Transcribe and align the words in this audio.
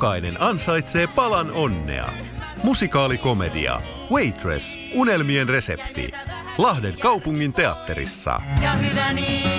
jokainen 0.00 0.42
ansaitsee 0.42 1.06
palan 1.06 1.52
onnea. 1.52 2.08
Musikaalikomedia 2.64 3.80
Waitress, 4.12 4.78
unelmien 4.94 5.48
resepti. 5.48 6.12
Lahden 6.58 6.94
kaupungin 7.00 7.52
teatterissa. 7.52 8.40
Ja 8.62 8.72
hyvä 8.72 9.12
niin. 9.12 9.50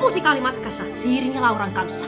Musikaalimatkassa 0.00 0.84
Siirin 0.94 1.34
ja 1.34 1.40
Lauran 1.40 1.72
kanssa. 1.72 2.06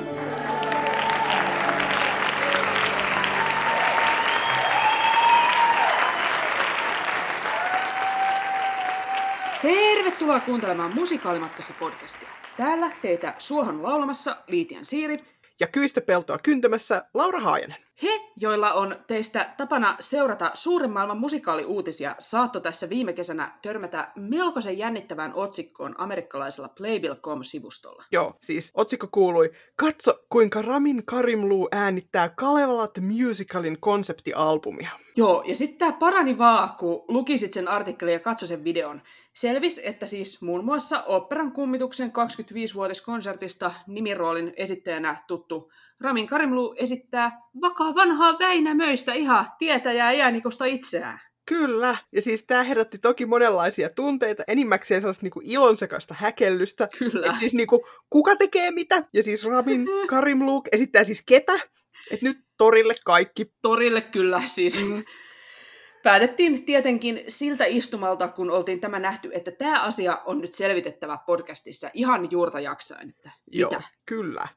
Tervetuloa 10.21 10.47
kuuntelemaan 10.47 10.95
Musikaalimatkassa 10.95 11.75
podcastia. 11.81 12.29
Täällä 12.57 12.91
teitä 13.03 13.35
suohon 13.39 13.83
laulamassa 13.83 14.37
Liitian 14.47 14.85
Siiri 14.85 15.23
ja 15.61 15.67
kyistä 15.67 16.01
peltoa 16.01 16.39
kyntämässä 16.39 17.05
Laura 17.15 17.41
Haajanen. 17.41 17.77
He, 18.03 18.21
joilla 18.37 18.73
on 18.73 18.97
teistä 19.07 19.55
tapana 19.57 19.97
seurata 20.01 20.51
suuren 20.55 20.91
maailman 20.91 21.21
musikaaliuutisia, 21.21 22.17
saatto 22.19 22.61
tässä 22.61 22.89
viime 22.89 23.13
kesänä 23.13 23.59
törmätä 23.63 24.13
melkoisen 24.17 24.79
jännittävään 24.79 25.35
otsikkoon 25.35 25.95
amerikkalaisella 25.99 26.69
Playbill.com-sivustolla. 26.69 28.05
Joo, 28.13 28.35
siis 28.43 28.71
otsikko 28.75 29.09
kuului, 29.13 29.51
katso 29.77 30.15
kuinka 30.31 30.63
Ramin 30.63 31.07
Karimluu 31.07 31.69
äänittää 31.73 32.29
Kalevala 32.29 32.89
The 32.89 33.03
Musicalin 33.03 33.81
konseptialbumia. 33.81 34.91
Joo, 35.17 35.43
ja 35.47 35.55
sitten 35.55 35.79
tämä 35.79 35.93
parani 35.93 36.39
vaan, 36.39 36.77
kun 36.77 37.05
lukisit 37.09 37.53
sen 37.53 37.69
artikkelin 37.69 38.13
ja 38.13 38.21
katso 38.21 38.47
sen 38.47 38.65
videon. 38.65 39.03
Selvis, 39.33 39.81
että 39.85 40.07
siis 40.07 40.43
muun 40.43 40.65
muassa 40.65 41.03
operan 41.03 41.53
kummituksen 41.53 42.13
25-vuotiskonsertista 42.13 43.73
nimiroolin 43.87 44.53
esittäjänä 44.57 45.17
tuttu 45.27 45.73
Ramin 46.01 46.27
Karimlu 46.27 46.75
esittää 46.79 47.41
vakaa 47.61 47.95
vanhaa 47.95 48.39
Väinämöistä 48.39 49.13
ihan 49.13 49.47
tietäjää 49.59 50.13
jäänikosta 50.13 50.65
itseään. 50.65 51.21
Kyllä, 51.47 51.97
ja 52.13 52.23
siis 52.23 52.45
tämä 52.47 52.63
herätti 52.63 52.99
toki 52.99 53.27
monenlaisia 53.27 53.89
tunteita, 53.91 54.43
enimmäkseen 54.49 55.01
sellaista 55.01 55.25
niinku 55.25 55.41
ilonsekaista 55.45 56.15
häkellystä. 56.19 56.89
Kyllä. 56.99 57.27
Et 57.27 57.39
siis 57.39 57.55
niinku, 57.55 57.87
kuka 58.11 58.37
tekee 58.37 58.71
mitä, 58.71 59.05
ja 59.13 59.23
siis 59.23 59.45
Ramin 59.45 59.87
Karimlu 60.11 60.63
esittää 60.73 61.05
siis 61.05 61.23
ketä, 61.27 61.53
että 62.11 62.27
nyt 62.27 62.39
torille 62.59 62.95
kaikki. 63.05 63.53
Torille 63.63 64.01
kyllä, 64.01 64.43
siis 64.45 64.79
mm. 64.79 65.05
Päätettiin 66.03 66.65
tietenkin 66.65 67.25
siltä 67.29 67.65
istumalta, 67.65 68.29
kun 68.29 68.51
oltiin 68.51 68.81
tämä 68.81 68.99
nähty, 68.99 69.31
että 69.33 69.51
tämä 69.51 69.83
asia 69.83 70.23
on 70.25 70.41
nyt 70.41 70.55
selvitettävä 70.55 71.19
podcastissa 71.27 71.91
ihan 71.95 72.31
juurta 72.31 72.61
jaksain. 72.61 73.09
Että 73.09 73.31
Joo, 73.47 73.71
mitä? 73.71 73.83
kyllä. 74.07 74.49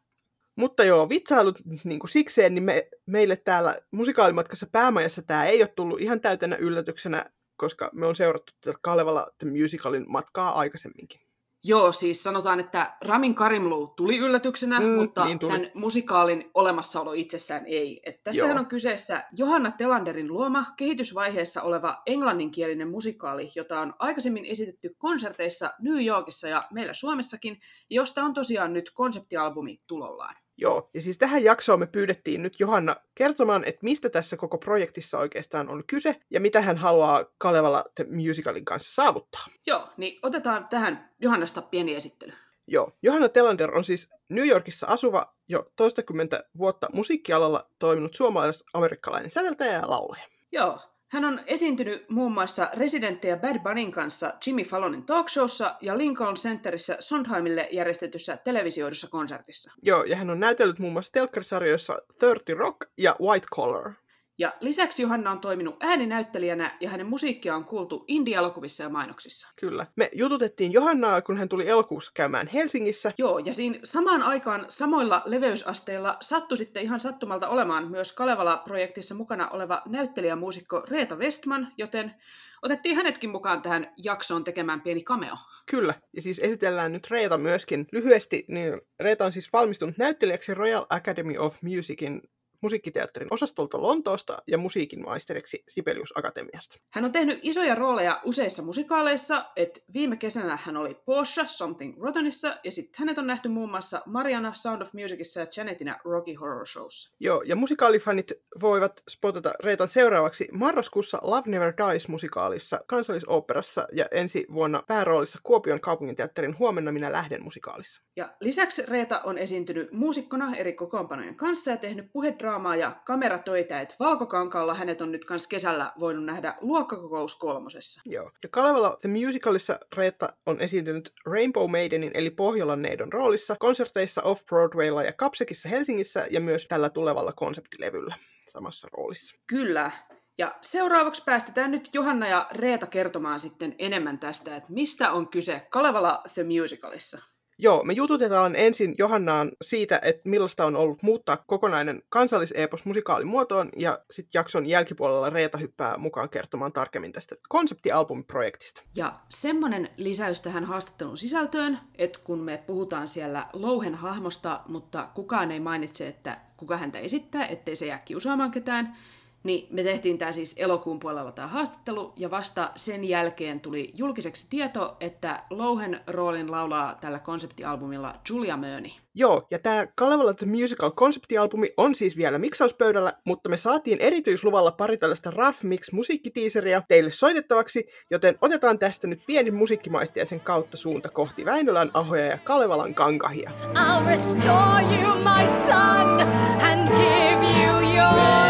Mutta 0.55 0.83
joo, 0.83 1.09
vitsailut 1.09 1.59
niin 1.83 1.99
kuin 1.99 2.09
sikseen, 2.09 2.55
niin 2.55 2.63
me, 2.63 2.89
meille 3.05 3.35
täällä 3.35 3.79
musikaalimatkassa 3.91 4.67
päämajassa 4.71 5.21
tämä 5.21 5.45
ei 5.45 5.61
ole 5.61 5.67
tullut 5.75 6.01
ihan 6.01 6.21
täytänä 6.21 6.55
yllätyksenä, 6.55 7.25
koska 7.55 7.89
me 7.93 8.05
on 8.05 8.15
seurattu 8.15 8.53
tätä 8.61 8.77
Kalevala 8.81 9.27
The 9.37 9.47
Musicalin 9.49 10.05
matkaa 10.07 10.59
aikaisemminkin. 10.59 11.21
Joo, 11.65 11.91
siis 11.91 12.23
sanotaan, 12.23 12.59
että 12.59 12.97
Ramin 13.01 13.35
Karimlu 13.35 13.87
tuli 13.87 14.17
yllätyksenä, 14.17 14.79
mm, 14.79 14.85
mutta 14.85 15.25
niin 15.25 15.39
tuli. 15.39 15.51
tämän 15.51 15.71
musikaalin 15.73 16.51
olemassaolo 16.53 17.13
itsessään 17.13 17.65
ei. 17.65 18.01
Että 18.05 18.21
tässähän 18.23 18.57
on 18.57 18.65
kyseessä 18.65 19.23
Johanna 19.37 19.71
Telanderin 19.71 20.27
luoma 20.27 20.65
kehitysvaiheessa 20.77 21.61
oleva 21.61 22.01
englanninkielinen 22.05 22.89
musikaali, 22.89 23.51
jota 23.55 23.81
on 23.81 23.93
aikaisemmin 23.99 24.45
esitetty 24.45 24.95
konserteissa 24.97 25.73
New 25.79 26.05
Yorkissa 26.05 26.47
ja 26.47 26.63
meillä 26.73 26.93
Suomessakin, 26.93 27.61
josta 27.89 28.23
on 28.23 28.33
tosiaan 28.33 28.73
nyt 28.73 28.91
konseptialbumi 28.91 29.81
tulollaan. 29.87 30.35
Joo, 30.57 30.89
ja 30.93 31.01
siis 31.01 31.17
tähän 31.17 31.43
jaksoon 31.43 31.79
me 31.79 31.87
pyydettiin 31.87 32.43
nyt 32.43 32.59
Johanna 32.59 32.95
kertomaan, 33.15 33.63
että 33.65 33.79
mistä 33.83 34.09
tässä 34.09 34.37
koko 34.37 34.57
projektissa 34.57 35.19
oikeastaan 35.19 35.69
on 35.69 35.83
kyse, 35.87 36.15
ja 36.29 36.39
mitä 36.39 36.61
hän 36.61 36.77
haluaa 36.77 37.25
Kalevala 37.37 37.83
The 37.95 38.05
Musicalin 38.09 38.65
kanssa 38.65 38.93
saavuttaa. 38.93 39.45
Joo, 39.65 39.87
niin 39.97 40.19
otetaan 40.23 40.67
tähän 40.67 41.09
Johannasta 41.19 41.61
pieni 41.61 41.95
esittely. 41.95 42.33
Joo, 42.67 42.91
Johanna 43.01 43.29
Telander 43.29 43.77
on 43.77 43.83
siis 43.83 44.09
New 44.29 44.47
Yorkissa 44.47 44.87
asuva 44.87 45.35
jo 45.47 45.71
toistakymmentä 45.75 46.43
vuotta 46.57 46.87
musiikkialalla 46.93 47.69
toiminut 47.79 48.13
suomalais-amerikkalainen 48.13 49.31
säveltäjä 49.31 49.73
ja 49.73 49.89
laulaja. 49.89 50.23
Joo, 50.51 50.79
hän 51.13 51.25
on 51.25 51.39
esiintynyt 51.47 52.09
muun 52.09 52.31
muassa 52.31 52.69
Residenttejä 52.73 53.37
Bad 53.37 53.59
Bunnyn 53.59 53.91
kanssa 53.91 54.33
Jimmy 54.47 54.63
Fallonin 54.63 55.03
talkshowssa 55.03 55.75
ja 55.81 55.97
Lincoln 55.97 56.35
Centerissä 56.35 56.97
Sondheimille 56.99 57.67
järjestetyssä 57.71 58.37
televisioidussa 58.37 59.07
konsertissa. 59.07 59.71
Joo, 59.81 60.03
ja 60.03 60.15
hän 60.15 60.29
on 60.29 60.39
näytellyt 60.39 60.79
muun 60.79 60.93
muassa 60.93 61.11
telkkarisarjoissa 61.11 61.93
30 62.19 62.53
Rock 62.59 62.77
ja 62.97 63.15
White 63.21 63.47
Collar. 63.55 63.91
Ja 64.37 64.53
lisäksi 64.59 65.01
Johanna 65.01 65.31
on 65.31 65.39
toiminut 65.39 65.75
ääninäyttelijänä 65.79 66.77
ja 66.79 66.89
hänen 66.89 67.05
musiikkia 67.05 67.55
on 67.55 67.65
kuultu 67.65 68.05
indie-elokuvissa 68.07 68.83
ja 68.83 68.89
mainoksissa. 68.89 69.47
Kyllä. 69.55 69.85
Me 69.95 70.09
jututettiin 70.13 70.73
Johannaa, 70.73 71.21
kun 71.21 71.37
hän 71.37 71.49
tuli 71.49 71.69
elokuussa 71.69 72.11
käymään 72.15 72.47
Helsingissä. 72.47 73.11
Joo, 73.17 73.39
ja 73.39 73.53
siinä 73.53 73.79
samaan 73.83 74.23
aikaan 74.23 74.65
samoilla 74.69 75.21
leveysasteilla 75.25 76.17
sattui 76.21 76.57
sitten 76.57 76.83
ihan 76.83 76.99
sattumalta 76.99 77.49
olemaan 77.49 77.91
myös 77.91 78.13
Kalevala-projektissa 78.13 79.15
mukana 79.15 79.49
oleva 79.49 79.81
näyttelijämuusikko 79.87 80.83
Reeta 80.89 81.15
Westman, 81.15 81.73
joten 81.77 82.15
otettiin 82.61 82.95
hänetkin 82.95 83.29
mukaan 83.29 83.61
tähän 83.61 83.93
jaksoon 84.03 84.43
tekemään 84.43 84.81
pieni 84.81 85.03
cameo. 85.03 85.35
Kyllä, 85.71 85.93
ja 86.15 86.21
siis 86.21 86.39
esitellään 86.39 86.91
nyt 86.91 87.11
Reeta 87.11 87.37
myöskin 87.37 87.87
lyhyesti, 87.91 88.45
niin 88.47 88.81
Reeta 88.99 89.25
on 89.25 89.33
siis 89.33 89.53
valmistunut 89.53 89.97
näyttelijäksi 89.97 90.53
Royal 90.53 90.85
Academy 90.89 91.37
of 91.37 91.57
Musicin 91.61 92.21
musiikkiteatterin 92.63 93.27
osastolta 93.31 93.81
Lontoosta 93.81 94.37
ja 94.47 94.57
musiikin 94.57 95.03
maisteriksi 95.03 95.63
Sibelius 95.67 96.13
Akatemiasta. 96.17 96.75
Hän 96.93 97.05
on 97.05 97.11
tehnyt 97.11 97.39
isoja 97.41 97.75
rooleja 97.75 98.21
useissa 98.25 98.63
musikaaleissa, 98.63 99.45
että 99.55 99.79
viime 99.93 100.17
kesänä 100.17 100.57
hän 100.63 100.77
oli 100.77 100.93
Porsche 101.05 101.43
Something 101.47 102.01
Rottenissa, 102.01 102.57
ja 102.63 102.71
sitten 102.71 102.99
hänet 102.99 103.17
on 103.17 103.27
nähty 103.27 103.49
muun 103.49 103.69
muassa 103.69 104.01
Mariana 104.05 104.53
Sound 104.53 104.81
of 104.81 104.93
Musicissa 104.93 105.39
ja 105.39 105.45
Janetina 105.57 105.99
Rocky 106.05 106.33
Horror 106.33 106.67
Showssa. 106.67 107.15
Joo, 107.19 107.41
ja 107.41 107.55
musikaalifanit 107.55 108.31
voivat 108.61 109.03
spotata 109.09 109.53
Reetan 109.63 109.89
seuraavaksi 109.89 110.47
marraskuussa 110.51 111.19
Love 111.21 111.49
Never 111.51 111.73
Dies 111.77 112.07
musikaalissa, 112.07 112.79
kansallisoopperassa 112.87 113.87
ja 113.91 114.05
ensi 114.11 114.45
vuonna 114.53 114.83
pääroolissa 114.87 115.39
Kuopion 115.43 115.81
kaupunginteatterin 115.81 116.59
Huomenna 116.59 116.91
minä 116.91 117.11
lähden 117.11 117.43
musikaalissa. 117.43 118.01
Ja 118.15 118.33
lisäksi 118.39 118.85
Reeta 118.85 119.21
on 119.21 119.37
esiintynyt 119.37 119.91
muusikkona 119.91 120.55
eri 120.55 120.73
kokoonpanojen 120.73 121.35
kanssa 121.35 121.71
ja 121.71 121.77
tehnyt 121.77 122.11
puhedraamaa 122.13 122.52
ja 122.79 122.95
kameratöitä, 123.05 123.81
että 123.81 123.95
Valkokankaalla 123.99 124.73
hänet 124.73 125.01
on 125.01 125.11
nyt 125.11 125.25
kans 125.25 125.47
kesällä 125.47 125.91
voinut 125.99 126.25
nähdä 126.25 126.55
luokkakokous 126.61 127.35
kolmosessa. 127.35 128.01
Joo. 128.05 128.31
Ja 128.43 128.49
Kalevala 128.49 128.97
The 129.01 129.09
Musicalissa 129.09 129.79
Reetta 129.97 130.33
on 130.45 130.61
esiintynyt 130.61 131.11
Rainbow 131.25 131.71
Maidenin 131.71 132.11
eli 132.13 132.29
Pohjolan 132.29 132.81
neidon 132.81 133.13
roolissa, 133.13 133.55
konserteissa 133.59 134.21
Off-Broadwaylla 134.21 135.03
ja 135.03 135.13
Kapsekissa 135.13 135.69
Helsingissä 135.69 136.27
ja 136.31 136.39
myös 136.39 136.67
tällä 136.67 136.89
tulevalla 136.89 137.33
konseptilevyllä 137.33 138.15
samassa 138.49 138.87
roolissa. 138.91 139.35
Kyllä. 139.47 139.91
Ja 140.37 140.55
seuraavaksi 140.61 141.23
päästetään 141.25 141.71
nyt 141.71 141.89
Johanna 141.93 142.27
ja 142.27 142.47
Reeta 142.51 142.87
kertomaan 142.87 143.39
sitten 143.39 143.75
enemmän 143.79 144.19
tästä, 144.19 144.55
että 144.55 144.73
mistä 144.73 145.11
on 145.11 145.29
kyse 145.29 145.67
Kalevala 145.69 146.23
The 146.33 146.43
Musicalissa. 146.43 147.32
Joo, 147.63 147.83
me 147.83 147.93
jututetaan 147.93 148.55
ensin 148.55 148.95
Johannaan 148.97 149.51
siitä, 149.61 149.99
että 150.03 150.29
millaista 150.29 150.65
on 150.65 150.75
ollut 150.75 151.03
muuttaa 151.03 151.37
kokonainen 151.37 152.01
kansallisepos 152.09 152.85
musikaalimuotoon, 152.85 153.69
ja 153.77 153.99
sitten 154.11 154.39
jakson 154.39 154.65
jälkipuolella 154.67 155.29
Reeta 155.29 155.57
hyppää 155.57 155.97
mukaan 155.97 156.29
kertomaan 156.29 156.73
tarkemmin 156.73 157.11
tästä 157.11 157.35
konseptialbumiprojektista. 157.49 158.81
Ja 158.95 159.19
semmoinen 159.29 159.89
lisäys 159.97 160.41
tähän 160.41 160.65
haastattelun 160.65 161.17
sisältöön, 161.17 161.79
että 161.95 162.19
kun 162.23 162.39
me 162.39 162.63
puhutaan 162.67 163.07
siellä 163.07 163.47
Louhen 163.53 163.95
hahmosta, 163.95 164.61
mutta 164.67 165.09
kukaan 165.15 165.51
ei 165.51 165.59
mainitse, 165.59 166.07
että 166.07 166.37
kuka 166.57 166.77
häntä 166.77 166.99
esittää, 166.99 167.45
ettei 167.45 167.75
se 167.75 167.85
jää 167.85 167.99
kiusaamaan 167.99 168.51
ketään, 168.51 168.95
niin 169.43 169.67
me 169.69 169.83
tehtiin 169.83 170.17
tämä 170.17 170.31
siis 170.31 170.55
elokuun 170.57 170.99
puolella 170.99 171.31
tämä 171.31 171.47
haastattelu, 171.47 172.13
ja 172.15 172.31
vasta 172.31 172.71
sen 172.75 173.03
jälkeen 173.03 173.59
tuli 173.59 173.91
julkiseksi 173.95 174.47
tieto, 174.49 174.97
että 174.99 175.43
Louhen 175.49 176.01
roolin 176.07 176.51
laulaa 176.51 176.95
tällä 177.01 177.19
konseptialbumilla 177.19 178.15
Julia 178.29 178.57
Murney. 178.57 178.91
Joo, 179.15 179.47
ja 179.51 179.59
tämä 179.59 179.87
Kalevala 179.95 180.33
The 180.33 180.45
Musical 180.45 180.91
konseptialbumi 180.91 181.69
on 181.77 181.95
siis 181.95 182.17
vielä 182.17 182.37
miksauspöydällä, 182.37 183.13
mutta 183.25 183.49
me 183.49 183.57
saatiin 183.57 183.99
erityisluvalla 184.01 184.71
pari 184.71 184.97
tällaista 184.97 185.31
Rough 185.31 185.63
Mix 185.63 185.91
musiikkitiiseriä 185.91 186.83
teille 186.87 187.11
soitettavaksi, 187.11 187.87
joten 188.11 188.37
otetaan 188.41 188.79
tästä 188.79 189.07
nyt 189.07 189.21
pieni 189.27 189.51
musiikkimaistia 189.51 190.21
ja 190.21 190.25
sen 190.25 190.39
kautta 190.39 190.77
suunta 190.77 191.09
kohti 191.09 191.45
Väinölän 191.45 191.91
ahoja 191.93 192.25
ja 192.25 192.37
Kalevalan 192.37 192.93
kankahia. 192.93 193.51
I'll 193.73 194.05
restore 194.05 194.81
you, 194.81 195.15
my 195.15 195.47
son, 195.65 196.21
and 196.61 196.87
give 196.87 197.63
you 197.63 197.95
your 197.95 198.42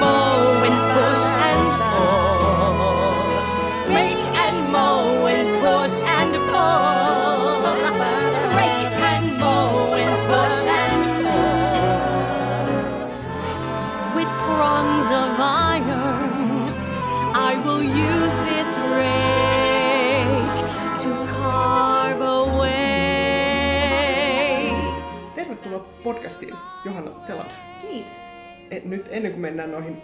rainbow. 0.00 0.35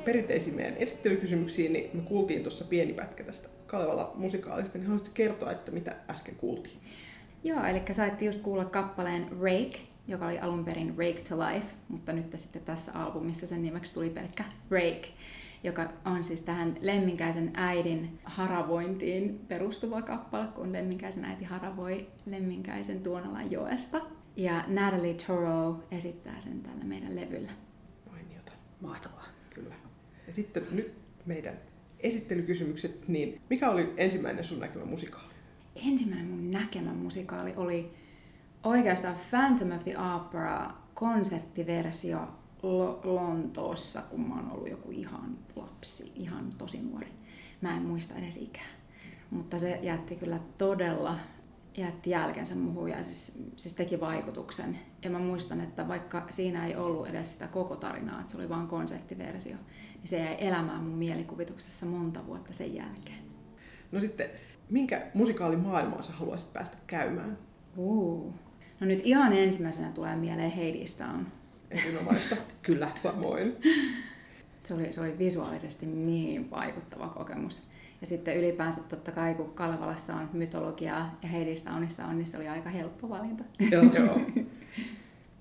Perinteisiin 0.02 0.56
meidän 0.56 0.76
esittelykysymyksiin, 0.76 1.72
niin 1.72 1.90
me 1.94 2.02
kuultiin 2.02 2.43
tuossa 2.43 2.64
pieni 2.64 2.93
pätkä 2.93 3.25
tästä 3.25 3.49
Kalevala 3.66 4.12
musikaalista, 4.14 4.78
niin 4.78 4.87
haluaisitko 4.87 5.14
kertoa, 5.14 5.52
että 5.52 5.72
mitä 5.72 5.96
äsken 6.10 6.37
kuultiin? 6.37 6.76
Joo, 7.44 7.64
eli 7.64 7.82
saitte 7.93 8.25
just 8.25 8.43
kuulla 8.43 8.64
kappaleen 8.64 9.28
Rake, 9.40 9.78
joka 10.08 10.26
oli 10.26 10.38
alun 10.38 10.64
perin 10.64 10.94
Rake 10.99 11.22
to 11.28 11.38
Life, 11.38 11.66
mutta 11.88 12.12
nyt 12.12 12.26
sitten 12.37 12.62
tässä 12.62 12.93
albumissa 12.94 13.46
sen 13.46 13.62
nimeksi 13.62 13.94
tuli 13.94 14.10
pelkkä 14.10 14.44
Rake, 14.70 15.08
joka 15.64 15.88
on 16.04 16.25
siis 16.25 16.43
tähän 16.43 16.75
Lemminkäisen 16.81 17.50
äidin 17.54 18.19
haravointiin 18.25 19.38
perustuva 19.49 20.02
kappale, 20.02 20.46
kun 20.46 20.72
Lemminkäisen 20.72 21.25
äiti 21.25 21.44
haravoi 21.44 22.06
Lemminkäisen 22.26 23.02
Tuonalan 23.02 23.50
joesta. 23.50 24.00
Ja 24.37 24.64
Natalie 24.66 25.14
Toro 25.26 25.84
esittää 25.90 26.40
sen 26.40 26.60
tällä 26.60 26.84
meidän 26.84 27.16
levyllä. 27.16 27.50
Mainiota. 28.10 28.52
Mahtavaa. 28.81 29.31
Ja 30.32 30.37
sitten 30.37 30.62
nyt 30.70 30.93
meidän 31.26 31.55
esittelykysymykset, 32.00 33.08
niin 33.08 33.40
mikä 33.50 33.70
oli 33.70 33.94
ensimmäinen 33.96 34.44
sun 34.44 34.61
näkemä 34.61 34.84
musikaali? 34.84 35.32
Ensimmäinen 35.76 36.26
mun 36.26 36.50
näkemä 36.50 36.94
musikaali 36.94 37.52
oli 37.56 37.90
oikeastaan 38.64 39.17
Phantom 39.31 39.70
of 39.73 39.84
the 39.84 39.94
Opera 39.99 40.70
konserttiversio 40.94 42.19
Lo- 42.62 43.00
Lontoossa, 43.05 44.02
kun 44.02 44.29
mä 44.29 44.34
oon 44.34 44.52
ollut 44.52 44.70
joku 44.70 44.90
ihan 44.90 45.38
lapsi, 45.56 46.12
ihan 46.17 46.52
tosi 46.58 46.82
nuori. 46.82 47.08
Mä 47.61 47.76
en 47.76 47.82
muista 47.82 48.14
edes 48.14 48.37
ikää. 48.37 48.73
Mutta 49.31 49.58
se 49.58 49.78
jätti 49.82 50.17
kyllä 50.17 50.40
todella 50.58 51.19
jätti 51.76 52.11
jälkensä 52.11 52.55
muuhun 52.55 52.90
ja 52.90 53.02
siis, 53.02 53.44
siis 53.56 53.75
teki 53.75 54.00
vaikutuksen. 54.00 54.78
Ja 55.05 55.11
mä 55.11 55.19
muistan, 55.19 55.61
että 55.61 55.88
vaikka 55.88 56.26
siinä 56.31 56.67
ei 56.67 56.76
ollut 56.76 57.08
edes 57.08 57.32
sitä 57.32 57.46
koko 57.49 57.76
tarinaa, 57.76 58.20
että 58.20 58.32
se 58.32 58.38
oli 58.38 58.49
vain 58.49 58.67
konserttiversio, 58.67 59.56
niin 60.02 60.08
se 60.08 60.19
jäi 60.19 60.37
elämään 60.38 60.82
mun 60.82 60.99
mielikuvituksessa 60.99 61.87
monta 61.87 62.26
vuotta 62.26 62.52
sen 62.52 62.75
jälkeen. 62.75 63.19
No 63.93 64.00
sitten, 64.00 64.31
minkä 64.70 65.06
musikaalimaailmaa 65.14 66.02
sä 66.02 66.12
haluaisit 66.12 66.52
päästä 66.52 66.76
käymään? 66.87 67.38
Uh. 67.76 68.34
No 68.81 68.87
nyt 68.87 69.00
ihan 69.04 69.32
ensimmäisenä 69.32 69.90
tulee 69.90 70.16
mieleen 70.16 70.50
Hadestown. 70.50 71.26
Erinomaista. 71.70 72.37
Kyllä. 72.62 72.90
Samoin. 73.02 73.56
Se 74.62 74.75
oli, 74.75 74.93
se 74.93 75.00
oli 75.00 75.19
visuaalisesti 75.19 75.87
niin 75.87 76.50
vaikuttava 76.50 77.08
kokemus. 77.08 77.62
Ja 78.00 78.06
sitten 78.06 78.37
ylipäänsä 78.37 78.81
totta 78.88 79.12
kai, 79.12 79.34
kun 79.34 79.54
Kalevalassa 79.54 80.14
on 80.14 80.28
mytologiaa 80.32 81.19
ja 81.22 81.28
Hadestownissa 81.28 82.04
on, 82.04 82.19
niin 82.19 82.26
se 82.26 82.37
oli 82.37 82.49
aika 82.49 82.70
helppo 82.70 83.08
valinta. 83.08 83.44
Joo. 83.70 84.20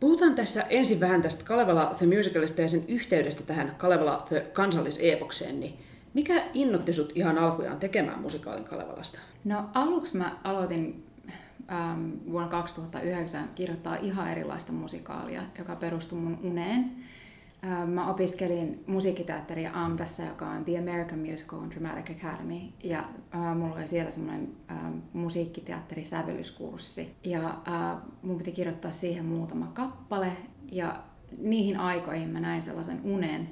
Puhutaan 0.01 0.35
tässä 0.35 0.61
ensin 0.69 0.99
vähän 0.99 1.21
tästä 1.21 1.43
Kalevala 1.45 1.95
The 1.97 2.05
Musicalista 2.05 2.61
ja 2.61 2.67
sen 2.67 2.83
yhteydestä 2.87 3.43
tähän 3.43 3.75
Kalevala 3.77 4.25
The 4.29 4.39
kansalliseepokseen. 4.53 5.59
Niin 5.59 5.79
mikä 6.13 6.43
innotti 6.53 6.93
sut 6.93 7.11
ihan 7.15 7.37
alkujaan 7.37 7.79
tekemään 7.79 8.21
musikaalin 8.21 8.63
Kalevalasta? 8.63 9.19
No 9.43 9.69
aluksi 9.73 10.17
mä 10.17 10.37
aloitin 10.43 11.05
ähm, 11.71 12.11
vuonna 12.31 12.49
2009 12.49 13.49
kirjoittaa 13.55 13.95
ihan 13.95 14.31
erilaista 14.31 14.71
musikaalia, 14.71 15.43
joka 15.57 15.75
perustui 15.75 16.19
mun 16.19 16.39
uneen. 16.43 16.91
Mä 17.85 18.09
opiskelin 18.09 18.83
musiikkiteatteria 18.87 19.71
AMDassa, 19.73 20.23
joka 20.23 20.49
on 20.49 20.65
The 20.65 20.77
American 20.77 21.19
Musical 21.19 21.59
and 21.59 21.71
Dramatic 21.71 22.17
Academy, 22.17 22.59
ja 22.83 23.03
äh, 23.35 23.55
mulla 23.55 23.75
oli 23.75 23.87
siellä 23.87 24.11
semmoinen 24.11 24.55
äh, 24.71 24.77
musiikkiteatterisävellyskurssi. 25.13 27.15
Ja 27.23 27.49
äh, 27.49 27.97
mun 28.21 28.37
piti 28.37 28.51
kirjoittaa 28.51 28.91
siihen 28.91 29.25
muutama 29.25 29.71
kappale, 29.73 30.31
ja 30.71 31.03
niihin 31.37 31.77
aikoihin 31.77 32.29
mä 32.29 32.39
näin 32.39 32.61
sellaisen 32.61 33.01
unen, 33.03 33.49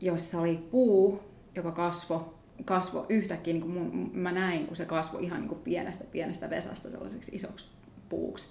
jossa 0.00 0.40
oli 0.40 0.56
puu, 0.56 1.20
joka 1.54 1.72
kasvo, 1.72 2.34
kasvo 2.64 3.06
yhtäkkiä, 3.08 3.54
niin 3.54 3.62
kuin 3.62 3.74
mun, 3.74 4.10
mä 4.12 4.32
näin, 4.32 4.66
kun 4.66 4.76
se 4.76 4.84
kasvoi 4.84 5.24
ihan 5.24 5.40
niin 5.40 5.48
kuin 5.48 5.60
pienestä, 5.60 6.04
pienestä 6.04 6.50
vesasta 6.50 6.90
sellaiseksi 6.90 7.36
isoksi 7.36 7.66
puuksi. 8.08 8.48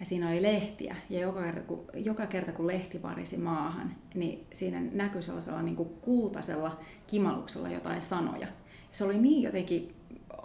Ja 0.00 0.06
siinä 0.06 0.28
oli 0.28 0.42
lehtiä, 0.42 0.96
ja 1.10 1.20
joka 1.20 1.42
kerta, 1.42 1.60
kun, 1.60 1.84
joka 1.94 2.26
kerta 2.26 2.52
kun 2.52 2.66
lehti 2.66 3.02
varisi 3.02 3.36
maahan, 3.36 3.94
niin 4.14 4.46
siinä 4.52 4.80
näkyi 4.92 5.22
sellaisella 5.22 5.62
niin 5.62 5.76
kuin 5.76 5.88
kultaisella 5.88 6.80
kimaluksella 7.06 7.68
jotain 7.68 8.02
sanoja. 8.02 8.40
Ja 8.40 8.48
se 8.92 9.04
oli 9.04 9.18
niin 9.18 9.42
jotenkin 9.42 9.94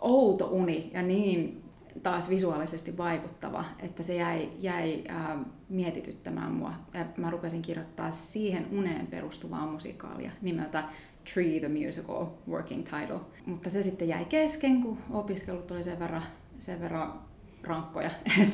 outo 0.01 0.48
uni 0.51 0.92
ja 0.94 1.01
niin 1.01 1.63
taas 2.04 2.30
visuaalisesti 2.30 2.98
vaikuttava, 2.98 3.66
että 3.80 4.04
se 4.04 4.16
jäi, 4.16 4.50
jäi 4.60 5.04
ää, 5.07 5.44
mietityttämään 5.69 6.51
mua. 6.51 6.74
Ja 6.94 7.06
mä 7.18 7.30
rupesin 7.30 7.62
kirjoittaa 7.62 8.12
siihen 8.12 8.68
uneen 8.72 9.07
perustuvaa 9.07 9.72
musikaalia 9.72 10.31
nimeltä 10.42 10.84
Tree 11.34 11.60
the 11.60 11.69
Musical 11.69 12.25
Working 12.50 12.84
Title. 12.84 13.19
Mutta 13.46 13.69
se 13.69 13.81
sitten 13.81 14.07
jäi 14.07 14.25
kesken, 14.25 14.81
kun 14.81 14.98
opiskelut 15.12 15.72
oli 15.72 15.84
sen 15.84 16.00
verran, 16.00 16.24
sen 16.60 16.81
verran 16.81 17.22
rankkoja. 17.63 18.12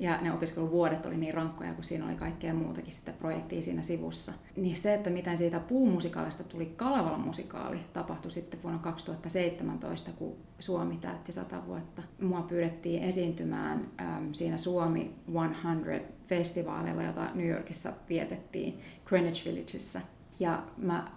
ja 0.00 0.20
ne 0.20 0.32
opiskeluvuodet 0.32 1.06
oli 1.06 1.16
niin 1.16 1.34
rankkoja, 1.34 1.74
kun 1.74 1.84
siinä 1.84 2.06
oli 2.06 2.14
kaikkea 2.14 2.54
muutakin 2.54 2.92
sitä 2.92 3.12
projektia 3.12 3.62
siinä 3.62 3.82
sivussa. 3.82 4.32
Niin 4.56 4.76
se, 4.76 4.94
että 4.94 5.10
miten 5.10 5.38
siitä 5.38 5.60
puumusikaalista 5.60 6.44
tuli 6.44 6.66
Kalevala 6.66 7.18
musikaali, 7.18 7.78
tapahtui 7.92 8.30
sitten 8.30 8.62
vuonna 8.62 8.78
2017, 8.78 10.10
kun 10.10 10.36
Suomi 10.58 10.96
täytti 10.96 11.32
100 11.32 11.66
vuotta. 11.66 12.02
Mua 12.20 12.42
pyydettiin 12.42 13.02
esiintymään 13.02 13.88
äm, 14.00 14.34
siinä 14.34 14.58
Suomi 14.58 15.14
100-festivaalilla, 15.30 17.02
jota 17.02 17.30
New 17.34 17.48
Yorkissa 17.48 17.92
vietettiin 18.08 18.80
Greenwich 19.04 19.44
Villageissa. 19.44 20.00
Ja 20.40 20.62
mä 20.76 21.10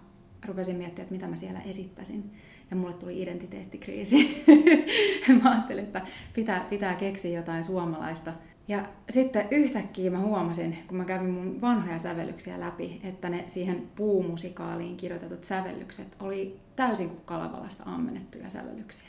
rupesin 0.48 0.76
miettimään, 0.76 1.04
että 1.04 1.14
mitä 1.14 1.28
mä 1.28 1.36
siellä 1.36 1.60
esittäisin. 1.60 2.32
Ja 2.72 2.78
mulle 2.78 2.94
tuli 2.94 3.22
identiteettikriisi. 3.22 4.44
mä 5.44 5.52
ajattelin, 5.52 5.84
että 5.84 6.02
pitää, 6.34 6.66
pitää 6.70 6.96
keksiä 6.96 7.40
jotain 7.40 7.64
suomalaista. 7.64 8.34
Ja 8.68 8.86
sitten 9.10 9.48
yhtäkkiä 9.52 10.12
mä 10.12 10.20
huomasin, 10.20 10.78
kun 10.88 10.98
mä 10.98 11.06
kävin 11.06 11.30
mun 11.30 11.62
vanhoja 11.62 12.00
sävellyksiä 12.00 12.60
läpi, 12.60 13.02
että 13.04 13.30
ne 13.30 13.44
siihen 13.48 13.90
puumusikaaliin 13.96 14.98
kirjoitetut 14.98 15.44
sävellykset 15.44 16.16
oli 16.20 16.60
täysin 16.76 17.10
kuin 17.10 17.22
Kalevalasta 17.26 17.84
ammennettuja 17.86 18.50
sävellyksiä. 18.50 19.08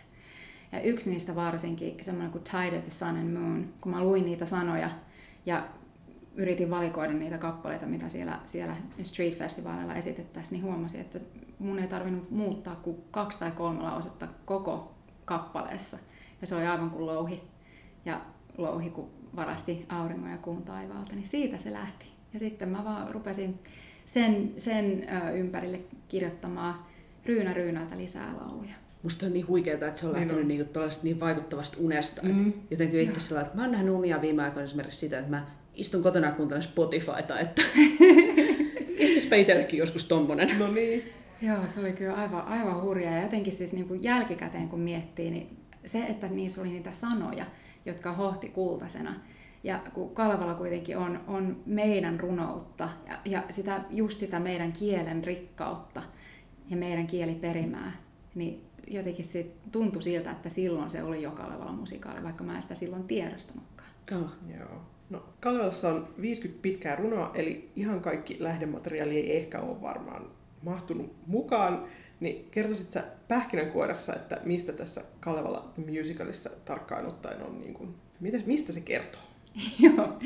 Ja 0.72 0.80
yksi 0.80 1.10
niistä 1.10 1.34
varsinkin, 1.34 1.96
semmoinen 2.00 2.32
kuin 2.32 2.44
Tide 2.44 2.78
of 2.78 2.82
the 2.82 2.90
Sun 2.90 3.08
and 3.08 3.38
Moon, 3.38 3.74
kun 3.80 3.92
mä 3.92 4.02
luin 4.02 4.24
niitä 4.24 4.46
sanoja 4.46 4.90
ja 5.46 5.68
yritin 6.34 6.70
valikoida 6.70 7.12
niitä 7.12 7.38
kappaleita, 7.38 7.86
mitä 7.86 8.08
siellä, 8.08 8.38
siellä 8.46 8.76
Street 9.02 9.38
Festivalilla 9.38 9.94
esitettäisiin, 9.94 10.52
niin 10.52 10.64
huomasin, 10.64 11.00
että 11.00 11.20
mun 11.58 11.78
ei 11.78 11.88
tarvinnut 11.88 12.30
muuttaa 12.30 12.76
kuin 12.76 12.96
kaksi 13.10 13.38
tai 13.38 13.50
kolme 13.50 13.82
lausetta 13.82 14.28
koko 14.44 14.94
kappaleessa. 15.24 15.98
Ja 16.40 16.46
se 16.46 16.54
oli 16.54 16.66
aivan 16.66 16.90
kuin 16.90 17.06
louhi. 17.06 17.42
Ja 18.04 18.20
louhi, 18.58 18.90
kun 18.90 19.10
varasti 19.36 19.86
auringon 19.88 20.30
ja 20.30 20.38
kuun 20.38 20.62
taivaalta, 20.62 21.14
niin 21.14 21.26
siitä 21.26 21.58
se 21.58 21.72
lähti. 21.72 22.06
Ja 22.32 22.38
sitten 22.38 22.68
mä 22.68 22.84
vaan 22.84 23.10
rupesin 23.10 23.58
sen, 24.06 24.52
sen 24.56 25.06
ympärille 25.34 25.80
kirjoittamaan 26.08 26.74
ryynä 27.26 27.52
ryynältä 27.52 27.98
lisää 27.98 28.34
lauluja. 28.40 28.74
Musta 29.02 29.26
on 29.26 29.32
niin 29.32 29.48
huikeaa, 29.48 29.74
että 29.74 30.00
se 30.00 30.06
on 30.06 30.12
Niin 30.12 30.20
lähtenyt 30.20 30.46
niin 30.46 30.66
niin 31.02 31.20
vaikuttavasta 31.20 31.76
unesta. 31.80 32.22
Mm. 32.22 32.34
Mm. 32.34 32.52
Jotenkin 32.70 33.00
itse 33.00 33.20
sellainen, 33.20 33.46
että 33.46 33.58
mä 33.58 33.62
oon 33.62 33.72
nähnyt 33.72 33.94
unia 33.94 34.20
viime 34.20 34.42
aikoina 34.42 34.64
esimerkiksi 34.64 35.00
sitä, 35.00 35.18
että 35.18 35.30
mä 35.30 35.46
istun 35.74 36.02
kotona 36.02 36.26
ja 36.26 36.32
kuuntelen 36.32 36.62
Spotifyta, 36.62 37.40
että 37.40 37.62
Isisipä 38.98 39.36
itsellekin 39.36 39.78
joskus 39.78 40.04
tommonen. 40.04 40.58
No 40.58 40.68
niin. 40.68 41.12
Joo, 41.42 41.68
se 41.68 41.80
oli 41.80 41.92
kyllä 41.92 42.14
aivan, 42.14 42.46
aivan 42.46 42.82
hurjaa. 42.82 43.14
Ja 43.14 43.22
jotenkin 43.22 43.52
siis 43.52 43.72
niin 43.72 43.88
kuin 43.88 44.02
jälkikäteen 44.02 44.68
kun 44.68 44.80
miettii, 44.80 45.30
niin 45.30 45.56
se, 45.84 46.02
että 46.02 46.28
niissä 46.28 46.60
oli 46.60 46.70
niitä 46.70 46.92
sanoja, 46.92 47.46
jotka 47.86 48.12
hohti 48.12 48.48
kultasena. 48.48 49.14
Ja 49.64 49.80
kun 49.94 50.14
Kalevala 50.14 50.54
kuitenkin 50.54 50.98
on, 50.98 51.20
on 51.26 51.56
meidän 51.66 52.20
runoutta 52.20 52.88
ja, 53.08 53.18
ja 53.24 53.42
sitä, 53.50 53.80
just 53.90 54.20
sitä 54.20 54.40
meidän 54.40 54.72
kielen 54.72 55.24
rikkautta 55.24 56.02
ja 56.70 56.76
meidän 56.76 57.06
kieliperimää, 57.06 57.92
niin 58.34 58.64
jotenkin 58.86 59.24
se 59.24 59.46
tuntui 59.72 60.02
siltä, 60.02 60.30
että 60.30 60.48
silloin 60.48 60.90
se 60.90 61.02
oli 61.02 61.22
jo 61.22 61.30
Kalevala 61.30 61.72
musikaali, 61.72 62.22
vaikka 62.22 62.44
mä 62.44 62.56
en 62.56 62.62
sitä 62.62 62.74
silloin 62.74 63.04
tiedostanutkaan. 63.04 63.90
Joo. 64.10 64.28
Joo. 64.58 64.82
No, 65.10 65.24
Kalevalassa 65.40 65.88
on 65.88 66.08
50 66.20 66.62
pitkää 66.62 66.96
runoa, 66.96 67.30
eli 67.34 67.70
ihan 67.76 68.00
kaikki 68.00 68.36
lähdemateriaali 68.40 69.16
ei 69.16 69.36
ehkä 69.36 69.60
ole 69.60 69.82
varmaan 69.82 70.26
mahtunut 70.62 71.14
mukaan. 71.26 71.86
Niin 72.22 72.48
kertoisit 72.50 72.90
sä 72.90 73.04
pähkinänkuoressa, 73.28 74.14
että 74.14 74.40
mistä 74.44 74.72
tässä 74.72 75.04
Kalevala 75.20 75.72
The 75.74 75.82
Musicalissa 75.82 76.50
tarkkaan 76.64 77.06
ottaen 77.06 77.42
on, 77.42 77.60
niin 77.60 77.74
kuin, 77.74 77.94
mistä 78.46 78.72
se 78.72 78.80
kertoo? 78.80 79.20
Joo. 79.96 80.18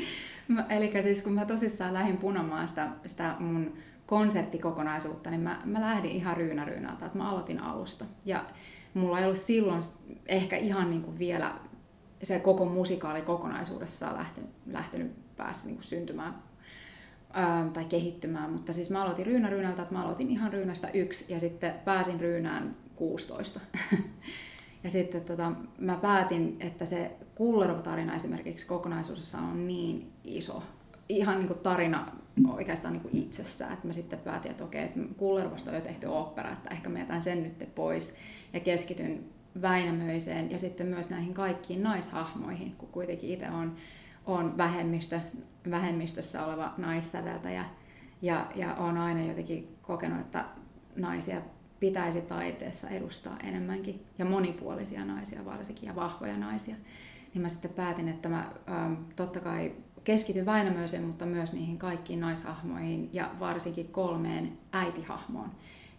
Mä, 0.47 0.65
eli 0.69 1.01
siis 1.01 1.21
kun 1.21 1.33
mä 1.33 1.45
tosissaan 1.45 1.93
lähdin 1.93 2.17
punomaan 2.17 2.67
sitä, 2.67 2.89
sitä 3.05 3.35
mun 3.39 3.77
konserttikokonaisuutta, 4.05 5.29
niin 5.29 5.41
mä, 5.41 5.61
mä 5.65 5.81
lähdin 5.81 6.11
ihan 6.11 6.37
ryynä 6.37 6.65
ryynältä, 6.65 7.05
että 7.05 7.17
mä 7.17 7.29
aloitin 7.29 7.59
alusta. 7.59 8.05
Ja 8.25 8.45
mulla 8.93 9.19
ei 9.19 9.25
ollut 9.25 9.37
silloin 9.37 9.81
ehkä 10.25 10.57
ihan 10.57 10.89
niin 10.89 11.01
kuin 11.01 11.19
vielä 11.19 11.55
se 12.23 12.39
koko 12.39 12.65
musikaali 12.65 13.21
kokonaisuudessaan 13.21 14.17
lähtenyt, 14.17 14.49
lähtenyt 14.67 15.35
päässä 15.37 15.67
niin 15.67 15.75
kuin 15.75 15.85
syntymään 15.85 16.35
ää, 17.33 17.69
tai 17.73 17.85
kehittymään, 17.85 18.51
mutta 18.51 18.73
siis 18.73 18.89
mä 18.89 19.03
aloitin 19.03 19.25
ryynä 19.25 19.49
ryynältä, 19.49 19.81
että 19.81 19.93
mä 19.93 20.03
aloitin 20.03 20.29
ihan 20.29 20.53
ryynästä 20.53 20.89
yksi 20.93 21.33
ja 21.33 21.39
sitten 21.39 21.73
pääsin 21.85 22.19
ryynään 22.19 22.75
16. 22.95 23.59
ja 24.83 24.89
sitten 24.89 25.21
tota, 25.21 25.51
mä 25.77 25.95
päätin, 25.95 26.57
että 26.59 26.85
se 26.85 27.11
Kullervo-tarina 27.35 28.15
esimerkiksi 28.15 28.67
kokonaisuudessaan 28.67 29.43
on 29.43 29.67
niin 29.67 30.11
iso, 30.23 30.63
ihan 31.09 31.37
niin 31.37 31.47
kuin 31.47 31.59
tarina 31.59 32.11
oikeastaan 32.47 32.93
niin 32.93 33.01
kuin 33.01 33.17
itsessään, 33.17 33.73
että 33.73 33.87
mä 33.87 33.93
sitten 33.93 34.19
päätin, 34.19 34.51
että 34.51 34.63
okei, 34.63 34.83
että 34.83 34.99
Kullervosta 35.17 35.71
on 35.71 35.75
jo 35.75 35.81
tehty 35.81 36.07
opera, 36.07 36.51
että 36.51 36.69
ehkä 36.69 36.89
mä 36.89 36.99
jätän 36.99 37.21
sen 37.21 37.43
nyt 37.43 37.75
pois 37.75 38.15
ja 38.53 38.59
keskityn 38.59 39.23
Väinämöiseen 39.61 40.51
ja 40.51 40.59
sitten 40.59 40.87
myös 40.87 41.09
näihin 41.09 41.33
kaikkiin 41.33 41.83
naishahmoihin, 41.83 42.75
kun 42.75 42.89
kuitenkin 42.89 43.29
itse 43.29 43.49
on, 43.49 43.75
on 44.27 44.57
vähemmistö, 44.57 45.19
vähemmistössä 45.69 46.45
oleva 46.45 46.73
naissäveltäjä 46.77 47.65
ja, 48.21 48.47
ja 48.55 48.73
on 48.73 48.97
aina 48.97 49.25
jotenkin 49.25 49.77
kokenut, 49.81 50.19
että 50.19 50.45
naisia 50.95 51.41
pitäisi 51.79 52.21
taiteessa 52.21 52.89
edustaa 52.89 53.37
enemmänkin 53.43 54.05
ja 54.17 54.25
monipuolisia 54.25 55.05
naisia 55.05 55.45
varsinkin 55.45 55.87
ja 55.87 55.95
vahvoja 55.95 56.37
naisia. 56.37 56.75
Niin 57.33 57.41
mä 57.41 57.49
sitten 57.49 57.71
päätin, 57.71 58.07
että 58.07 58.29
mä 58.29 58.51
ähm, 58.69 58.93
totta 59.15 59.39
kai 59.39 59.75
keskityn 60.03 60.45
Väinämöiseen, 60.45 61.03
mutta 61.03 61.25
myös 61.25 61.53
niihin 61.53 61.77
kaikkiin 61.77 62.19
naishahmoihin 62.19 63.09
ja 63.13 63.31
varsinkin 63.39 63.87
kolmeen 63.87 64.57
äitihahmoon. 64.71 65.51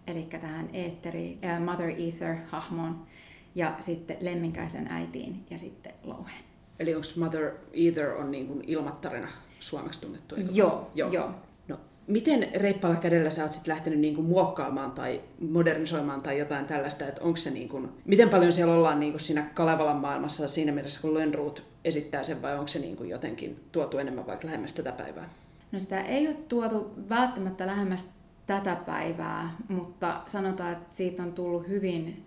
Eli 0.07 0.23
tähän 0.23 0.69
Eetteri, 0.73 1.39
äh, 1.45 1.63
Mother 1.63 1.91
Ether-hahmoon 1.91 3.07
ja 3.55 3.75
sitten 3.81 4.17
Lemminkäisen 4.21 4.89
äitiin 4.89 5.47
ja 5.51 5.59
sitten 5.59 5.93
Louheen. 6.03 6.48
Eli 6.81 6.95
onko 6.95 7.07
Mother 7.17 7.51
Either 7.73 8.09
on 8.09 8.31
niin 8.31 8.47
kuin 8.47 8.65
ilmattarina 8.67 9.29
suomeksi 9.61 10.01
tunnettu? 10.01 10.35
Joo, 10.53 10.91
joo. 10.95 11.13
joo. 11.13 11.31
No, 11.69 11.77
miten 12.07 12.49
reippaalla 12.55 12.97
kädellä 12.97 13.31
sä 13.31 13.43
oot 13.43 13.53
sit 13.53 13.67
lähtenyt 13.67 13.99
niin 13.99 14.15
kuin 14.15 14.27
muokkaamaan 14.27 14.93
tai 14.93 15.21
modernisoimaan 15.41 16.23
tai 16.23 16.39
jotain 16.39 16.67
tällaista, 16.67 17.07
että 17.07 17.23
onko 17.23 17.37
se 17.37 17.51
niin 17.51 17.69
kuin, 17.69 17.89
miten 18.05 18.29
paljon 18.29 18.53
siellä 18.53 18.75
ollaan 18.75 19.01
niin 19.01 19.13
kuin 19.13 19.21
siinä 19.21 19.51
Kalevalan 19.55 19.97
maailmassa 19.97 20.49
siinä 20.49 20.73
mielessä, 20.73 21.01
kun 21.01 21.15
Lönnruut 21.15 21.63
esittää 21.85 22.23
sen 22.23 22.43
vai 22.43 22.55
onko 22.55 22.69
se 22.69 22.79
niin 22.79 22.97
kuin 22.97 23.11
jotenkin 23.11 23.65
tuotu 23.73 23.99
enemmän 23.99 24.27
vaikka 24.27 24.47
lähemmäs 24.47 24.75
tätä 24.75 24.93
päivää? 24.93 25.29
No 25.73 25.79
sitä 25.79 26.01
ei 26.01 26.29
ole 26.29 26.37
tuotu 26.49 26.91
välttämättä 27.09 27.67
lähemmäs 27.67 28.11
tätä 28.47 28.77
päivää, 28.77 29.57
mutta 29.69 30.21
sanotaan, 30.27 30.73
että 30.73 30.97
siitä 30.97 31.23
on 31.23 31.33
tullut 31.33 31.69
hyvin 31.69 32.25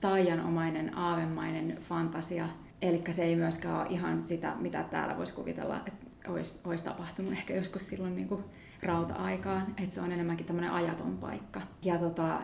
taianomainen, 0.00 0.98
aavemainen 0.98 1.78
fantasia. 1.88 2.48
Eli 2.82 3.02
se 3.10 3.24
ei 3.24 3.36
myöskään 3.36 3.80
ole 3.80 3.86
ihan 3.90 4.26
sitä, 4.26 4.54
mitä 4.58 4.82
täällä 4.82 5.16
voisi 5.16 5.34
kuvitella, 5.34 5.80
että 5.86 6.06
olisi, 6.28 6.60
olisi 6.64 6.84
tapahtunut 6.84 7.32
ehkä 7.32 7.54
joskus 7.54 7.86
silloin 7.86 8.16
niin 8.16 8.28
kuin 8.28 8.44
rauta-aikaan. 8.82 9.66
Että 9.82 9.94
se 9.94 10.00
on 10.00 10.12
enemmänkin 10.12 10.46
tämmöinen 10.46 10.72
ajaton 10.72 11.18
paikka. 11.18 11.60
Ja 11.82 11.98
tota, 11.98 12.40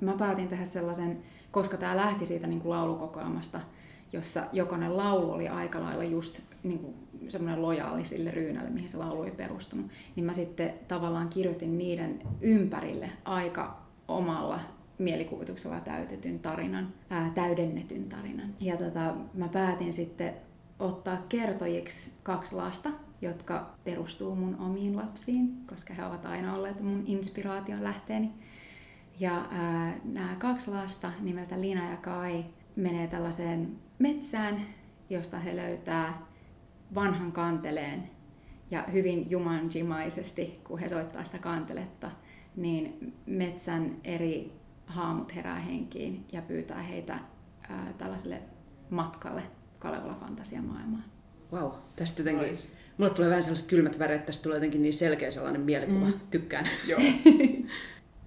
mä 0.00 0.12
päätin 0.18 0.48
tehdä 0.48 0.64
sellaisen, 0.64 1.22
koska 1.50 1.76
tämä 1.76 1.96
lähti 1.96 2.26
siitä 2.26 2.46
niin 2.46 2.60
kuin 2.60 2.70
laulukokoelmasta, 2.70 3.60
jossa 4.12 4.42
jokainen 4.52 4.96
laulu 4.96 5.30
oli 5.30 5.48
aika 5.48 5.80
lailla 5.80 6.04
just 6.04 6.40
niin 6.62 6.78
kuin 6.78 6.94
semmoinen 7.28 7.62
lojaali 7.62 8.04
sille 8.04 8.30
ryynälle, 8.30 8.70
mihin 8.70 8.88
se 8.88 8.96
laulu 8.96 9.22
ei 9.22 9.30
perustunut, 9.30 9.86
niin 10.16 10.26
mä 10.26 10.32
sitten 10.32 10.74
tavallaan 10.88 11.28
kirjoitin 11.28 11.78
niiden 11.78 12.18
ympärille 12.40 13.10
aika 13.24 13.82
omalla 14.08 14.60
mielikuvituksella 14.98 15.80
täytetyn 15.80 16.38
tarinan, 16.38 16.94
ää, 17.10 17.30
täydennetyn 17.34 18.04
tarinan. 18.04 18.54
Ja 18.60 18.76
tota, 18.76 19.14
mä 19.34 19.48
päätin 19.48 19.92
sitten 19.92 20.34
ottaa 20.78 21.22
kertojiksi 21.28 22.12
kaksi 22.22 22.54
lasta, 22.54 22.90
jotka 23.20 23.74
perustuu 23.84 24.34
mun 24.34 24.56
omiin 24.56 24.96
lapsiin, 24.96 25.66
koska 25.66 25.94
he 25.94 26.04
ovat 26.04 26.26
aina 26.26 26.54
olleet 26.54 26.80
mun 26.80 27.02
inspiraation 27.06 27.84
lähteeni. 27.84 28.32
Ja 29.20 29.48
nämä 30.04 30.36
kaksi 30.38 30.70
lasta 30.70 31.12
nimeltä 31.20 31.60
Lina 31.60 31.90
ja 31.90 31.96
Kai 31.96 32.44
menee 32.76 33.06
tällaiseen 33.06 33.76
metsään, 33.98 34.60
josta 35.10 35.38
he 35.38 35.56
löytää 35.56 36.26
vanhan 36.94 37.32
kanteleen. 37.32 38.10
Ja 38.70 38.84
hyvin 38.92 39.30
jumanjimaisesti, 39.30 40.60
kun 40.64 40.78
he 40.78 40.88
soittaa 40.88 41.24
sitä 41.24 41.38
kanteletta, 41.38 42.10
niin 42.56 43.14
metsän 43.26 43.96
eri 44.04 44.52
haamut 44.86 45.34
herää 45.34 45.58
henkiin 45.58 46.24
ja 46.32 46.42
pyytää 46.42 46.82
heitä 46.82 47.18
ää, 47.68 47.92
tällaiselle 47.98 48.42
matkalle 48.90 49.42
Kalevala 49.78 50.14
fantasiamaailmaan. 50.20 51.04
Wow, 51.52 51.70
tästä 51.96 52.20
jotenkin, 52.20 52.48
nice. 52.48 52.68
mulle 52.98 53.10
tulee 53.10 53.30
vähän 53.30 53.42
sellaiset 53.42 53.68
kylmät 53.68 53.98
väreet, 53.98 54.26
tästä 54.26 54.42
tulee 54.42 54.56
jotenkin 54.56 54.82
niin 54.82 54.94
selkeä 54.94 55.30
sellainen 55.30 55.60
mielikuva, 55.60 56.06
mm. 56.06 56.12
tykkään. 56.30 56.68
Joo. 56.88 57.00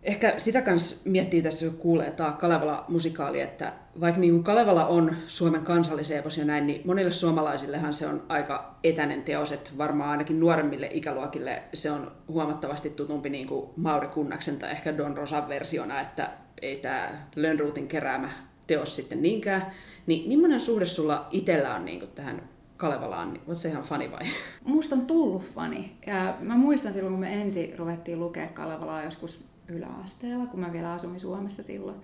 Ehkä 0.03 0.33
sitä 0.37 0.61
kans 0.61 1.05
miettii 1.05 1.41
tässä, 1.41 1.65
kun 1.65 1.77
kuulee 1.77 2.11
tämä 2.11 2.31
Kalevala-musikaali, 2.31 3.41
että 3.41 3.73
vaikka 3.99 4.21
niin 4.21 4.43
Kalevala 4.43 4.87
on 4.87 5.15
Suomen 5.27 5.61
kansallisepos 5.61 6.37
ja 6.37 6.45
näin, 6.45 6.67
niin 6.67 6.81
monille 6.85 7.11
suomalaisillehan 7.11 7.93
se 7.93 8.07
on 8.07 8.23
aika 8.29 8.75
etäinen 8.83 9.23
teos, 9.23 9.51
että 9.51 9.71
varmaan 9.77 10.09
ainakin 10.09 10.39
nuoremmille 10.39 10.89
ikäluokille 10.91 11.63
se 11.73 11.91
on 11.91 12.11
huomattavasti 12.27 12.89
tutumpi 12.89 13.29
niin 13.29 13.47
kuin 13.47 13.69
Mauri 13.75 14.07
Kunnaksen 14.07 14.59
tai 14.59 14.71
ehkä 14.71 14.97
Don 14.97 15.17
Rosan 15.17 15.49
versiona, 15.49 16.01
että 16.01 16.29
ei 16.61 16.75
tämä 16.75 17.27
Lönnruutin 17.35 17.87
keräämä 17.87 18.29
teos 18.67 18.95
sitten 18.95 19.21
niinkään. 19.21 19.71
Niin 20.07 20.27
millainen 20.29 20.61
suhde 20.61 20.85
sulla 20.85 21.27
itsellä 21.31 21.75
on 21.75 21.85
niin 21.85 22.07
tähän 22.15 22.49
Kalevalaan, 22.77 23.33
niin 23.33 23.43
oot 23.47 23.57
se 23.57 23.69
ihan 23.69 23.83
fani 23.83 24.11
vai? 24.11 24.25
Musta 24.65 24.95
on 24.95 25.05
tullut 25.05 25.43
fani. 25.43 25.97
Ja 26.07 26.37
mä 26.39 26.55
muistan 26.55 26.93
silloin, 26.93 27.13
kun 27.13 27.19
me 27.19 27.41
ensin 27.41 27.79
ruvettiin 27.79 28.19
lukea 28.19 28.47
Kalevalaa 28.47 29.03
joskus 29.03 29.45
yläasteella, 29.67 30.45
kun 30.47 30.59
mä 30.59 30.73
vielä 30.73 30.93
asuin 30.93 31.19
Suomessa 31.19 31.63
silloin, 31.63 32.01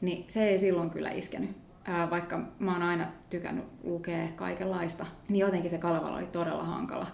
niin 0.00 0.24
se 0.28 0.48
ei 0.48 0.58
silloin 0.58 0.90
kyllä 0.90 1.10
iskenyt. 1.10 1.50
Vaikka 2.10 2.40
mä 2.58 2.72
oon 2.72 2.82
aina 2.82 3.06
tykännyt 3.30 3.64
lukea 3.84 4.28
kaikenlaista, 4.36 5.06
niin 5.28 5.40
jotenkin 5.40 5.70
se 5.70 5.78
Kalevala 5.78 6.16
oli 6.16 6.26
todella 6.26 6.64
hankala 6.64 7.06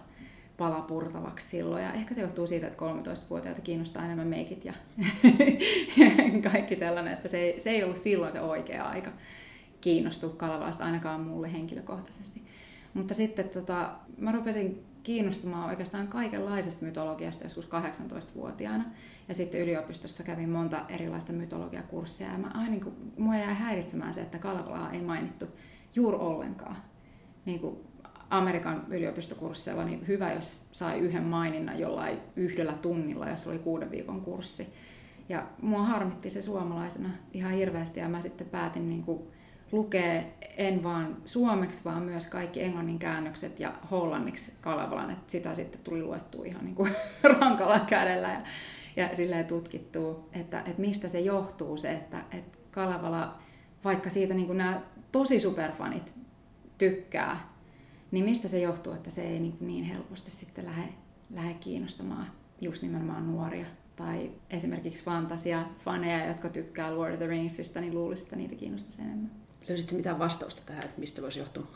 palapurtavaksi 0.57 1.49
silloin. 1.49 1.83
Ja 1.83 1.93
ehkä 1.93 2.15
se 2.15 2.21
johtuu 2.21 2.47
siitä, 2.47 2.67
että 2.67 2.85
13-vuotiaita 2.85 3.61
kiinnostaa 3.61 4.05
enemmän 4.05 4.27
meikit 4.27 4.65
ja, 4.65 4.75
kaikki 6.53 6.77
sellainen, 6.77 7.13
että 7.13 7.29
se 7.29 7.39
ei, 7.39 7.61
se 7.61 7.71
ei 7.71 7.85
ollut 7.85 7.97
silloin 7.97 8.33
se 8.33 8.41
oikea 8.41 8.85
aika 8.85 9.11
kiinnostua 9.81 10.31
Kalevalasta 10.31 10.85
ainakaan 10.85 11.21
mulle 11.21 11.53
henkilökohtaisesti. 11.53 12.43
Mutta 12.95 13.15
sitten 13.15 13.49
tota, 13.49 13.91
mä 14.19 14.33
rupesin 14.33 14.85
kiinnostumaan 15.03 15.69
oikeastaan 15.69 16.09
kaikenlaisesta 16.09 16.85
mytologiasta 16.85 17.45
joskus 17.45 17.69
18-vuotiaana. 17.69 18.85
Ja 19.29 19.35
sitten 19.35 19.61
yliopistossa 19.61 20.23
kävin 20.23 20.49
monta 20.49 20.85
erilaista 20.89 21.33
mytologiakurssia. 21.33 22.33
Ja 22.33 22.39
mä 22.39 22.51
aina, 22.55 22.71
niin 22.71 22.81
kuin, 22.81 22.95
mua 23.19 23.37
jäi 23.37 23.55
häiritsemään 23.55 24.15
se, 24.15 24.21
että 24.21 24.39
Kalevalaa 24.39 24.93
ei 24.93 25.03
mainittu 25.03 25.47
juuri 25.95 26.17
ollenkaan. 26.17 26.77
Niin 27.45 27.61
kuin 27.61 27.77
Amerikan 28.33 28.87
yliopistokursseilla, 28.89 29.85
niin 29.85 30.09
hyvä, 30.09 30.33
jos 30.33 30.69
sai 30.73 30.99
yhden 30.99 31.23
maininnan 31.23 31.79
jollain 31.79 32.19
yhdellä 32.37 32.73
tunnilla, 32.73 33.29
jos 33.29 33.47
oli 33.47 33.59
kuuden 33.59 33.91
viikon 33.91 34.21
kurssi. 34.21 34.75
Ja 35.29 35.47
mua 35.63 35.83
harmitti 35.83 36.31
se 36.31 36.43
suomalaisena 36.43 37.09
ihan 37.33 37.53
hirveästi 37.53 38.01
ja 38.01 38.09
mä 38.09 38.21
sitten 38.21 38.49
päätin 38.49 38.89
niin 38.89 39.03
kuin 39.03 39.23
lukea 39.73 40.23
en 40.57 40.83
vaan 40.83 41.17
suomeksi, 41.25 41.85
vaan 41.85 42.03
myös 42.03 42.27
kaikki 42.27 42.63
englannin 42.63 42.99
käännökset 42.99 43.61
ja 43.61 43.73
hollanniksi 43.91 44.53
Kalevalan, 44.61 45.11
että 45.11 45.33
sitä 45.33 45.55
sitten 45.55 45.81
tuli 45.85 46.03
luettua 46.03 46.45
ihan 46.45 46.65
niin 46.65 46.75
kuin 46.75 46.91
rankalla 47.41 47.81
kädellä 47.81 48.33
ja, 48.33 48.41
ja 48.97 49.17
silleen 49.17 49.47
tutkittua, 49.47 50.29
että, 50.33 50.59
että 50.59 50.81
mistä 50.81 51.09
se 51.09 51.21
johtuu 51.21 51.77
se, 51.77 51.93
että, 51.93 52.25
että 52.31 52.59
Kalevala, 52.71 53.39
vaikka 53.85 54.11
siitä 54.11 54.35
niin 54.35 54.47
kuin 54.47 54.59
nämä 54.59 54.81
tosi 55.13 55.41
superfanit 55.41 56.15
tykkää, 56.79 57.52
niin 58.13 58.25
mistä 58.25 58.49
se 58.49 58.61
johtuu, 58.61 58.93
että 58.93 59.11
se 59.11 59.23
ei 59.23 59.41
niin, 59.41 59.57
niin 59.61 59.85
helposti 59.85 60.31
sitten 60.31 60.65
lähde, 60.65 60.89
lähde 61.31 61.55
kiinnostamaan 61.55 62.27
just 62.61 62.83
nimenomaan 62.83 63.33
nuoria 63.33 63.67
tai 63.97 64.31
esimerkiksi 64.51 65.05
fantasia-faneja, 65.05 66.29
jotka 66.29 66.49
tykkää 66.49 66.97
Lord 66.97 67.13
of 67.13 67.19
the 67.19 67.27
Ringsista, 67.27 67.81
niin 67.81 67.95
luulisin, 67.95 68.25
että 68.25 68.37
niitä 68.37 68.55
kiinnostaisi 68.55 69.03
enemmän. 69.03 69.31
Löysitkö 69.69 69.97
mitään 69.97 70.19
vastausta 70.19 70.63
tähän, 70.67 70.85
että 70.85 71.01
mistä 71.01 71.23
voisi 71.23 71.39
johtua? 71.39 71.67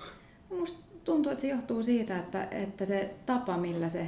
Musta 0.50 0.78
tuntuu, 1.05 1.33
että 1.33 1.43
se 1.43 1.49
johtuu 1.49 1.83
siitä, 1.83 2.19
että, 2.19 2.49
että 2.50 2.85
se 2.85 3.14
tapa, 3.26 3.57
millä 3.57 3.88
se, 3.88 4.07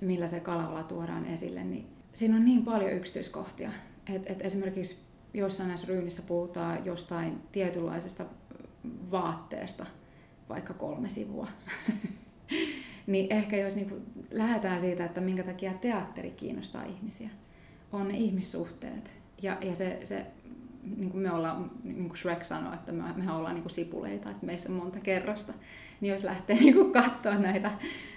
millä 0.00 0.26
se 0.26 0.40
Kalevala 0.40 0.82
tuodaan 0.82 1.24
esille, 1.24 1.64
niin 1.64 1.86
siinä 2.12 2.36
on 2.36 2.44
niin 2.44 2.64
paljon 2.64 2.92
yksityiskohtia. 2.92 3.70
Et, 4.14 4.22
et 4.26 4.42
esimerkiksi 4.42 4.98
jossain 5.34 5.68
näissä 5.68 5.86
ryynissä 5.86 6.22
puhutaan 6.22 6.84
jostain 6.84 7.42
tietynlaisesta 7.52 8.24
vaatteesta, 9.10 9.86
vaikka 10.48 10.74
kolme 10.74 11.08
sivua. 11.08 11.48
niin 13.06 13.32
ehkä 13.32 13.56
jos 13.56 13.76
niinku 13.76 13.96
lähdetään 14.30 14.80
siitä, 14.80 15.04
että 15.04 15.20
minkä 15.20 15.42
takia 15.42 15.72
teatteri 15.72 16.30
kiinnostaa 16.30 16.84
ihmisiä, 16.84 17.30
on 17.92 18.08
ne 18.08 18.16
ihmissuhteet 18.16 19.14
ja, 19.42 19.58
ja 19.60 19.74
se, 19.74 20.00
se 20.04 20.26
niin 20.96 21.10
kuin 21.10 21.22
me 21.22 21.32
ollaan, 21.32 21.70
niin 21.84 22.08
kuin 22.08 22.16
Shrek 22.16 22.44
sanoi, 22.44 22.74
että 22.74 22.92
me, 22.92 23.02
mehän 23.16 23.36
ollaan 23.36 23.54
niin 23.54 23.62
kuin 23.62 23.72
sipuleita, 23.72 24.30
että 24.30 24.46
meissä 24.46 24.68
on 24.68 24.74
monta 24.74 25.00
kerrosta. 25.00 25.52
Niin 26.00 26.12
jos 26.12 26.24
lähtee 26.24 26.56
niin 26.60 26.74
kuin 26.74 26.92
katsoa 26.92 27.34
näitä, 27.34 27.70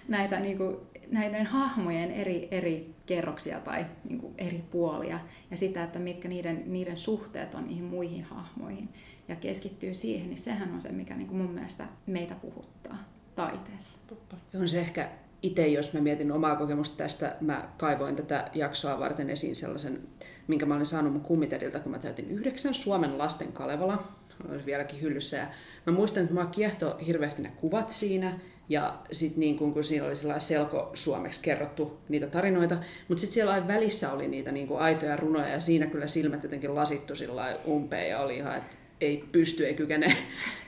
näitä 0.08 0.40
niin 0.40 0.58
kuin, 0.58 0.76
näiden 1.12 1.46
hahmojen 1.46 2.12
eri, 2.12 2.48
eri 2.52 2.96
kerroksia 3.06 3.60
tai 3.60 3.86
niin 4.10 4.20
kuin 4.20 4.34
eri 4.38 4.64
puolia 4.72 5.20
ja 5.52 5.58
sitä, 5.58 5.84
että 5.84 6.00
mitkä 6.00 6.28
niiden, 6.28 6.64
niiden 6.66 6.98
suhteet 6.98 7.56
on 7.56 7.68
niihin 7.68 7.84
muihin 7.84 8.24
hahmoihin 8.24 8.90
ja 9.28 9.36
keskittyy 9.36 9.94
siihen, 9.94 10.30
niin 10.30 10.38
sehän 10.38 10.74
on 10.74 10.82
se, 10.82 10.92
mikä 10.92 11.16
niin 11.16 11.28
kuin 11.28 11.38
mun 11.38 11.52
mielestä 11.52 11.88
meitä 12.06 12.36
puhuttaa 12.36 12.98
taiteessa. 13.36 14.00
Totta. 14.08 14.36
On 14.60 14.70
se 14.70 14.80
ehkä 14.80 15.10
itse, 15.42 15.68
jos 15.68 15.94
mä 15.94 16.02
mietin 16.02 16.32
omaa 16.32 16.56
kokemusta 16.56 16.98
tästä, 16.98 17.36
mä 17.42 17.70
kaivoin 17.78 18.16
tätä 18.16 18.50
jaksoa 18.54 19.00
varten 19.00 19.30
esiin 19.30 19.56
sellaisen, 19.56 20.02
minkä 20.48 20.66
mä 20.66 20.76
olin 20.76 20.86
saanut 20.86 21.14
mun 21.14 21.22
kummiterilta, 21.22 21.80
kun 21.80 21.92
mä 21.92 22.00
täytin 22.00 22.32
yhdeksän 22.32 22.74
Suomen 22.74 23.18
lasten 23.18 23.52
Kalevala. 23.52 24.04
Olisi 24.50 24.66
vieläkin 24.66 25.02
hyllyssä. 25.02 25.38
Ja 25.38 25.48
mä 25.86 25.94
muistan, 25.94 26.24
että 26.24 26.36
mä 26.36 26.46
kiehtoi 26.46 27.06
hirveästi 27.06 27.42
ne 27.42 27.52
kuvat 27.56 27.90
siinä. 27.90 28.40
Ja 28.70 29.00
sitten 29.12 29.40
niin 29.40 29.58
kun, 29.58 29.74
kun 29.74 29.84
siinä 29.84 30.06
oli 30.06 30.16
sellainen 30.16 30.42
selko 30.42 30.92
suomeksi 30.94 31.42
kerrottu 31.42 31.98
niitä 32.10 32.28
tarinoita, 32.28 32.78
mutta 33.08 33.22
sitten 33.22 33.34
siellä 33.34 33.68
välissä 33.68 34.12
oli 34.12 34.28
niitä 34.28 34.52
niin 34.52 34.68
kuin 34.68 34.80
aitoja 34.80 35.16
runoja 35.16 35.48
ja 35.48 35.60
siinä 35.60 35.88
kyllä 35.88 36.08
silmät 36.08 36.44
jotenkin 36.44 36.76
lasittu 36.76 37.16
sillä 37.16 37.58
umpeen 37.68 38.10
ja 38.10 38.20
oli 38.20 38.38
ihan, 38.38 38.58
että 38.58 38.78
ei 39.02 39.24
pysty, 39.32 39.66
ei 39.66 39.74
kykene. 39.74 40.16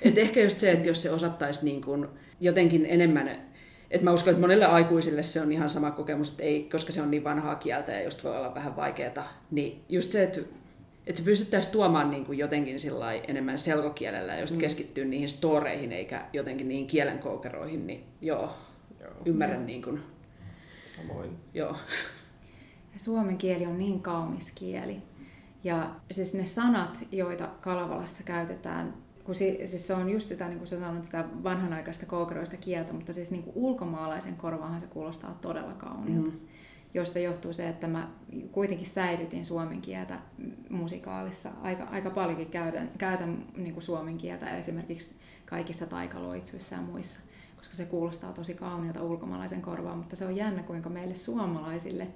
Et 0.01 0.17
ehkä 0.17 0.41
just 0.41 0.59
se, 0.59 0.71
että 0.71 0.87
jos 0.87 1.01
se 1.01 1.11
osattaisi 1.11 1.65
niin 1.65 1.81
kuin 1.81 2.07
jotenkin 2.39 2.85
enemmän, 2.85 3.27
että 3.91 4.03
mä 4.03 4.13
uskon, 4.13 4.31
että 4.31 4.41
monelle 4.41 4.65
aikuisille 4.65 5.23
se 5.23 5.41
on 5.41 5.51
ihan 5.51 5.69
sama 5.69 5.91
kokemus, 5.91 6.31
että 6.31 6.43
ei, 6.43 6.63
koska 6.63 6.91
se 6.91 7.01
on 7.01 7.11
niin 7.11 7.23
vanhaa 7.23 7.55
kieltä 7.55 7.91
ja 7.91 8.03
just 8.03 8.23
voi 8.23 8.37
olla 8.37 8.55
vähän 8.55 8.75
vaikeaa, 8.75 9.41
niin 9.51 9.81
just 9.89 10.11
se, 10.11 10.23
että 10.23 10.41
että 11.07 11.19
se 11.19 11.25
pystyttäisiin 11.25 11.71
tuomaan 11.71 12.11
niin 12.11 12.25
kuin 12.25 12.37
jotenkin 12.37 12.77
enemmän 13.27 13.59
selkokielellä 13.59 14.33
ja 14.33 14.39
just 14.39 14.53
mm. 14.53 14.59
keskittyä 14.59 15.05
niihin 15.05 15.29
storeihin 15.29 15.91
eikä 15.91 16.25
jotenkin 16.33 16.67
niihin 16.67 16.87
kielenkoukeroihin, 16.87 17.87
niin 17.87 18.03
joo, 18.21 18.53
joo. 19.01 19.11
ymmärrän 19.25 19.65
niin 19.65 19.81
kuin, 19.81 20.01
Samoin. 20.97 21.37
Joo. 21.53 21.75
Ja 22.93 22.99
suomen 22.99 23.37
kieli 23.37 23.65
on 23.65 23.79
niin 23.79 24.01
kaunis 24.01 24.51
kieli. 24.51 24.97
Ja 25.63 25.95
siis 26.11 26.33
ne 26.33 26.45
sanat, 26.45 27.05
joita 27.11 27.47
Kalavalassa 27.61 28.23
käytetään, 28.23 28.93
kun 29.23 29.35
si, 29.35 29.59
siis 29.65 29.87
se 29.87 29.93
on 29.93 30.09
just 30.09 30.29
sitä, 30.29 30.47
niin 30.47 30.57
kuin 30.57 30.67
sä 30.67 30.79
sanoit, 30.79 31.05
sitä 31.05 31.25
vanhanaikaista 31.43 32.05
koukeroista 32.05 32.57
kieltä, 32.57 32.93
mutta 32.93 33.13
siis 33.13 33.31
niin 33.31 33.43
kuin 33.43 33.55
ulkomaalaisen 33.55 34.35
korvaahan 34.35 34.79
se 34.79 34.87
kuulostaa 34.87 35.37
todella 35.41 35.73
kauniilta. 35.73 36.31
Mm 36.31 36.39
josta 36.93 37.19
johtuu 37.19 37.53
se, 37.53 37.69
että 37.69 37.87
mä 37.87 38.09
kuitenkin 38.51 38.87
säilytin 38.87 39.45
suomen 39.45 39.81
kieltä 39.81 40.19
musikaalissa. 40.69 41.49
Aika, 41.61 41.83
aika 41.83 42.09
paljonkin 42.09 42.49
käytän, 42.49 42.91
käytän 42.97 43.45
niin 43.57 43.73
kuin 43.73 43.83
suomen 43.83 44.17
kieltä 44.17 44.57
esimerkiksi 44.57 45.15
kaikissa 45.45 45.85
taikaloitsuissa 45.85 46.75
ja 46.75 46.81
muissa, 46.81 47.19
koska 47.55 47.75
se 47.75 47.85
kuulostaa 47.85 48.33
tosi 48.33 48.53
kauniilta 48.53 49.03
ulkomaalaisen 49.03 49.61
korvaan, 49.61 49.97
mutta 49.97 50.15
se 50.15 50.25
on 50.25 50.35
jännä, 50.35 50.63
kuinka 50.63 50.89
meille 50.89 51.15
suomalaisille 51.15 52.07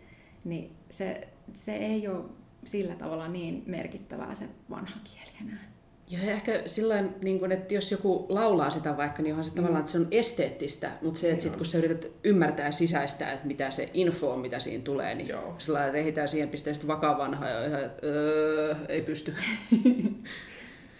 niin 0.44 0.76
se, 0.90 1.28
se 1.54 1.76
ei 1.76 2.08
ole 2.08 2.26
sillä 2.66 2.96
tavalla 2.96 3.28
niin 3.28 3.64
merkittävää 3.66 4.34
se 4.34 4.46
vanha 4.70 5.00
kieli 5.04 5.32
enää. 5.42 5.72
Ja 6.12 6.20
ehkä 6.20 6.62
sillä 6.66 7.04
niin 7.22 7.52
että 7.52 7.74
jos 7.74 7.92
joku 7.92 8.26
laulaa 8.30 8.70
sitä 8.70 8.98
vaikka, 8.98 9.24
niin 9.24 9.34
onhan 9.34 9.46
se 9.46 9.52
mm. 9.52 9.56
tavallaan, 9.56 9.80
että 9.80 9.92
se 9.92 9.98
on 9.98 10.08
esteettistä, 10.12 10.92
mutta 11.02 11.20
se, 11.20 11.32
että 11.32 11.44
sit, 11.44 11.56
kun 11.56 11.66
sä 11.66 11.78
yrität 11.78 12.12
ymmärtää 12.24 12.66
ja 12.66 12.72
sisäistää, 12.72 13.32
että 13.32 13.48
mitä 13.48 13.72
se 13.72 13.90
info 13.94 14.34
on, 14.34 14.40
mitä 14.40 14.60
siinä 14.60 14.84
tulee, 14.84 15.16
niin 15.16 15.28
Joo. 15.28 15.56
sillä 15.58 15.86
että 15.86 15.98
ehditään 15.98 16.30
siihen 16.30 16.50
pisteeseen 16.50 16.88
vakaa 16.88 17.18
vanha 17.18 17.48
ja 17.48 17.66
ihan, 17.66 17.84
että 17.84 18.00
öö, 18.04 18.76
ei 18.90 19.02
pysty. 19.02 19.36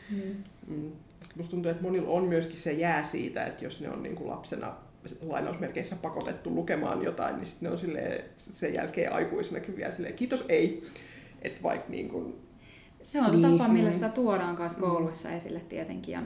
mm. 0.10 0.44
Mm. 0.68 0.92
Musta 1.36 1.52
tuntuu, 1.52 1.72
että 1.72 1.84
monilla 1.84 2.10
on 2.10 2.24
myöskin 2.24 2.58
se 2.58 2.72
jää 2.72 3.04
siitä, 3.04 3.46
että 3.46 3.66
jos 3.66 3.82
ne 3.82 3.90
on 3.90 4.04
niin 4.04 4.16
kuin 4.16 4.30
lapsena 4.30 4.76
lainausmerkeissä 5.22 5.96
pakotettu 5.96 6.56
lukemaan 6.56 7.04
jotain, 7.04 7.36
niin 7.36 7.46
sitten 7.46 7.68
ne 7.68 7.74
on 7.74 7.80
silleen, 7.80 8.24
sen 8.38 8.74
jälkeen 8.74 9.14
aikuisenakin 9.14 9.76
vielä 9.76 9.94
silleen, 9.94 10.14
kiitos 10.14 10.46
ei. 10.50 10.84
Että 11.42 11.64
vaikka 11.64 11.90
niin 11.90 12.10
kuin, 12.10 12.36
se 13.04 13.22
on 13.22 13.32
se 13.32 13.38
niin. 13.38 13.58
tapa, 13.58 13.68
millä 13.68 13.92
sitä 13.92 14.10
tuodaan 14.10 14.56
kanssa 14.56 14.80
mm. 14.80 14.86
kouluissa 14.86 15.30
mm. 15.30 15.36
esille 15.36 15.60
tietenkin, 15.60 16.14
ja, 16.14 16.22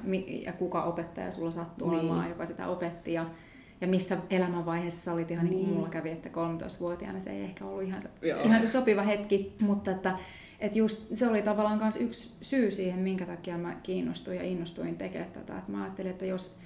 ja 0.46 0.54
kuka 0.54 0.84
opettaja 0.84 1.32
sulla 1.32 1.52
sattuu 1.52 1.90
niin. 1.90 2.00
olemaan, 2.00 2.30
joka 2.30 2.46
sitä 2.46 2.68
opetti, 2.68 3.14
ja, 3.14 3.26
ja 3.82 3.88
missä 3.88 4.18
elämänvaiheessa 4.30 5.00
sä 5.00 5.14
olit 5.14 5.32
ihan 5.32 5.46
niin. 5.46 5.56
niin 5.56 5.66
kuin 5.66 5.76
mulla 5.78 5.90
kävi, 5.90 6.12
että 6.12 6.30
13-vuotiaana 6.30 7.20
se 7.20 7.30
ei 7.30 7.42
ehkä 7.42 7.66
ollut 7.66 7.84
ihan 7.84 8.02
se, 8.02 8.10
ihan 8.46 8.60
se 8.60 8.68
sopiva 8.68 9.02
hetki, 9.02 9.56
mutta 9.62 9.92
että, 9.92 10.18
että 10.60 10.78
just 10.78 11.02
se 11.14 11.28
oli 11.28 11.42
tavallaan 11.42 11.78
myös 11.78 11.96
yksi 11.96 12.32
syy 12.42 12.72
siihen, 12.72 13.00
minkä 13.00 13.26
takia 13.26 13.58
mä 13.58 13.76
kiinnostuin 13.84 14.38
ja 14.38 14.44
innostuin 14.44 14.98
tekemään 14.98 15.32
tätä. 15.32 15.58
Että 15.58 15.72
mä 15.72 15.84
ajattelin, 15.84 16.12
että 16.12 16.26
jos, 16.26 16.60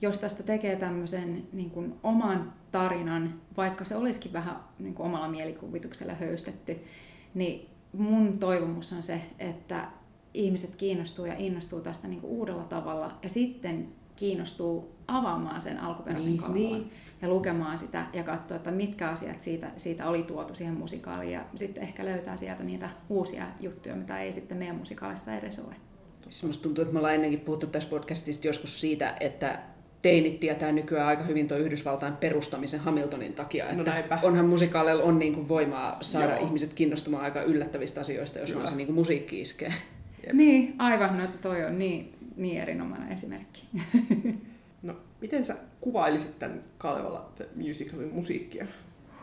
jos 0.00 0.18
tästä 0.18 0.42
tekee 0.42 0.76
tämmöisen 0.76 1.46
niin 1.52 1.70
kuin 1.70 1.94
oman 2.02 2.52
tarinan, 2.72 3.34
vaikka 3.56 3.84
se 3.84 3.96
olisikin 3.96 4.32
vähän 4.32 4.56
niin 4.78 4.94
kuin 4.94 5.06
omalla 5.06 5.28
mielikuvituksella 5.28 6.14
höystetty, 6.14 6.76
niin 7.34 7.75
mun 7.98 8.38
toivomus 8.38 8.92
on 8.92 9.02
se, 9.02 9.20
että 9.38 9.88
ihmiset 10.34 10.76
kiinnostuu 10.76 11.24
ja 11.24 11.34
innostuu 11.38 11.80
tästä 11.80 12.08
niin 12.08 12.20
kuin 12.20 12.30
uudella 12.30 12.64
tavalla 12.64 13.18
ja 13.22 13.28
sitten 13.28 13.88
kiinnostuu 14.16 14.96
avaamaan 15.08 15.60
sen 15.60 15.80
alkuperäisen 15.80 16.30
niin, 16.30 16.40
kanavan 16.40 16.54
niin. 16.54 16.92
ja 17.22 17.28
lukemaan 17.28 17.78
sitä 17.78 18.06
ja 18.12 18.22
katsoa, 18.22 18.56
että 18.56 18.70
mitkä 18.70 19.08
asiat 19.08 19.40
siitä, 19.40 19.70
siitä 19.76 20.08
oli 20.08 20.22
tuotu 20.22 20.54
siihen 20.54 20.74
musikaaliin 20.74 21.32
ja 21.32 21.44
sitten 21.54 21.82
ehkä 21.82 22.04
löytää 22.04 22.36
sieltä 22.36 22.62
niitä 22.62 22.90
uusia 23.08 23.46
juttuja, 23.60 23.96
mitä 23.96 24.20
ei 24.20 24.32
sitten 24.32 24.58
meidän 24.58 24.76
musikaalissa 24.76 25.34
edes 25.34 25.58
ole. 25.58 25.74
Siis 26.22 26.44
musta 26.44 26.62
tuntuu, 26.62 26.82
että 26.82 26.92
me 26.92 26.98
ollaan 26.98 27.14
ennenkin 27.14 27.40
puhuttu 27.40 27.66
tässä 27.66 27.88
podcastista 27.88 28.46
joskus 28.46 28.80
siitä, 28.80 29.16
että 29.20 29.62
teinit 30.02 30.40
tietää 30.40 30.72
nykyään 30.72 31.08
aika 31.08 31.22
hyvin 31.22 31.48
tuo 31.48 31.56
Yhdysvaltain 31.56 32.16
perustamisen 32.16 32.80
Hamiltonin 32.80 33.32
takia, 33.32 33.64
no 33.72 33.80
että 33.80 34.04
no 34.10 34.20
onhan 34.22 34.46
musikaaleilla 34.46 35.04
on 35.04 35.18
niin 35.18 35.34
kuin 35.34 35.48
voimaa 35.48 35.98
saada 36.00 36.32
Joo. 36.32 36.46
ihmiset 36.46 36.74
kiinnostumaan 36.74 37.24
aika 37.24 37.42
yllättävistä 37.42 38.00
asioista, 38.00 38.38
jos 38.38 38.54
vaan 38.54 38.68
se 38.68 38.76
niin 38.76 38.86
kuin 38.86 38.94
musiikki 38.94 39.40
iskee. 39.40 39.72
Jep. 40.26 40.34
Niin, 40.34 40.74
aivan, 40.78 41.18
no 41.18 41.26
toi 41.40 41.64
on 41.64 41.78
niin, 41.78 42.14
niin 42.36 42.62
erinomainen 42.62 43.12
esimerkki. 43.12 43.64
no, 44.82 44.96
miten 45.20 45.44
sä 45.44 45.56
kuvailisit 45.80 46.38
tämän 46.38 46.64
Kalevala 46.78 47.32
The 47.36 47.48
Musicalin 47.56 48.14
musiikkia? 48.14 48.66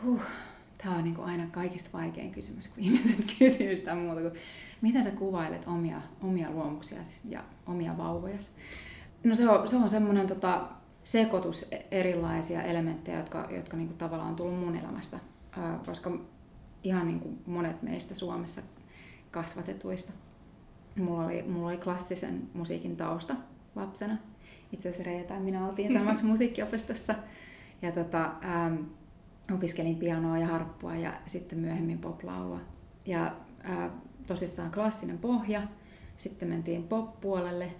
Huh, 0.04 0.22
tämä 0.78 0.96
on 0.96 1.04
niin 1.04 1.14
kuin 1.14 1.28
aina 1.28 1.46
kaikista 1.46 1.90
vaikein 1.92 2.30
kysymys, 2.30 2.68
kun 2.68 2.84
ihmiset 2.84 3.34
kysyy 3.38 3.76
sitä 3.76 3.94
muuta 3.94 4.20
kuin, 4.20 4.34
miten 4.80 5.02
sä 5.02 5.10
kuvailet 5.10 5.64
omia, 5.66 6.00
omia 6.22 6.50
luomuksia 6.50 6.98
ja 7.28 7.44
omia 7.66 7.96
vauvojasi. 7.96 8.50
No 9.24 9.34
se 9.34 9.48
on, 9.48 9.68
se 9.68 9.76
on 9.76 9.90
semmoinen 9.90 10.26
tota, 10.26 10.68
sekoitus 11.04 11.66
erilaisia 11.90 12.62
elementtejä, 12.62 13.18
jotka, 13.18 13.48
jotka 13.50 13.76
niinku 13.76 13.94
tavallaan 13.94 14.30
on 14.30 14.36
tullut 14.36 14.60
mun 14.60 14.76
elämästä, 14.76 15.18
ää, 15.52 15.80
koska 15.86 16.18
ihan 16.82 17.06
niinku 17.06 17.38
monet 17.46 17.82
meistä 17.82 18.14
Suomessa 18.14 18.62
kasvatetuista. 19.30 20.12
Mulla 20.96 21.24
oli, 21.24 21.42
mulla 21.42 21.68
oli 21.68 21.76
klassisen 21.76 22.50
musiikin 22.54 22.96
tausta 22.96 23.34
lapsena. 23.74 24.16
Itse 24.72 24.88
asiassa 24.88 25.10
Reeta 25.10 25.34
ja 25.34 25.40
minä 25.40 25.66
oltiin 25.66 25.92
samassa 25.98 26.24
musiikkiopistossa. 26.24 27.14
Ja 27.82 27.92
tota, 27.92 28.32
ää, 28.40 28.76
opiskelin 29.54 29.96
pianoa 29.96 30.38
ja 30.38 30.46
harppua 30.46 30.96
ja 30.96 31.12
sitten 31.26 31.58
myöhemmin 31.58 31.98
poplaulua. 31.98 32.60
Ja 33.06 33.36
ää, 33.62 33.90
tosissaan 34.26 34.70
klassinen 34.70 35.18
pohja. 35.18 35.62
Sitten 36.16 36.48
mentiin 36.48 36.82
pop-puolelle 36.82 37.72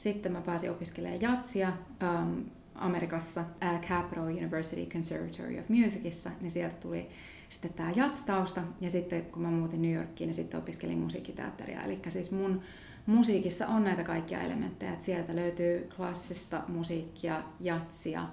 sitten 0.00 0.32
mä 0.32 0.40
pääsin 0.40 0.70
opiskelemaan 0.70 1.20
jatsia 1.20 1.72
um, 2.02 2.44
Amerikassa 2.74 3.40
uh, 3.40 3.80
Capital 3.80 4.24
University 4.24 4.86
Conservatory 4.86 5.58
of 5.58 5.68
Musicissa, 5.68 6.30
niin 6.40 6.50
sieltä 6.50 6.74
tuli 6.74 7.08
sitten 7.48 7.72
tämä 7.72 7.90
jats-tausta, 7.90 8.60
ja 8.80 8.90
sitten 8.90 9.24
kun 9.24 9.42
mä 9.42 9.50
muutin 9.50 9.82
New 9.82 9.92
Yorkiin, 9.92 10.28
niin 10.28 10.34
sitten 10.34 10.60
opiskelin 10.60 10.98
musiikkiteatteria. 10.98 11.82
Eli 11.82 12.00
siis 12.08 12.30
mun 12.30 12.62
musiikissa 13.06 13.66
on 13.66 13.84
näitä 13.84 14.04
kaikkia 14.04 14.40
elementtejä, 14.40 14.92
että 14.92 15.04
sieltä 15.04 15.36
löytyy 15.36 15.88
klassista 15.96 16.62
musiikkia, 16.68 17.42
jatsia, 17.60 18.26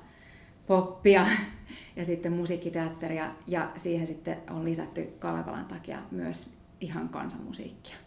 poppia 0.68 1.28
ja 1.96 2.06
sitten 2.06 2.34
musiikkiteatteria, 2.34 3.32
ja 3.48 3.72
siihen 3.78 4.08
sitten 4.08 4.38
on 4.50 4.66
lisätty 4.66 5.08
Kalevalan 5.20 5.66
takia 5.66 6.00
myös 6.12 6.54
ihan 6.82 7.10
kansanmusiikkia 7.10 8.07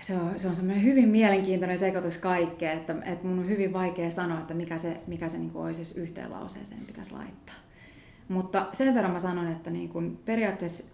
se 0.00 0.14
on, 0.16 0.38
se 0.38 0.48
on 0.48 0.56
semmoinen 0.56 0.84
hyvin 0.84 1.08
mielenkiintoinen 1.08 1.78
sekoitus 1.78 2.18
kaikkea, 2.18 2.72
että, 2.72 2.96
että 3.04 3.26
mun 3.26 3.38
on 3.38 3.48
hyvin 3.48 3.72
vaikea 3.72 4.10
sanoa, 4.10 4.40
että 4.40 4.54
mikä 4.54 4.78
se, 4.78 5.00
mikä 5.06 5.28
se 5.28 5.38
niin 5.38 5.50
kuin 5.50 5.64
olisi, 5.64 5.80
jos 5.80 5.96
yhteen 5.96 6.30
lauseeseen 6.30 6.86
pitäisi 6.86 7.12
laittaa. 7.12 7.54
Mutta 8.28 8.66
sen 8.72 8.94
verran 8.94 9.12
mä 9.12 9.20
sanon, 9.20 9.48
että 9.48 9.70
niin 9.70 9.88
kuin 9.88 10.16
periaatteessa 10.24 10.84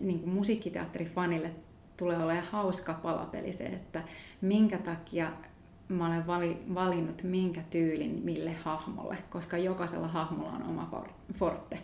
niin 0.00 0.20
kuin 0.20 0.32
musiikkiteatterifanille 0.32 1.50
tulee 1.96 2.16
olemaan 2.24 2.46
hauska 2.50 2.94
palapeli 2.94 3.52
se, 3.52 3.64
että 3.64 4.02
minkä 4.40 4.78
takia 4.78 5.32
mä 5.88 6.06
olen 6.06 6.26
vali, 6.26 6.62
valinnut 6.74 7.22
minkä 7.22 7.60
tyylin 7.70 8.20
mille 8.24 8.52
hahmolle, 8.52 9.16
koska 9.30 9.58
jokaisella 9.58 10.08
hahmolla 10.08 10.52
on 10.52 10.62
oma 10.62 11.04
forte. 11.34 11.78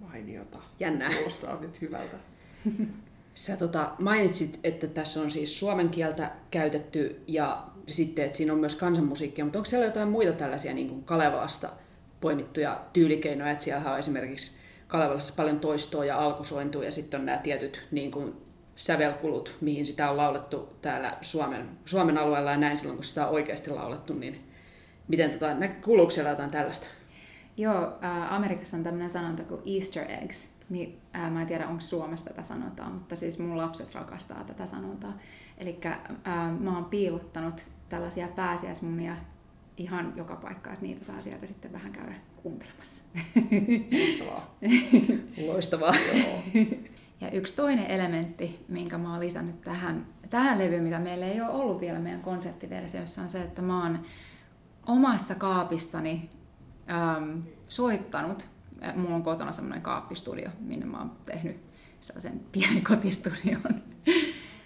Mainiota. 0.00 0.58
Jännää. 0.80 1.10
Kuulostaa 1.14 1.60
nyt 1.60 1.80
hyvältä. 1.80 2.16
Sä 3.34 3.56
tota, 3.56 3.92
mainitsit, 3.98 4.60
että 4.64 4.86
tässä 4.86 5.20
on 5.20 5.30
siis 5.30 5.58
suomen 5.58 5.88
kieltä 5.88 6.32
käytetty 6.50 7.22
ja 7.26 7.66
sitten, 7.88 8.24
että 8.24 8.36
siinä 8.36 8.52
on 8.52 8.58
myös 8.58 8.76
kansanmusiikkia, 8.76 9.44
mutta 9.44 9.58
onko 9.58 9.70
siellä 9.70 9.86
jotain 9.86 10.08
muita 10.08 10.32
tällaisia 10.32 10.74
niin 10.74 10.88
kuin 10.88 11.04
Kalevalasta 11.04 11.72
poimittuja 12.20 12.80
tyylikeinoja, 12.92 13.50
että 13.50 13.64
siellä 13.64 13.92
on 13.92 13.98
esimerkiksi 13.98 14.52
Kalevalassa 14.86 15.32
paljon 15.36 15.60
toistoa 15.60 16.04
ja 16.04 16.18
alkusointua 16.18 16.84
ja 16.84 16.92
sitten 16.92 17.20
on 17.20 17.26
nämä 17.26 17.38
tietyt 17.38 17.86
niin 17.90 18.10
kuin 18.10 18.34
sävelkulut, 18.76 19.56
mihin 19.60 19.86
sitä 19.86 20.10
on 20.10 20.16
laulettu 20.16 20.68
täällä 20.82 21.16
Suomen, 21.20 21.68
Suomen 21.84 22.18
alueella 22.18 22.50
ja 22.50 22.56
näin 22.56 22.78
silloin, 22.78 22.96
kun 22.96 23.04
sitä 23.04 23.26
on 23.26 23.34
oikeasti 23.34 23.70
laulettu, 23.70 24.14
niin 24.14 24.44
miten 25.08 25.30
tota, 25.30 25.46
kuuluuko 25.84 26.10
siellä 26.10 26.30
jotain 26.30 26.50
tällaista? 26.50 26.86
Joo, 27.56 27.92
äh, 28.04 28.32
Amerikassa 28.32 28.76
on 28.76 28.84
tämmöinen 28.84 29.10
sanonta 29.10 29.42
kuin 29.42 29.62
Easter 29.66 30.10
eggs. 30.10 30.48
Niin, 30.70 31.00
äh, 31.16 31.30
mä 31.30 31.40
en 31.40 31.46
tiedä, 31.46 31.68
onko 31.68 31.80
Suomessa 31.80 32.26
tätä 32.26 32.42
sanotaan, 32.42 32.92
mutta 32.92 33.16
siis 33.16 33.38
mun 33.38 33.56
lapset 33.56 33.94
rakastaa 33.94 34.44
tätä 34.44 34.66
sanontaa. 34.66 35.12
Eli 35.58 35.80
mä 36.60 36.74
oon 36.74 36.84
piilottanut 36.84 37.64
tällaisia 37.88 38.28
pääsiäismunia 38.28 39.16
ihan 39.76 40.12
joka 40.16 40.36
paikka, 40.36 40.72
että 40.72 40.84
niitä 40.84 41.04
saa 41.04 41.20
sieltä 41.20 41.46
sitten 41.46 41.72
vähän 41.72 41.92
käydä 41.92 42.14
kuuntelemassa. 42.42 43.02
Loistavaa. 43.92 44.54
Loistavaa. 45.46 45.94
Ja 47.20 47.30
yksi 47.30 47.56
toinen 47.56 47.86
elementti, 47.86 48.64
minkä 48.68 48.98
mä 48.98 49.10
oon 49.10 49.20
lisännyt 49.20 49.60
tähän, 49.60 50.06
tähän 50.30 50.58
levyyn, 50.58 50.82
mitä 50.82 50.98
meillä 50.98 51.26
ei 51.26 51.40
ole 51.40 51.50
ollut 51.50 51.80
vielä 51.80 51.98
meidän 51.98 52.20
konserttiversiossa, 52.20 53.22
on 53.22 53.28
se, 53.28 53.42
että 53.42 53.62
mä 53.62 53.82
oon 53.82 53.98
omassa 54.86 55.34
kaapissani 55.34 56.30
äm, 56.90 57.42
soittanut. 57.68 58.48
Mulla 58.96 59.14
on 59.14 59.22
kotona 59.22 59.52
semmoinen 59.52 59.82
kaappistudio, 59.82 60.50
minne 60.60 60.86
mä 60.86 60.98
oon 60.98 61.12
tehnyt 61.26 61.56
sellaisen 62.00 62.40
pienen 62.52 62.84
kotistudion. 62.84 63.82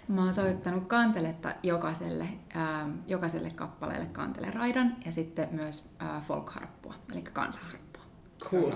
Mä 0.07 0.23
oon 0.23 0.33
soittanut 0.33 0.87
kanteletta 0.87 1.55
jokaiselle, 1.63 2.27
ähm, 2.55 2.91
jokaiselle 3.07 3.49
kappaleelle 3.49 4.05
kanteleraidan 4.05 4.95
ja 5.05 5.11
sitten 5.11 5.47
myös 5.51 5.89
äh, 6.01 6.27
folk-harppua, 6.27 6.95
eli 7.11 7.21
kansanharppua. 7.21 8.03
Cool. 8.39 8.71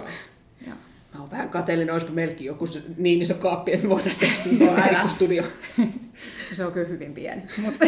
Joo. 0.67 0.75
Mä 1.13 1.19
oon 1.19 1.31
vähän 1.31 1.49
kateellinen, 1.49 1.93
olisipa 1.93 2.11
melkein 2.11 2.45
joku 2.45 2.67
niin 2.97 3.21
iso 3.21 3.33
kaappi, 3.33 3.73
että 3.73 3.85
me 3.85 3.89
voitaisiin 3.89 4.19
tehdä 4.19 4.35
siinä 4.35 5.07
studio. 5.15 5.43
Se 6.53 6.65
on 6.65 6.71
kyllä 6.71 6.87
hyvin 6.87 7.13
pieni, 7.13 7.41
mutta 7.61 7.85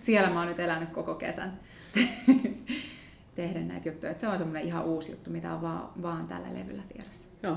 siellä 0.00 0.30
mä 0.30 0.38
oon 0.38 0.48
nyt 0.48 0.60
elänyt 0.60 0.90
koko 0.90 1.14
kesän 1.14 1.60
tehden 3.40 3.68
näitä 3.68 3.88
juttuja. 3.88 4.10
Että 4.10 4.20
se 4.20 4.28
on 4.28 4.38
semmoinen 4.38 4.62
ihan 4.62 4.84
uusi 4.84 5.10
juttu, 5.10 5.30
mitä 5.30 5.54
on 5.54 5.62
vaan, 5.62 5.88
vaan 6.02 6.26
tällä 6.26 6.48
levyllä 6.54 6.82
tiedossa. 6.92 7.28
Joo. 7.42 7.56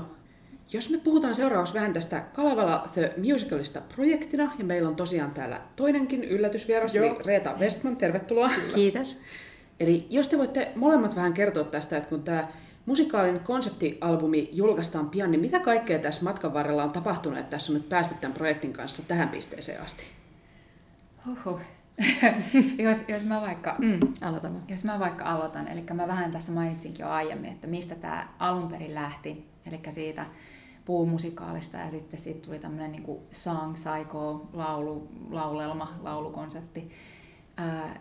Jos 0.72 0.90
me 0.90 0.98
puhutaan 0.98 1.34
seuraavaksi 1.34 1.74
vähän 1.74 1.92
tästä 1.92 2.20
Kalevala 2.20 2.88
The 2.92 3.14
Musicalista 3.16 3.80
projektina, 3.94 4.52
ja 4.58 4.64
meillä 4.64 4.88
on 4.88 4.96
tosiaan 4.96 5.30
täällä 5.30 5.60
toinenkin 5.76 6.24
yllätysvieras, 6.24 6.96
eli 6.96 7.16
Reeta 7.24 7.54
Westman, 7.58 7.96
tervetuloa. 7.96 8.50
Kiitos. 8.74 9.18
Eli 9.80 10.06
jos 10.10 10.28
te 10.28 10.38
voitte 10.38 10.72
molemmat 10.74 11.16
vähän 11.16 11.32
kertoa 11.32 11.64
tästä, 11.64 11.96
että 11.96 12.08
kun 12.08 12.22
tämä 12.22 12.48
musikaalinen 12.86 13.40
konseptialbumi 13.40 14.48
julkaistaan 14.52 15.10
pian, 15.10 15.30
niin 15.30 15.40
mitä 15.40 15.60
kaikkea 15.60 15.98
tässä 15.98 16.24
matkan 16.24 16.54
varrella 16.54 16.84
on 16.84 16.92
tapahtunut, 16.92 17.38
että 17.38 17.50
tässä 17.50 17.72
on 17.72 17.78
nyt 17.78 17.88
päästy 17.88 18.14
tämän 18.20 18.34
projektin 18.34 18.72
kanssa 18.72 19.02
tähän 19.08 19.28
pisteeseen 19.28 19.82
asti? 19.82 20.04
Huhhuh. 21.26 21.60
jos, 22.84 23.04
jos, 23.08 23.24
mä 23.24 23.40
vaikka, 23.40 23.76
Mm, 23.78 24.00
aloitamme. 24.20 24.58
jos 24.68 24.84
mä 24.84 24.98
vaikka 24.98 25.24
aloitan, 25.24 25.68
eli 25.68 25.84
mä 25.94 26.06
vähän 26.08 26.32
tässä 26.32 26.52
mainitsinkin 26.52 27.02
jo 27.04 27.08
aiemmin, 27.10 27.50
että 27.52 27.66
mistä 27.66 27.94
tämä 27.94 28.28
alun 28.38 28.68
perin 28.68 28.94
lähti, 28.94 29.48
eli 29.66 29.80
siitä 29.90 30.26
puumusikaalista 30.84 31.76
ja 31.76 31.90
sitten 31.90 32.20
siitä 32.20 32.46
tuli 32.46 32.58
tämmöinen 32.58 32.92
niin 32.92 33.18
song 33.30 33.72
psycho 33.72 34.48
laulu, 34.52 35.08
laulelma, 35.30 35.94
laulukonsepti. 36.02 36.90
Ää, 37.56 38.00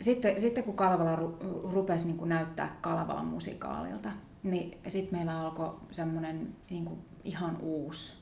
sitten, 0.00 0.40
sitten 0.40 0.64
kun 0.64 0.76
Kalvala 0.76 1.16
ru, 1.16 1.38
rupesi 1.72 2.06
niin 2.06 2.16
kuin 2.18 2.28
näyttää 2.28 2.76
Kalvalan 2.80 3.26
musikaalilta, 3.26 4.08
niin 4.42 4.78
sitten 4.88 5.18
meillä 5.18 5.40
alkoi 5.40 5.76
semmoinen 5.90 6.56
niin 6.70 6.84
kuin 6.84 6.98
ihan 7.24 7.56
uusi 7.60 8.14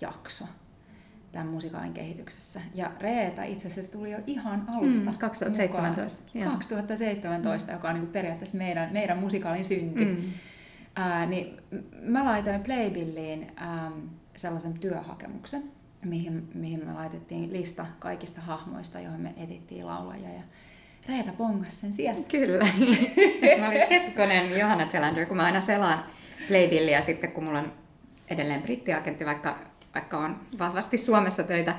jakso 0.00 0.44
tämän 1.32 1.46
musikaalin 1.46 1.92
kehityksessä. 1.92 2.60
Ja 2.74 2.90
Reeta 3.00 3.42
itse 3.42 3.68
asiassa 3.68 3.92
tuli 3.92 4.10
jo 4.10 4.18
ihan 4.26 4.64
alusta. 4.68 5.10
Mm, 5.10 5.18
2017, 5.18 6.22
mukaan. 6.22 6.42
joo. 6.44 6.52
2017, 6.52 7.72
joka 7.72 7.88
on 7.88 7.94
niin 7.94 8.06
periaatteessa 8.06 8.58
meidän, 8.58 8.92
meidän 8.92 9.18
musikaalin 9.18 9.64
synty. 9.64 10.04
Mm. 10.04 10.16
Ää, 10.96 11.26
niin 11.26 11.56
mä 12.02 12.24
laitoin 12.24 12.62
Playbilliin 12.62 13.52
ähm, 13.62 13.92
sellaisen 14.36 14.74
työhakemuksen, 14.74 15.62
mihin, 16.04 16.50
mihin 16.54 16.86
me 16.86 16.92
laitettiin 16.92 17.52
lista 17.52 17.86
kaikista 17.98 18.40
hahmoista, 18.40 19.00
joihin 19.00 19.20
me 19.20 19.34
etittiin 19.36 19.86
laulajia. 19.86 20.30
Ja 20.30 20.42
Reeta 21.08 21.32
pongas 21.32 21.80
sen 21.80 21.92
sieltä. 21.92 22.22
Kyllä. 22.28 22.66
Sitten 23.40 23.60
mä 23.60 23.68
olin 23.68 23.88
hetkonen 23.90 24.58
Johanna 24.58 24.86
Zelander, 24.86 25.26
kun 25.26 25.36
mä 25.36 25.44
aina 25.44 25.60
selaan 25.60 26.04
Playbillia 26.48 27.02
sitten, 27.02 27.32
kun 27.32 27.44
mulla 27.44 27.58
on 27.58 27.72
edelleen 28.30 28.62
brittiagentti, 28.62 29.26
vaikka, 29.26 29.58
vaikka 29.94 30.18
on 30.18 30.40
vahvasti 30.58 30.98
Suomessa 30.98 31.42
töitä, 31.42 31.74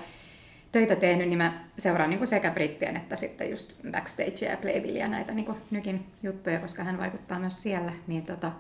töitä 0.71 0.95
tehnyt, 0.95 1.29
niin 1.29 1.37
mä 1.37 1.63
seuraan 1.77 2.09
niin 2.09 2.17
kuin 2.17 2.27
sekä 2.27 2.51
brittien 2.51 2.97
että 2.97 3.15
sitten 3.15 3.51
just 3.51 3.73
backstagea 3.91 4.51
ja 4.51 4.57
Playbillia 4.57 5.07
näitä 5.07 5.33
niin 5.33 5.45
kuin 5.45 5.57
nykin 5.71 6.05
juttuja, 6.23 6.59
koska 6.59 6.83
hän 6.83 6.97
vaikuttaa 6.97 7.39
myös 7.39 7.61
siellä. 7.61 7.91
Niin 8.07 8.23
tota, 8.23 8.51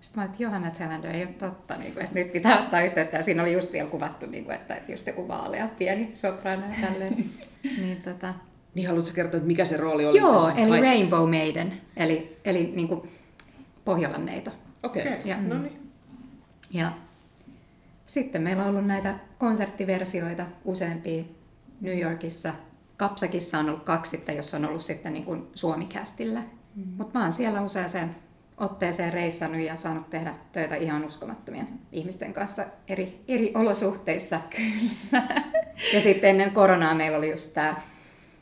sitten 0.00 0.20
mä 0.20 0.22
olin, 0.22 0.30
että 0.30 0.42
Johanna 0.42 0.70
Zelander 0.70 1.10
ei 1.10 1.22
ole 1.22 1.32
totta, 1.32 1.76
niin 1.76 1.92
kuin, 1.92 2.04
että 2.04 2.14
nyt 2.14 2.32
pitää 2.32 2.62
ottaa 2.62 2.82
yhteyttä. 2.82 3.16
Ja 3.16 3.22
siinä 3.22 3.42
oli 3.42 3.52
just 3.52 3.72
vielä 3.72 3.88
kuvattu, 3.88 4.26
niin 4.26 4.44
kuin, 4.44 4.54
että 4.54 4.80
just 4.88 5.06
joku 5.06 5.28
vaalea 5.28 5.68
pieni 5.78 6.10
soprano 6.12 6.66
ja 6.66 6.88
tälleen. 6.88 7.16
niin, 7.82 8.02
tota, 8.02 8.34
Niin 8.74 8.88
haluatko 8.88 9.12
kertoa, 9.14 9.38
että 9.38 9.46
mikä 9.46 9.64
se 9.64 9.76
rooli 9.76 10.06
oli? 10.06 10.18
Joo, 10.18 10.40
sä 10.40 10.56
eli 10.56 10.70
hait? 10.70 10.82
Rainbow 10.82 11.30
Maiden, 11.30 11.80
eli, 11.96 12.36
eli 12.44 12.72
niin 12.76 12.88
kuin 12.88 13.10
Pohjolan 13.84 14.26
neito. 14.26 14.50
Okei, 14.82 15.02
okay. 15.02 15.18
Ja, 15.24 15.36
No 15.40 15.58
niin. 15.58 15.90
ja 16.70 16.92
sitten 18.20 18.42
meillä 18.42 18.62
on 18.62 18.68
ollut 18.68 18.86
näitä 18.86 19.14
konserttiversioita 19.38 20.46
useampia 20.64 21.24
New 21.80 21.98
Yorkissa. 21.98 22.54
Kapsakissa 22.96 23.58
on 23.58 23.68
ollut 23.68 23.84
kaksi 23.84 24.10
sitten, 24.10 24.36
jossa 24.36 24.56
on 24.56 24.64
ollut 24.64 24.82
sitten 24.82 25.12
niin 25.12 25.24
kuin 25.24 25.46
Suomikästillä. 25.54 26.40
Mm. 26.74 26.84
Mutta 26.96 27.18
mä 27.18 27.24
oon 27.24 27.32
siellä 27.32 27.62
useaseen 27.62 28.16
otteeseen 28.56 29.12
reissannut 29.12 29.60
ja 29.60 29.76
saanut 29.76 30.10
tehdä 30.10 30.34
töitä 30.52 30.74
ihan 30.74 31.04
uskomattomien 31.04 31.68
ihmisten 31.92 32.32
kanssa 32.32 32.64
eri, 32.88 33.24
eri 33.28 33.52
olosuhteissa. 33.54 34.40
ja 35.94 36.00
sitten 36.00 36.30
ennen 36.30 36.50
koronaa 36.52 36.94
meillä 36.94 37.18
oli 37.18 37.30
just 37.30 37.54
tämä 37.54 37.76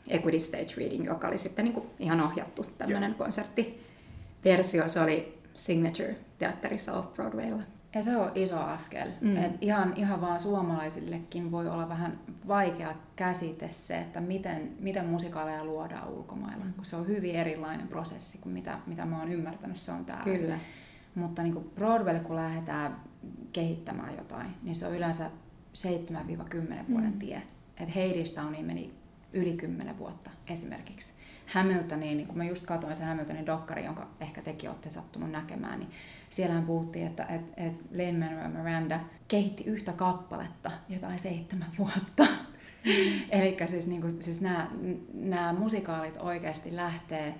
Equity 0.07 0.39
Stage 0.39 0.73
Reading, 0.77 1.05
joka 1.05 1.27
oli 1.27 1.37
sitten 1.37 1.65
niin 1.65 1.73
kuin 1.73 1.87
ihan 1.99 2.21
ohjattu 2.21 2.65
tämmöinen 2.77 3.15
konserttiversio. 3.15 4.87
Se 4.87 4.99
oli 4.99 5.39
Signature 5.53 6.15
teatterissa 6.37 6.93
Off-Broadwaylla. 6.93 7.74
Ja 7.95 8.03
se 8.03 8.17
on 8.17 8.31
iso 8.35 8.59
askel. 8.59 9.09
Mm. 9.21 9.29
Mm. 9.29 9.37
Et 9.37 9.51
ihan, 9.61 9.93
ihan 9.95 10.21
vaan 10.21 10.39
suomalaisillekin 10.39 11.51
voi 11.51 11.69
olla 11.69 11.89
vähän 11.89 12.19
vaikea 12.47 12.95
käsite 13.15 13.69
se, 13.69 13.99
että 13.99 14.21
miten, 14.21 14.71
miten 14.79 15.05
musikaaleja 15.05 15.65
luodaan 15.65 16.09
ulkomailla. 16.09 16.65
Kun 16.75 16.85
se 16.85 16.95
on 16.95 17.07
hyvin 17.07 17.35
erilainen 17.35 17.87
prosessi 17.87 18.37
kuin 18.37 18.53
mitä, 18.53 18.79
mitä 18.85 19.05
mä 19.05 19.19
oon 19.19 19.31
ymmärtänyt 19.31 19.77
se 19.77 19.91
on 19.91 20.05
täällä. 20.05 20.23
Kyllä. 20.23 20.59
Mutta 21.15 21.43
niin 21.43 21.53
kuin 21.53 21.71
Broadwaylle, 21.75 22.23
kun 22.23 22.35
lähdetään 22.35 22.95
kehittämään 23.53 24.17
jotain, 24.17 24.47
niin 24.63 24.75
se 24.75 24.87
on 24.87 24.95
yleensä 24.95 25.29
7-10 25.29 26.91
vuoden 26.91 27.13
tie. 27.13 27.41
Et 27.79 27.95
Heidistowniin 27.95 28.65
meni 28.65 28.93
yli 29.33 29.53
10 29.53 29.97
vuotta 29.97 30.31
esimerkiksi. 30.47 31.13
Hamiltoniin, 31.53 32.17
niin 32.17 32.27
kun 32.27 32.37
mä 32.37 32.43
just 32.43 32.65
katsoin 32.65 32.95
sen 32.95 33.07
Hamiltonin 33.07 33.45
dokkari, 33.45 33.85
jonka 33.85 34.07
ehkä 34.19 34.41
tekin 34.41 34.69
olette 34.69 34.89
sattunut 34.89 35.31
näkemään, 35.31 35.79
niin 35.79 35.91
siellähän 36.35 36.65
puhuttiin, 36.65 37.07
että 37.07 37.25
et, 37.25 37.53
et 37.57 37.73
Lin-Manuel 37.91 38.47
Miranda 38.47 38.99
kehitti 39.27 39.63
yhtä 39.63 39.93
kappaletta 39.93 40.71
jotain 40.89 41.19
seitsemän 41.19 41.71
vuotta. 41.77 42.23
Mm. 42.85 43.21
Eli 43.29 43.57
siis, 43.65 43.87
niin 43.87 44.01
kuin, 44.01 44.23
siis 44.23 44.41
nämä, 44.41 44.67
nämä 45.13 45.53
musikaalit 45.53 46.17
oikeasti 46.17 46.75
lähtee, 46.75 47.35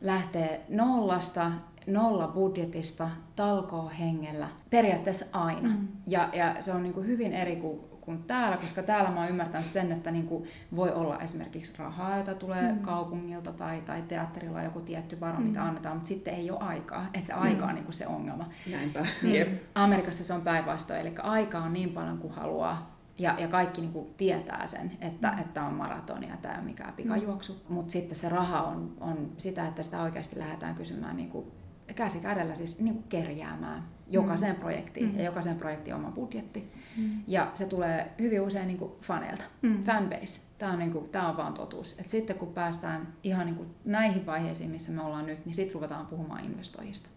lähtee 0.00 0.64
nollasta, 0.68 1.52
nolla 1.86 2.28
budjetista, 2.28 3.10
talkoo 3.36 3.90
hengellä, 3.98 4.48
periaatteessa 4.70 5.26
aina. 5.32 5.68
Mm. 5.68 5.88
Ja, 6.06 6.28
ja 6.32 6.62
se 6.62 6.72
on 6.72 6.82
niin 6.82 6.94
kuin 6.94 7.06
hyvin 7.06 7.32
eri 7.32 7.56
kuin, 7.56 7.80
kuin 8.08 8.22
täällä, 8.22 8.56
koska 8.56 8.82
täällä 8.82 9.10
mä 9.10 9.20
oon 9.20 9.28
ymmärtänyt 9.28 9.66
sen, 9.66 9.92
että 9.92 10.10
niin 10.10 10.26
kuin 10.26 10.48
voi 10.76 10.92
olla 10.92 11.18
esimerkiksi 11.18 11.72
rahaa, 11.78 12.16
jota 12.16 12.34
tulee 12.34 12.72
mm. 12.72 12.78
kaupungilta 12.78 13.52
tai, 13.52 13.80
tai 13.80 14.02
teatterilla 14.02 14.62
joku 14.62 14.80
tietty 14.80 15.20
varo, 15.20 15.38
mm. 15.38 15.46
mitä 15.46 15.64
annetaan, 15.64 15.96
mutta 15.96 16.08
sitten 16.08 16.34
ei 16.34 16.50
ole 16.50 16.60
aikaa. 16.60 17.06
Että 17.14 17.26
se 17.26 17.32
aika 17.32 17.66
on 17.66 17.74
niin 17.74 17.84
kuin 17.84 17.94
se 17.94 18.06
ongelma. 18.06 18.48
Näinpä. 18.70 19.06
Niin 19.22 19.34
Jep. 19.34 19.62
Amerikassa 19.74 20.24
se 20.24 20.32
on 20.32 20.42
päinvastoin, 20.42 21.00
eli 21.00 21.14
aikaa 21.22 21.62
on 21.62 21.72
niin 21.72 21.90
paljon 21.90 22.18
kuin 22.18 22.32
haluaa. 22.32 22.98
Ja, 23.18 23.34
ja 23.38 23.48
kaikki 23.48 23.80
niin 23.80 23.92
kuin 23.92 24.06
tietää 24.16 24.66
sen, 24.66 24.92
että 25.00 25.30
mm. 25.30 25.44
tämä 25.54 25.66
on 25.66 25.74
maratonia, 25.74 26.36
tämä 26.42 26.54
ei 26.54 26.58
ole 26.58 26.66
mikään 26.66 26.94
pikajuoksu. 26.94 27.52
Mm. 27.52 27.74
Mutta 27.74 27.92
sitten 27.92 28.18
se 28.18 28.28
raha 28.28 28.62
on, 28.62 28.96
on 29.00 29.32
sitä, 29.38 29.66
että 29.66 29.82
sitä 29.82 30.02
oikeasti 30.02 30.38
lähdetään 30.38 30.74
kysymään 30.74 31.16
niin 31.16 31.30
kuin 31.30 31.46
käsi 31.94 32.20
kädellä 32.20 32.54
siis 32.54 32.80
niin 32.80 32.94
kuin 32.94 33.04
kerjäämään 33.08 33.84
jokaiseen 34.10 34.54
mm. 34.54 34.60
projektiin 34.60 35.12
mm. 35.12 35.18
ja 35.18 35.24
jokaisen 35.24 35.56
projektin 35.56 35.94
oma 35.94 36.10
budjetti. 36.10 36.70
Mm. 36.98 37.22
Ja 37.26 37.50
se 37.54 37.66
tulee 37.66 38.10
hyvin 38.18 38.40
usein 38.40 38.66
niin 38.66 38.78
kuin 38.78 38.92
faneilta, 39.02 39.44
mm. 39.62 39.82
fanbase. 39.82 40.40
Tämä 40.58 40.72
on, 40.72 40.78
niin 40.78 40.92
kuin, 40.92 41.08
tämä 41.08 41.28
on 41.28 41.36
vaan 41.36 41.54
totuus. 41.54 41.98
Et 41.98 42.08
sitten 42.08 42.38
kun 42.38 42.52
päästään 42.52 43.14
ihan 43.22 43.46
niin 43.46 43.56
kuin 43.56 43.68
näihin 43.84 44.26
vaiheisiin, 44.26 44.70
missä 44.70 44.92
me 44.92 45.02
ollaan 45.02 45.26
nyt, 45.26 45.46
niin 45.46 45.54
sitten 45.54 45.74
ruvetaan 45.74 46.06
puhumaan 46.06 46.44
investoijista. 46.44 47.08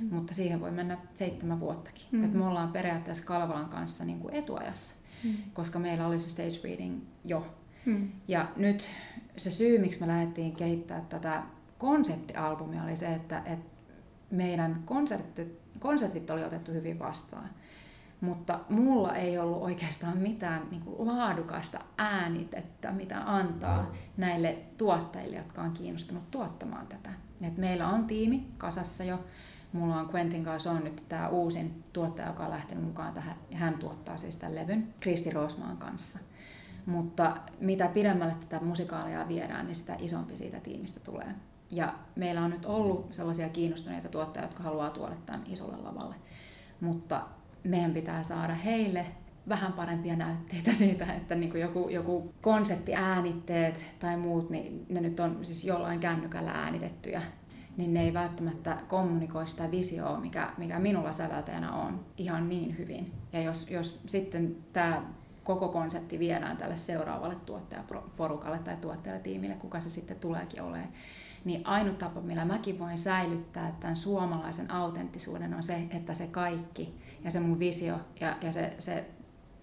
Mm. 0.00 0.14
Mutta 0.14 0.34
siihen 0.34 0.60
voi 0.60 0.70
mennä 0.70 0.98
seitsemän 1.14 1.60
vuottakin. 1.60 2.04
Mm. 2.10 2.24
Et 2.24 2.32
me 2.32 2.46
ollaan 2.46 2.72
periaatteessa 2.72 3.24
Kalvalan 3.24 3.68
kanssa 3.68 4.04
niin 4.04 4.20
kuin 4.20 4.34
etuajassa, 4.34 4.94
mm. 5.24 5.34
koska 5.52 5.78
meillä 5.78 6.06
oli 6.06 6.20
se 6.20 6.30
stage 6.30 6.60
reading 6.64 7.00
jo. 7.24 7.46
Mm. 7.86 8.08
Ja 8.28 8.48
nyt 8.56 8.90
se 9.36 9.50
syy, 9.50 9.78
miksi 9.78 10.00
me 10.00 10.06
lähdettiin 10.06 10.56
kehittämään 10.56 11.06
tätä 11.06 11.42
konseptialbumia, 11.78 12.82
oli 12.84 12.96
se, 12.96 13.14
että, 13.14 13.42
että 13.46 13.74
meidän 14.30 14.82
konsertit, 14.84 15.58
konsertit 15.78 16.30
oli 16.30 16.44
otettu 16.44 16.72
hyvin 16.72 16.98
vastaan. 16.98 17.50
Mutta 18.24 18.60
mulla 18.68 19.14
ei 19.14 19.38
ollut 19.38 19.62
oikeastaan 19.62 20.18
mitään 20.18 20.62
niin 20.70 20.82
kuin 20.82 21.06
laadukasta 21.06 21.80
äänitettä, 21.98 22.92
mitä 22.92 23.22
antaa 23.26 23.92
näille 24.16 24.58
tuottajille, 24.78 25.36
jotka 25.36 25.62
on 25.62 25.72
kiinnostunut 25.72 26.30
tuottamaan 26.30 26.86
tätä. 26.86 27.10
Et 27.40 27.56
meillä 27.58 27.88
on 27.88 28.04
tiimi 28.06 28.46
kasassa 28.58 29.04
jo. 29.04 29.24
Mulla 29.72 29.96
on 29.96 30.14
Quentin 30.14 30.44
kanssa 30.44 30.70
on 30.70 30.84
nyt 30.84 31.04
tämä 31.08 31.28
uusin 31.28 31.82
tuottaja, 31.92 32.28
joka 32.28 32.44
on 32.44 32.50
lähtenyt 32.50 32.84
mukaan 32.84 33.14
tähän. 33.14 33.36
Hän 33.52 33.74
tuottaa 33.74 34.16
siis 34.16 34.36
tämän 34.36 34.54
levyn 34.54 34.94
Kristi 35.00 35.30
Rosmaan 35.30 35.76
kanssa. 35.76 36.18
Mutta 36.86 37.36
mitä 37.60 37.88
pidemmälle 37.88 38.34
tätä 38.34 38.64
musikaalia 38.64 39.28
viedään, 39.28 39.66
niin 39.66 39.74
sitä 39.74 39.96
isompi 39.98 40.36
siitä 40.36 40.60
tiimistä 40.60 41.00
tulee. 41.00 41.34
Ja 41.70 41.94
meillä 42.16 42.44
on 42.44 42.50
nyt 42.50 42.66
ollut 42.66 43.14
sellaisia 43.14 43.48
kiinnostuneita 43.48 44.08
tuottajia, 44.08 44.44
jotka 44.46 44.62
haluaa 44.62 44.90
tuoda 44.90 45.14
tämän 45.26 45.42
isolle 45.46 45.76
lavalle. 45.76 46.14
Mutta 46.80 47.22
meidän 47.64 47.92
pitää 47.92 48.22
saada 48.22 48.54
heille 48.54 49.06
vähän 49.48 49.72
parempia 49.72 50.16
näytteitä 50.16 50.72
siitä, 50.82 51.12
että 51.12 51.34
niin 51.34 51.60
joku, 51.60 51.88
joku 51.88 52.34
konserttiäänitteet 52.40 53.84
tai 53.98 54.16
muut, 54.16 54.50
niin 54.50 54.86
ne 54.88 55.00
nyt 55.00 55.20
on 55.20 55.38
siis 55.42 55.64
jollain 55.64 56.00
kännykällä 56.00 56.50
äänitettyjä, 56.50 57.22
niin 57.76 57.94
ne 57.94 58.02
ei 58.02 58.14
välttämättä 58.14 58.78
kommunikoi 58.88 59.48
sitä 59.48 59.70
visioa, 59.70 60.20
mikä, 60.20 60.50
mikä 60.58 60.78
minulla 60.78 61.12
säveltäjänä 61.12 61.72
on 61.72 62.04
ihan 62.16 62.48
niin 62.48 62.78
hyvin. 62.78 63.12
Ja 63.32 63.40
jos, 63.42 63.70
jos 63.70 64.00
sitten 64.06 64.56
tämä 64.72 65.02
koko 65.44 65.68
konsepti 65.68 66.18
viedään 66.18 66.56
tälle 66.56 66.76
seuraavalle 66.76 67.36
tuottajaporukalle 67.46 68.58
tai 68.58 68.76
tuottajatiimille, 68.76 69.54
kuka 69.54 69.80
se 69.80 69.90
sitten 69.90 70.16
tuleekin 70.16 70.62
olemaan, 70.62 70.92
niin 71.44 71.66
ainut 71.66 71.98
tapa, 71.98 72.20
millä 72.20 72.44
mäkin 72.44 72.78
voin 72.78 72.98
säilyttää 72.98 73.76
tämän 73.80 73.96
suomalaisen 73.96 74.70
autenttisuuden 74.70 75.54
on 75.54 75.62
se, 75.62 75.82
että 75.90 76.14
se 76.14 76.26
kaikki 76.26 76.94
ja 77.24 77.30
se 77.30 77.40
mun 77.40 77.58
visio 77.58 78.00
ja, 78.20 78.36
ja 78.40 78.52
se, 78.52 78.74
se, 78.78 79.04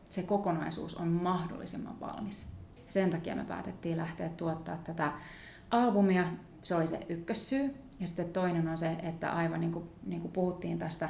se 0.09 0.23
kokonaisuus 0.23 0.95
on 0.95 1.07
mahdollisimman 1.07 1.99
valmis. 1.99 2.47
Sen 2.89 3.09
takia 3.09 3.35
me 3.35 3.43
päätettiin 3.43 3.97
lähteä 3.97 4.29
tuottaa 4.29 4.77
tätä 4.77 5.11
albumia. 5.71 6.25
Se 6.63 6.75
oli 6.75 6.87
se 6.87 6.99
ykkössyy. 7.09 7.75
Ja 7.99 8.07
sitten 8.07 8.29
toinen 8.29 8.67
on 8.67 8.77
se, 8.77 8.91
että 9.03 9.31
aivan 9.31 9.59
niin 9.59 9.71
kuin, 9.71 9.89
niin 10.05 10.21
kuin 10.21 10.31
puhuttiin 10.31 10.79
tästä, 10.79 11.09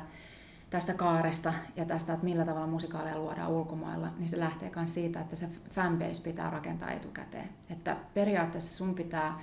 tästä 0.69 0.93
kaaresta 0.93 1.53
ja 1.75 1.85
tästä, 1.85 2.13
että 2.13 2.25
millä 2.25 2.45
tavalla 2.45 2.67
musikaaleja 2.67 3.17
luodaan 3.17 3.51
ulkomailla, 3.51 4.13
niin 4.17 4.29
se 4.29 4.39
lähtee 4.39 4.71
myös 4.75 4.93
siitä, 4.93 5.21
että 5.21 5.35
se 5.35 5.49
fanbase 5.71 6.23
pitää 6.23 6.49
rakentaa 6.49 6.91
etukäteen. 6.91 7.49
Että 7.69 7.97
periaatteessa 8.13 8.73
sun 8.73 8.95
pitää 8.95 9.41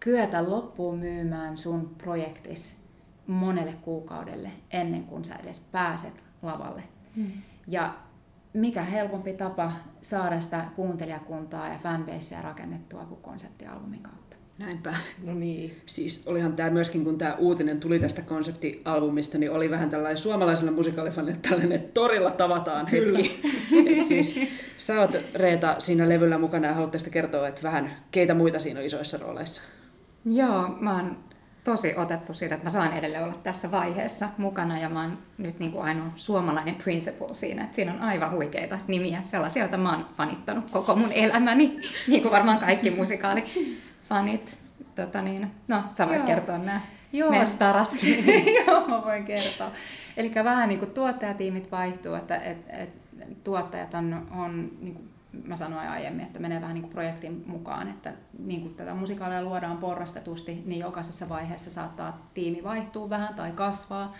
kyetä 0.00 0.50
loppuun 0.50 0.98
myymään 0.98 1.58
sun 1.58 1.94
projektis 1.98 2.82
monelle 3.26 3.72
kuukaudelle 3.72 4.50
ennen 4.70 5.04
kuin 5.04 5.24
sä 5.24 5.34
edes 5.34 5.60
pääset 5.60 6.31
lavalle. 6.42 6.82
Hmm. 7.16 7.32
Ja 7.66 7.94
mikä 8.52 8.82
helpompi 8.82 9.32
tapa 9.32 9.72
saada 10.02 10.40
sitä 10.40 10.64
kuuntelijakuntaa 10.76 11.68
ja 11.68 11.78
fanbasea 11.78 12.42
rakennettua 12.42 13.04
kuin 13.04 13.20
konseptialbumin 13.22 14.02
kautta. 14.02 14.36
Näinpä. 14.58 14.94
No 15.24 15.34
niin. 15.34 15.76
Siis 15.86 16.26
olihan 16.26 16.56
tämä 16.56 16.70
myöskin, 16.70 17.04
kun 17.04 17.18
tämä 17.18 17.34
uutinen 17.34 17.80
tuli 17.80 17.98
tästä 17.98 18.22
konseptialbumista, 18.22 19.38
niin 19.38 19.50
oli 19.50 19.70
vähän 19.70 19.90
tällainen 19.90 20.18
suomalaisella 20.18 20.72
musikaalifanille 20.72 21.38
tällainen, 21.42 21.72
että 21.72 21.92
torilla 21.94 22.30
tavataan 22.30 22.86
Kyllä. 22.86 23.18
hetki. 23.18 23.40
Et 23.98 24.06
siis, 24.06 24.40
sä 24.78 25.00
oot 25.00 25.16
Reeta 25.34 25.76
siinä 25.78 26.08
levyllä 26.08 26.38
mukana 26.38 26.68
ja 26.68 26.74
haluatte 26.74 27.10
kertoa, 27.10 27.48
että 27.48 27.62
vähän 27.62 27.90
keitä 28.10 28.34
muita 28.34 28.60
siinä 28.60 28.80
on 28.80 28.86
isoissa 28.86 29.18
rooleissa? 29.18 29.62
Joo, 30.24 30.68
mä 30.80 30.96
oon 30.96 31.16
tosi 31.64 31.94
otettu 31.96 32.34
siitä, 32.34 32.54
että 32.54 32.66
mä 32.66 32.70
saan 32.70 32.92
edelleen 32.92 33.24
olla 33.24 33.38
tässä 33.42 33.70
vaiheessa 33.70 34.28
mukana 34.38 34.78
ja 34.78 34.88
mä 34.88 35.00
oon 35.00 35.18
nyt 35.38 35.58
niin 35.58 35.72
kuin 35.72 35.84
ainoa 35.84 36.12
suomalainen 36.16 36.74
principal 36.74 37.34
siinä, 37.34 37.64
että 37.64 37.76
siinä 37.76 37.92
on 37.92 38.00
aivan 38.00 38.30
huikeita 38.30 38.78
nimiä, 38.88 39.22
sellaisia, 39.24 39.62
joita 39.62 39.76
mä 39.76 39.90
oon 39.90 40.06
fanittanut 40.16 40.70
koko 40.70 40.94
mun 40.94 41.12
elämäni, 41.12 41.80
niin 42.08 42.22
kuin 42.22 42.32
varmaan 42.32 42.58
kaikki 42.58 42.90
musikaalifanit. 42.90 44.58
Tota 44.96 45.22
niin, 45.22 45.50
no, 45.68 45.82
sä 45.88 46.06
voit 46.06 46.18
Joo. 46.18 46.26
kertoa 46.26 46.58
nämä 46.58 46.80
Joo. 47.12 47.30
mestarat. 47.30 47.96
Joo, 48.66 48.88
mä 48.88 49.04
voin 49.04 49.24
kertoa. 49.24 49.70
Eli 50.16 50.32
vähän 50.34 50.68
niin 50.68 50.78
kuin 50.78 50.90
tuottajatiimit 50.90 51.72
vaihtuu, 51.72 52.14
että 52.14 52.36
et, 52.36 52.58
et, 52.68 53.02
tuottajat 53.44 53.94
on, 53.94 54.26
on 54.30 54.70
niin 54.80 54.94
kuin 54.94 55.11
mä 55.44 55.56
sanoin 55.56 55.88
aiemmin, 55.88 56.26
että 56.26 56.38
menee 56.38 56.60
vähän 56.60 56.74
niin 56.74 56.82
kuin 56.82 56.92
projektin 56.92 57.44
mukaan, 57.46 57.88
että 57.88 58.12
niin 58.38 58.60
kuin 58.60 58.74
tätä 58.74 58.94
musikaalia 58.94 59.42
luodaan 59.42 59.78
porrastetusti, 59.78 60.62
niin 60.66 60.80
jokaisessa 60.80 61.28
vaiheessa 61.28 61.70
saattaa 61.70 62.30
tiimi 62.34 62.64
vaihtua 62.64 63.10
vähän 63.10 63.34
tai 63.34 63.52
kasvaa. 63.52 64.12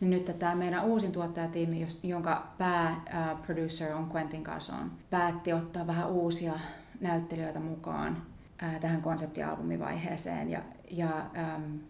Niin 0.00 0.10
nyt 0.10 0.38
tämä 0.38 0.54
meidän 0.54 0.84
uusin 0.84 1.12
tuottajatiimi, 1.12 1.86
jonka 2.02 2.46
pääproducer 2.58 3.92
on 3.92 4.10
Quentin 4.14 4.44
Carson, 4.44 4.92
päätti 5.10 5.52
ottaa 5.52 5.86
vähän 5.86 6.08
uusia 6.08 6.52
näyttelijöitä 7.00 7.60
mukaan 7.60 8.22
tähän 8.80 9.02
konseptialbumivaiheeseen. 9.02 10.50
Ja, 10.50 10.62
ja 10.90 11.26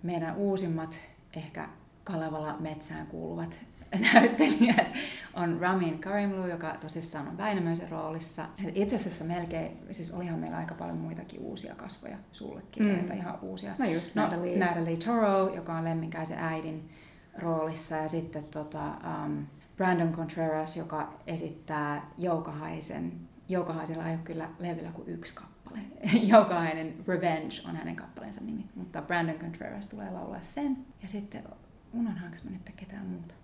meidän 0.02 0.36
uusimmat 0.36 0.98
ehkä 1.36 1.68
Kalevala 2.04 2.56
metsään 2.60 3.06
kuuluvat 3.06 3.58
näyttelijät 4.00 4.86
on 5.34 5.60
Ramin 5.60 5.98
Karimlu, 5.98 6.46
joka 6.46 6.76
tosissaan 6.80 7.28
on 7.28 7.38
Väinämöisen 7.38 7.90
roolissa. 7.90 8.48
Itse 8.74 8.96
asiassa 8.96 9.24
melkein, 9.24 9.78
siis 9.90 10.12
olihan 10.12 10.38
meillä 10.38 10.56
aika 10.56 10.74
paljon 10.74 10.96
muitakin 10.96 11.40
uusia 11.40 11.74
kasvoja 11.74 12.16
sullekin, 12.32 12.82
mm. 12.82 12.88
näitä 12.88 13.14
ihan 13.14 13.38
uusia. 13.42 13.74
No 13.78 13.84
just 13.84 14.14
no, 14.14 14.22
Natalie. 14.22 14.58
Natalie 14.58 14.96
Toro, 14.96 15.54
joka 15.54 15.74
on 15.74 15.84
Lemminkäisen 15.84 16.38
äidin 16.38 16.90
roolissa, 17.38 17.96
ja 17.96 18.08
sitten 18.08 18.44
tota, 18.44 18.84
um, 18.86 19.46
Brandon 19.76 20.12
Contreras, 20.12 20.76
joka 20.76 21.12
esittää 21.26 22.10
Joukahaisen. 22.18 23.12
Joukahaisella 23.48 24.06
ei 24.08 24.14
ole 24.14 24.20
kyllä 24.24 24.48
levyllä 24.58 24.90
kuin 24.92 25.08
yksi 25.08 25.34
kappale. 25.34 25.78
Joukahainen 26.32 26.94
Revenge 27.08 27.54
on 27.68 27.76
hänen 27.76 27.96
kappaleensa 27.96 28.40
nimi, 28.40 28.64
mutta 28.74 29.02
Brandon 29.02 29.38
Contreras 29.38 29.88
tulee 29.88 30.10
laulaa 30.10 30.42
sen. 30.42 30.76
Ja 31.02 31.08
sitten 31.08 31.44
unohdanko 31.92 32.36
mä 32.44 32.50
nyt 32.50 32.72
ketään 32.76 33.06
muuta? 33.06 33.34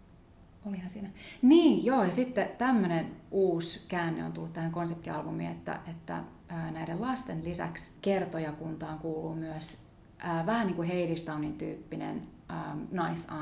Olihan 0.66 0.90
siinä. 0.90 1.08
Niin, 1.42 1.84
joo, 1.84 2.04
ja 2.04 2.12
sitten 2.12 2.48
tämmöinen 2.58 3.06
uusi 3.30 3.84
käänne 3.88 4.24
on 4.24 4.32
tullut 4.32 4.52
tähän 4.52 4.70
konseptialbumiin, 4.72 5.50
että, 5.50 5.78
että 5.90 6.20
ää, 6.48 6.70
näiden 6.70 7.00
lasten 7.00 7.44
lisäksi 7.44 7.90
kertojakuntaan 8.02 8.98
kuuluu 8.98 9.34
myös 9.34 9.78
ää, 10.18 10.46
vähän 10.46 10.66
niin 10.66 10.76
kuin 10.76 10.88
Heidistownin 10.88 11.58
tyyppinen 11.58 12.22
ää, 12.48 12.76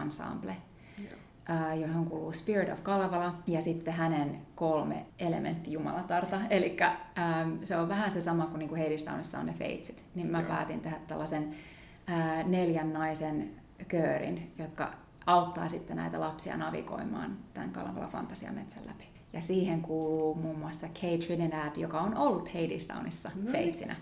ensemble, 0.02 0.56
ää, 1.46 1.74
johon 1.74 2.06
kuuluu 2.06 2.32
Spirit 2.32 2.72
of 2.72 2.82
Kalevala 2.82 3.34
ja 3.46 3.62
sitten 3.62 3.94
hänen 3.94 4.38
kolme 4.54 5.06
elementti 5.18 5.72
Jumalatarta. 5.72 6.40
Eli 6.50 6.76
se 7.62 7.76
on 7.76 7.88
vähän 7.88 8.10
se 8.10 8.20
sama 8.20 8.46
kuin, 8.46 8.58
niin 8.58 8.68
kuin 8.68 8.78
Heidistownissa 8.78 9.38
on 9.38 9.46
ne 9.46 9.52
feitsit. 9.52 10.04
Niin 10.14 10.26
mä 10.26 10.40
Joo. 10.40 10.48
päätin 10.48 10.80
tehdä 10.80 10.96
tällaisen 11.06 11.54
ää, 12.06 12.42
neljän 12.42 12.92
naisen 12.92 13.50
köörin, 13.88 14.52
jotka 14.58 14.90
auttaa 15.28 15.68
sitten 15.68 15.96
näitä 15.96 16.20
lapsia 16.20 16.56
navigoimaan 16.56 17.38
tämän 17.54 17.70
Kalevala 17.70 18.06
Fantasiametsän 18.06 18.86
läpi. 18.86 19.04
Ja 19.32 19.40
siihen 19.40 19.82
kuuluu 19.82 20.34
muun 20.34 20.58
muassa 20.58 20.86
Kate 20.86 21.18
Trinidad, 21.18 21.76
joka 21.76 22.00
on 22.00 22.16
ollut 22.16 22.48
Hadestownissa 22.54 23.30
no. 23.44 23.52
feitsinä. 23.52 23.96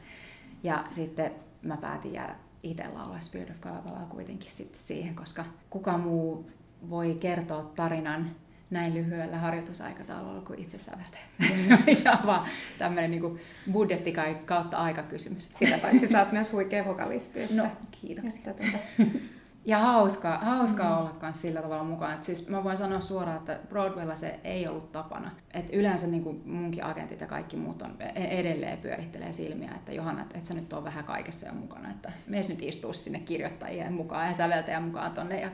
Ja 0.63 0.85
sitten 0.91 1.33
mä 1.63 1.77
päätin 1.77 2.13
jäädä 2.13 2.37
itse 2.63 2.89
laulaa 2.89 3.21
Spirit 3.21 3.51
of 3.51 3.61
Kalevalaa 3.61 4.07
kuitenkin 4.07 4.51
sitten 4.51 4.81
siihen, 4.81 5.15
koska 5.15 5.45
kuka 5.71 5.99
muu 5.99 6.51
voi 6.91 7.17
kertoa 7.21 7.73
tarinan 7.77 8.31
näin 8.71 8.95
lyhyellä 8.95 9.39
harjoitusaikataululla 9.39 10.41
kuin 10.41 10.59
itse. 10.59 10.79
Mm. 10.97 11.47
Se 11.67 11.75
on 11.75 11.83
ihan 11.87 12.27
vaan 12.27 12.49
tämmöinen 12.79 13.11
niin 13.11 13.41
budjetti 13.73 14.15
kautta 14.47 14.77
aikakysymys. 14.77 15.51
Sitä 15.55 15.79
paitsi 15.79 16.07
sä 16.07 16.19
oot 16.19 16.33
myös 16.33 16.53
huikea 16.53 16.85
vokalisti. 16.85 17.43
Että... 17.43 17.57
No, 17.57 17.67
kiitoksia. 17.91 18.41
Että, 18.51 18.55
tuota, 18.55 18.79
Ja 19.67 19.79
hauskaa, 19.79 20.39
hauskaa 20.39 20.91
mm. 20.91 20.99
olla 20.99 21.17
myös 21.23 21.43
sillä 21.43 21.63
tavalla 21.63 21.85
mukaan. 21.85 22.15
Et 22.15 22.25
siis 22.25 22.49
mä 22.49 22.65
voin 22.65 22.77
sanoa 22.77 23.01
suoraan, 23.01 23.37
että 23.37 23.59
Broadwaylla 23.69 24.17
se 24.17 24.41
ei 24.45 24.69
ollut 24.69 24.93
tapana. 24.93 25.31
Et 25.55 25.73
yleensä 25.73 26.07
niin 26.07 26.23
kuin 26.23 26.43
munkin 26.45 26.85
agentit 26.85 27.21
ja 27.21 27.27
kaikki 27.27 27.57
muut 27.57 27.83
on 27.83 27.97
e- 28.01 28.41
edelleen 28.41 28.79
pyörittelee 28.79 29.33
silmiä, 29.33 29.71
että 29.75 29.93
Johanna, 29.93 30.23
että 30.23 30.39
et 30.39 30.47
sä 30.47 30.55
nyt 30.55 30.73
on 30.73 30.85
vähän 30.85 31.05
kaikessa 31.05 31.47
jo 31.47 31.53
mukana. 31.53 31.91
Että 31.91 32.13
mees 32.27 32.49
nyt 32.49 32.63
istuu 32.63 32.93
sinne 32.93 33.19
kirjoittajien 33.19 33.93
mukaan 33.93 34.29
ja 34.29 34.35
säveltäjän 34.35 34.83
mukaan 34.83 35.13
tonne 35.13 35.41
ja 35.41 35.51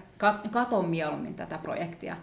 katon 0.50 0.88
mieluummin 0.88 1.34
tätä 1.34 1.58
projektia. 1.58 2.16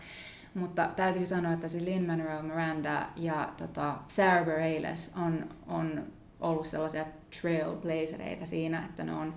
Mutta 0.53 0.89
täytyy 0.95 1.25
sanoa, 1.25 1.53
että 1.53 1.67
se 1.67 1.85
Lin-Manuel 1.85 2.41
Miranda 2.41 3.07
ja 3.15 3.49
tota 3.57 3.95
Sarah 4.07 4.45
Bareilles 4.45 5.13
on, 5.25 5.49
on 5.67 6.03
ollut 6.39 6.67
sellaisia 6.67 7.05
trailblazereita 7.41 8.45
siinä, 8.45 8.85
että 8.85 9.03
ne 9.03 9.13
on 9.13 9.33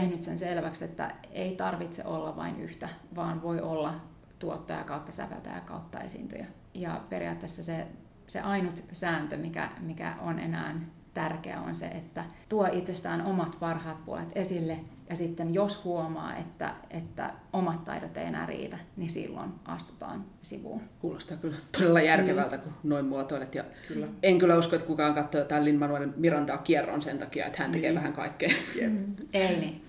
tehnyt 0.00 0.22
sen 0.22 0.38
selväksi, 0.38 0.84
että 0.84 1.10
ei 1.32 1.56
tarvitse 1.56 2.04
olla 2.04 2.36
vain 2.36 2.60
yhtä, 2.60 2.88
vaan 3.16 3.42
voi 3.42 3.60
olla 3.60 3.94
tuottaja 4.38 4.84
kautta 4.84 5.12
säveltäjä 5.12 5.60
kautta 5.60 6.00
esiintyjä. 6.00 6.46
Ja 6.74 7.00
periaatteessa 7.08 7.62
se, 7.62 7.86
se 8.26 8.40
ainut 8.40 8.84
sääntö, 8.92 9.36
mikä, 9.36 9.70
mikä 9.80 10.14
on 10.20 10.38
enää 10.38 10.80
tärkeä, 11.14 11.60
on 11.60 11.74
se, 11.74 11.86
että 11.86 12.24
tuo 12.48 12.68
itsestään 12.72 13.26
omat 13.26 13.56
parhaat 13.60 14.04
puolet 14.04 14.28
esille 14.34 14.78
ja 15.10 15.16
sitten 15.16 15.54
jos 15.54 15.84
huomaa, 15.84 16.36
että, 16.36 16.74
että 16.90 17.30
omat 17.52 17.84
taidot 17.84 18.16
ei 18.16 18.26
enää 18.26 18.46
riitä, 18.46 18.78
niin 18.96 19.10
silloin 19.10 19.50
astutaan 19.64 20.24
sivuun. 20.42 20.80
Kuulostaa 20.98 21.36
kyllä 21.36 21.56
todella 21.78 22.00
järkevältä, 22.00 22.56
mm. 22.56 22.62
kun 22.62 22.72
noin 22.82 23.06
muotoilet. 23.06 23.54
Ja 23.54 23.64
kyllä. 23.88 24.06
En 24.22 24.38
kyllä 24.38 24.56
usko, 24.56 24.76
että 24.76 24.86
kukaan 24.86 25.14
katsoo 25.14 25.40
jotain 25.40 25.64
Lin-Manuel 25.64 26.08
Mirandaa 26.16 26.58
kierron 26.58 27.02
sen 27.02 27.18
takia, 27.18 27.46
että 27.46 27.62
hän 27.62 27.72
tekee 27.72 27.90
niin. 27.90 27.98
vähän 27.98 28.12
kaikkea. 28.12 28.50
Mm. 28.88 29.14
Ei 29.32 29.60
niin. 29.60 29.85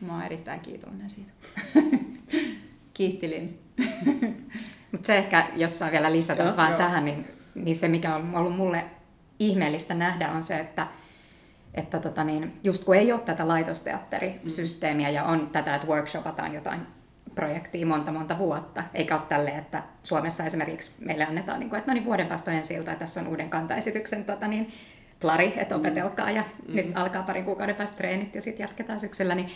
Mä 0.00 0.12
oon 0.12 0.22
erittäin 0.22 0.60
kiitollinen 0.60 1.10
siitä. 1.10 1.32
Kiittilin. 2.94 3.60
Mutta 4.92 5.06
se 5.06 5.18
ehkä, 5.18 5.46
jos 5.56 5.78
saa 5.78 5.90
vielä 5.90 6.12
lisätä 6.12 6.42
joo, 6.42 6.56
vaan 6.56 6.70
joo. 6.70 6.78
tähän, 6.78 7.04
niin, 7.04 7.26
niin 7.54 7.76
se 7.76 7.88
mikä 7.88 8.14
on 8.14 8.36
ollut 8.36 8.56
mulle 8.56 8.84
ihmeellistä 9.38 9.94
nähdä 9.94 10.30
on 10.30 10.42
se, 10.42 10.60
että 10.60 10.86
että 11.74 11.98
tota 12.00 12.24
niin, 12.24 12.60
just 12.64 12.84
kun 12.84 12.96
ei 12.96 13.12
ole 13.12 13.20
tätä 13.20 13.48
laitosteatterisysteemiä 13.48 15.10
ja 15.10 15.24
on 15.24 15.50
tätä, 15.52 15.74
että 15.74 15.86
workshopataan 15.86 16.54
jotain 16.54 16.80
projektia 17.34 17.86
monta 17.86 18.12
monta 18.12 18.38
vuotta, 18.38 18.82
eikä 18.94 19.14
ole 19.14 19.22
tälle, 19.28 19.50
että 19.50 19.82
Suomessa 20.02 20.44
esimerkiksi 20.44 20.92
meille 21.00 21.24
annetaan, 21.24 21.60
niin 21.60 21.70
kuin, 21.70 21.78
että 21.78 21.90
no 21.90 21.94
niin 21.94 22.04
vuoden 22.04 22.26
päästä 22.26 22.52
ensi 22.52 22.74
ilta, 22.74 22.90
ja 22.90 22.96
tässä 22.96 23.20
on 23.20 23.26
uuden 23.26 23.50
kantaesityksen 23.50 24.24
tota 24.24 24.48
niin, 24.48 24.72
plari, 25.20 25.52
että 25.56 25.74
mm. 25.74 25.80
opetelkaa 25.80 26.30
ja 26.30 26.42
mm. 26.68 26.76
nyt 26.76 26.86
alkaa 26.94 27.22
parin 27.22 27.44
kuukauden 27.44 27.76
päästä 27.76 27.96
treenit 27.96 28.34
ja 28.34 28.42
sitten 28.42 28.64
jatketaan 28.64 29.00
syksyllä, 29.00 29.34
niin, 29.34 29.50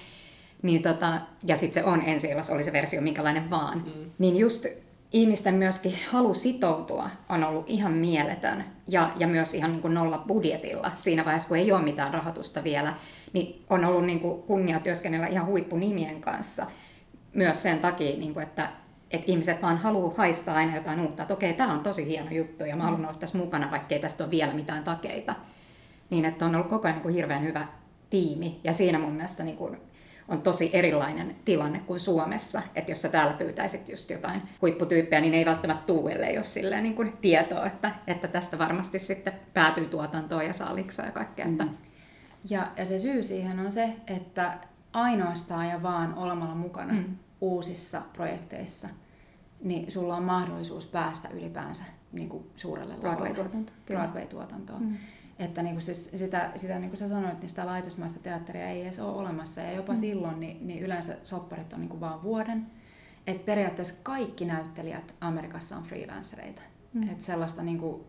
niin 0.62 0.82
tota, 0.82 1.20
ja 1.44 1.56
sitten 1.56 1.82
se 1.82 1.88
on 1.88 2.02
ensi 2.02 2.28
oli 2.50 2.64
se 2.64 2.72
versio 2.72 3.00
minkälainen 3.00 3.50
vaan, 3.50 3.78
mm. 3.78 4.10
niin 4.18 4.36
just 4.36 4.66
ihmisten 5.12 5.54
myöskin 5.54 5.94
halu 6.10 6.34
sitoutua 6.34 7.10
on 7.28 7.44
ollut 7.44 7.70
ihan 7.70 7.92
mieletön. 7.92 8.64
Ja, 8.86 9.12
ja 9.16 9.26
myös 9.26 9.54
ihan 9.54 9.72
niin 9.72 9.82
kuin 9.82 9.94
nolla 9.94 10.24
budjetilla 10.26 10.92
siinä 10.94 11.24
vaiheessa, 11.24 11.48
kun 11.48 11.56
ei 11.56 11.72
ole 11.72 11.82
mitään 11.82 12.14
rahoitusta 12.14 12.64
vielä, 12.64 12.94
niin 13.32 13.64
on 13.70 13.84
ollut 13.84 14.04
niin 14.04 14.20
kuin 14.20 14.42
kunnia 14.42 14.80
työskennellä 14.80 15.26
ihan 15.26 15.46
huippunimien 15.46 16.20
kanssa. 16.20 16.66
Myös 17.34 17.62
sen 17.62 17.78
takia, 17.78 18.18
niin 18.18 18.34
kuin, 18.34 18.42
että, 18.42 18.70
että 19.10 19.32
ihmiset 19.32 19.62
vaan 19.62 19.78
haluaa 19.78 20.14
haistaa 20.16 20.56
aina 20.56 20.76
jotain 20.76 21.00
uutta, 21.00 21.22
että 21.22 21.34
okei, 21.34 21.52
tämä 21.52 21.72
on 21.72 21.80
tosi 21.80 22.06
hieno 22.06 22.30
juttu 22.30 22.64
ja 22.64 22.76
mä 22.76 22.82
haluan 22.82 23.04
olla 23.04 23.18
tässä 23.18 23.38
mukana, 23.38 23.70
vaikkei 23.70 23.98
tästä 23.98 24.24
ole 24.24 24.30
vielä 24.30 24.54
mitään 24.54 24.84
takeita. 24.84 25.34
Niin 26.10 26.24
että 26.24 26.46
on 26.46 26.54
ollut 26.54 26.68
koko 26.68 26.88
ajan 26.88 26.94
niin 26.94 27.02
kuin 27.02 27.14
hirveän 27.14 27.42
hyvä 27.42 27.66
tiimi. 28.10 28.60
Ja 28.64 28.72
siinä 28.72 28.98
mun 28.98 29.12
mielestä 29.12 29.44
niin 29.44 29.56
kuin 29.56 29.76
on 30.30 30.42
tosi 30.42 30.70
erilainen 30.72 31.36
tilanne 31.44 31.78
kuin 31.78 32.00
Suomessa. 32.00 32.62
Että 32.74 32.92
jos 32.92 33.02
sä 33.02 33.08
täällä 33.08 33.32
pyytäisit 33.32 33.88
just 33.88 34.10
jotain 34.10 34.42
huipputyyppejä, 34.62 35.20
niin 35.20 35.34
ei 35.34 35.46
välttämättä 35.46 35.86
tuu, 35.86 36.08
ellei 36.08 36.36
ole 36.36 36.44
silleen 36.44 36.82
niin 36.82 36.96
kuin 36.96 37.12
tietoa, 37.20 37.66
että, 37.66 37.94
että 38.06 38.28
tästä 38.28 38.58
varmasti 38.58 38.98
sitten 38.98 39.32
päätyy 39.54 39.86
tuotantoon 39.86 40.46
ja 40.46 40.52
saa 40.52 40.74
liksaa 40.74 41.06
ja 41.06 41.12
kaikkea. 41.12 41.46
Mm. 41.46 41.52
Että... 41.52 41.66
Ja, 42.50 42.66
ja 42.76 42.86
se 42.86 42.98
syy 42.98 43.22
siihen 43.22 43.58
on 43.58 43.72
se, 43.72 43.92
että 44.06 44.58
ainoastaan 44.92 45.68
ja 45.68 45.82
vaan 45.82 46.14
olemalla 46.14 46.54
mukana 46.54 46.92
mm. 46.92 47.04
uusissa 47.40 48.02
projekteissa, 48.12 48.88
niin 49.62 49.92
sulla 49.92 50.16
on 50.16 50.22
mahdollisuus 50.22 50.86
päästä 50.86 51.28
ylipäänsä 51.28 51.82
niin 52.12 52.28
kuin 52.28 52.50
suurelle 52.56 52.94
Broadway-tuotantoon. 52.94 53.76
Broadway-tuotantoon. 53.86 54.82
Mm. 54.82 54.96
Että 55.40 55.62
niin 55.62 55.74
kuin 55.74 55.82
siis 55.82 56.10
sitä, 56.14 56.50
sitä 56.56 56.78
niin 56.78 56.90
kuin 56.90 56.98
sä 56.98 57.08
sanoit, 57.08 57.40
niin 57.40 57.48
sitä 57.48 57.66
laitosmaista 57.66 58.20
teatteria 58.20 58.68
ei 58.68 58.82
edes 58.82 59.00
ole 59.00 59.16
olemassa. 59.16 59.60
Ja 59.60 59.72
jopa 59.72 59.92
mm. 59.92 59.98
silloin 59.98 60.40
niin, 60.40 60.66
niin 60.66 60.82
yleensä 60.82 61.16
sopparit 61.24 61.72
on 61.72 61.80
niin 61.80 61.88
kuin 61.88 62.00
vaan 62.00 62.22
vuoden. 62.22 62.66
Että 63.26 63.46
periaatteessa 63.46 63.94
kaikki 64.02 64.44
näyttelijät 64.44 65.14
Amerikassa 65.20 65.76
on 65.76 65.82
freelancereita. 65.82 66.62
Mm. 66.94 67.02
Että 67.02 67.24
sellaista 67.24 67.62
niin 67.62 67.78
kuin 67.78 68.02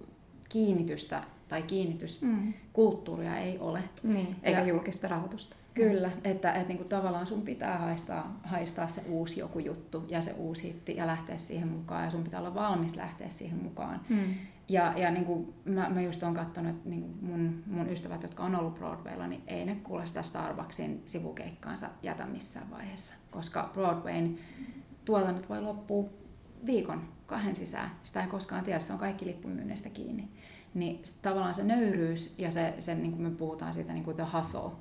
kiinnitystä 0.50 1.24
tai 1.48 1.64
kiinnityskulttuuria 1.64 3.32
mm. 3.32 3.38
ei 3.38 3.60
ole. 3.60 3.84
Niin, 4.04 4.36
eikä 4.44 4.60
ja, 4.60 4.68
julkista 4.68 5.08
rahoitusta. 5.08 5.56
Kyllä, 5.74 6.08
mm. 6.08 6.22
että, 6.24 6.52
että 6.52 6.68
niin 6.68 6.78
kuin 6.78 6.90
tavallaan 6.90 7.26
sun 7.26 7.42
pitää 7.42 7.78
haistaa, 7.78 8.40
haistaa 8.44 8.88
se 8.88 9.02
uusi 9.10 9.40
joku 9.40 9.60
juttu 9.60 10.06
ja 10.10 10.22
se 10.22 10.34
uusi 10.38 10.64
hitti 10.64 10.96
ja 10.96 11.08
lähteä 11.08 11.38
siihen 11.38 11.68
mukaan 11.68 12.04
ja 12.04 12.12
sun 12.12 12.24
pitää 12.24 12.40
olla 12.40 12.54
valmis 12.54 12.96
lähteä 12.96 13.30
siihen 13.30 13.64
mukaan. 13.64 14.02
Mm. 14.10 14.34
Ja, 14.72 14.94
ja 14.96 15.12
niin 15.12 15.26
kuin 15.26 15.54
mä, 15.66 15.90
mä 15.90 16.02
just 16.02 16.24
oon 16.24 16.34
katsonut, 16.34 16.76
että 16.76 16.90
niin 16.90 17.02
kuin 17.02 17.18
mun, 17.22 17.64
mun 17.66 17.90
ystävät, 17.90 18.24
jotka 18.24 18.44
on 18.44 18.56
ollut 18.56 18.76
Broadwaylla, 18.76 19.28
niin 19.28 19.44
ei 19.48 19.66
ne 19.66 19.76
kuule 19.76 20.06
sitä 20.06 20.22
Starbucksin 20.22 21.04
sivukeikkaansa 21.06 21.90
jätä 22.04 22.26
missään 22.26 22.70
vaiheessa. 22.72 23.14
Koska 23.32 23.70
Broadwayn 23.74 24.40
tuotannot 25.06 25.50
voi 25.50 25.62
loppua 25.62 26.10
viikon, 26.66 27.02
kahden 27.26 27.56
sisään. 27.56 27.92
Sitä 28.04 28.22
ei 28.22 28.28
koskaan 28.28 28.64
tiedä, 28.64 28.80
se 28.80 28.94
on 28.94 29.00
kaikki 29.00 29.26
lippumyynneistä 29.26 29.90
kiinni. 29.90 30.30
Niin 30.74 31.02
tavallaan 31.22 31.54
se 31.54 31.64
nöyryys 31.64 32.36
ja 32.38 32.52
se, 32.52 32.74
se 32.80 32.96
niin 32.96 33.12
kuin 33.12 33.22
me 33.22 33.30
puhutaan 33.30 33.74
siitä 33.74 33.94
niin 33.94 34.04
kuin 34.04 34.16
the 34.16 34.26
hustle, 34.38 34.72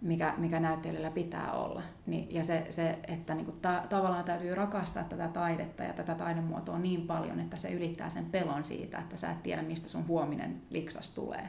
mikä, 0.00 0.34
mikä 0.36 0.60
näyttelijällä 0.60 1.10
pitää 1.10 1.52
olla. 1.52 1.82
Niin, 2.06 2.34
ja 2.34 2.44
se, 2.44 2.66
se 2.70 2.98
että 3.08 3.34
niinku 3.34 3.52
ta, 3.52 3.82
tavallaan 3.88 4.24
täytyy 4.24 4.54
rakastaa 4.54 5.04
tätä 5.04 5.28
taidetta 5.28 5.82
ja 5.82 5.92
tätä 5.92 6.14
taidemuotoa 6.14 6.78
niin 6.78 7.06
paljon, 7.06 7.40
että 7.40 7.56
se 7.56 7.70
ylittää 7.70 8.10
sen 8.10 8.24
pelon 8.24 8.64
siitä, 8.64 8.98
että 8.98 9.16
sä 9.16 9.30
et 9.30 9.42
tiedä, 9.42 9.62
mistä 9.62 9.88
sun 9.88 10.06
huominen 10.08 10.62
liksas 10.70 11.10
tulee. 11.10 11.48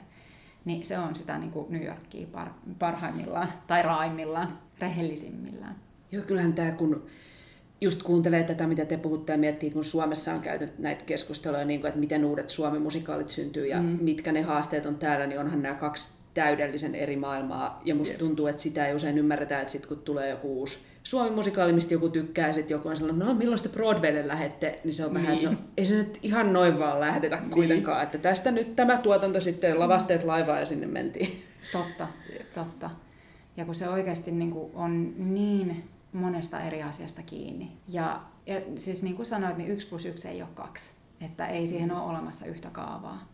Niin 0.66 0.86
se 0.86 1.00
on 1.00 1.16
sitä 1.16 1.38
niin 1.38 1.52
kuin 1.52 1.66
New 1.70 1.84
Yorkia 1.84 2.28
par, 2.28 2.50
parhaimmillaan 2.80 3.54
tai 3.68 3.84
raimmillaan, 3.84 4.60
rehellisimmillään. 4.80 5.76
Joo, 6.12 6.24
kyllähän 6.24 6.54
tämä 6.54 6.72
kun 6.72 7.06
just 7.82 8.04
kuuntelee 8.04 8.44
tätä, 8.44 8.68
mitä 8.68 8.86
te 8.86 8.98
puhutte 8.98 9.32
ja 9.32 9.38
miettii, 9.38 9.72
kun 9.72 9.86
Suomessa 9.86 10.34
on 10.34 10.42
käyty 10.42 10.70
näitä 10.78 11.04
keskusteluja, 11.06 11.66
niin 11.66 11.82
kuin, 11.82 11.90
että 11.90 12.00
miten 12.00 12.26
uudet 12.26 12.50
Suomen 12.50 12.82
musikaalit 12.82 13.30
syntyy 13.30 13.68
ja 13.68 13.82
mm. 13.82 13.98
mitkä 14.02 14.32
ne 14.32 14.42
haasteet 14.42 14.86
on 14.86 14.98
täällä, 14.98 15.28
niin 15.28 15.40
onhan 15.40 15.62
nämä 15.62 15.76
kaksi 15.76 16.17
täydellisen 16.38 16.96
eri 16.96 17.16
maailmaa. 17.16 17.82
Ja 17.86 17.96
musta 17.96 18.12
yep. 18.12 18.20
tuntuu, 18.20 18.48
että 18.48 18.62
sitä 18.62 18.88
ei 18.88 18.96
usein 18.96 19.18
ymmärretä, 19.18 19.62
että 19.62 19.72
sit 19.72 19.86
kun 19.86 19.98
tulee 19.98 20.30
joku 20.30 20.60
uusi 20.60 20.78
Suomen 21.04 21.34
musikaali, 21.34 21.74
mistä 21.74 21.94
joku 21.94 22.10
tykkää, 22.10 22.54
sitten 22.54 22.76
joku 22.76 22.90
on 22.90 22.98
sellainen, 22.98 23.28
no 23.28 23.34
milloin 23.34 23.64
te 23.64 23.70
Broadwaylle 23.70 24.28
lähette, 24.28 24.80
niin 24.84 24.94
se 24.94 25.06
on 25.06 25.14
niin. 25.14 25.24
vähän, 25.24 25.38
että 25.38 25.50
no, 25.50 25.58
ei 25.78 25.86
se 25.86 25.96
nyt 25.96 26.20
ihan 26.22 26.54
noin 26.54 26.80
vaan 26.80 27.00
lähdetä 27.00 27.36
niin. 27.36 27.50
kuitenkaan, 27.50 28.04
että 28.04 28.18
tästä 28.18 28.52
nyt 28.52 28.76
tämä 28.76 28.98
tuotanto 28.98 29.42
sitten 29.42 29.80
lavasteet 29.80 30.24
laivaa 30.24 30.60
ja 30.60 30.66
sinne 30.66 30.88
mentiin. 30.88 31.44
Totta, 31.72 32.08
totta. 32.54 32.90
Ja 33.58 33.66
kun 33.66 33.76
se 33.76 33.90
oikeasti 33.90 34.32
niin 34.32 34.52
kuin 34.52 34.72
on 34.74 35.14
niin 35.18 35.84
monesta 36.14 36.62
eri 36.62 36.84
asiasta 36.84 37.22
kiinni. 37.24 37.72
Ja, 37.88 38.22
ja 38.46 38.62
siis 38.76 39.04
niin 39.04 39.16
kuin 39.16 39.26
sanoit, 39.26 39.58
niin 39.58 39.72
yksi 39.72 39.88
plus 39.88 40.06
yksi 40.06 40.28
ei 40.28 40.42
ole 40.42 40.50
kaksi. 40.54 40.84
Että 41.22 41.48
ei 41.48 41.68
siihen 41.68 41.92
ole 41.92 42.10
olemassa 42.10 42.46
yhtä 42.46 42.70
kaavaa. 42.70 43.28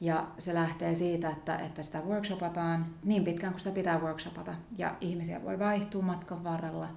Ja 0.00 0.26
se 0.38 0.54
lähtee 0.54 0.94
siitä, 0.94 1.30
että, 1.30 1.56
että 1.56 1.82
sitä 1.82 2.00
workshopataan 2.00 2.86
niin 3.04 3.24
pitkään 3.24 3.52
kuin 3.52 3.60
sitä 3.60 3.74
pitää 3.74 3.98
workshopata. 3.98 4.54
Ja 4.78 4.94
ihmisiä 5.00 5.42
voi 5.42 5.58
vaihtua 5.58 6.02
matkan 6.02 6.44
varrella. 6.44 6.88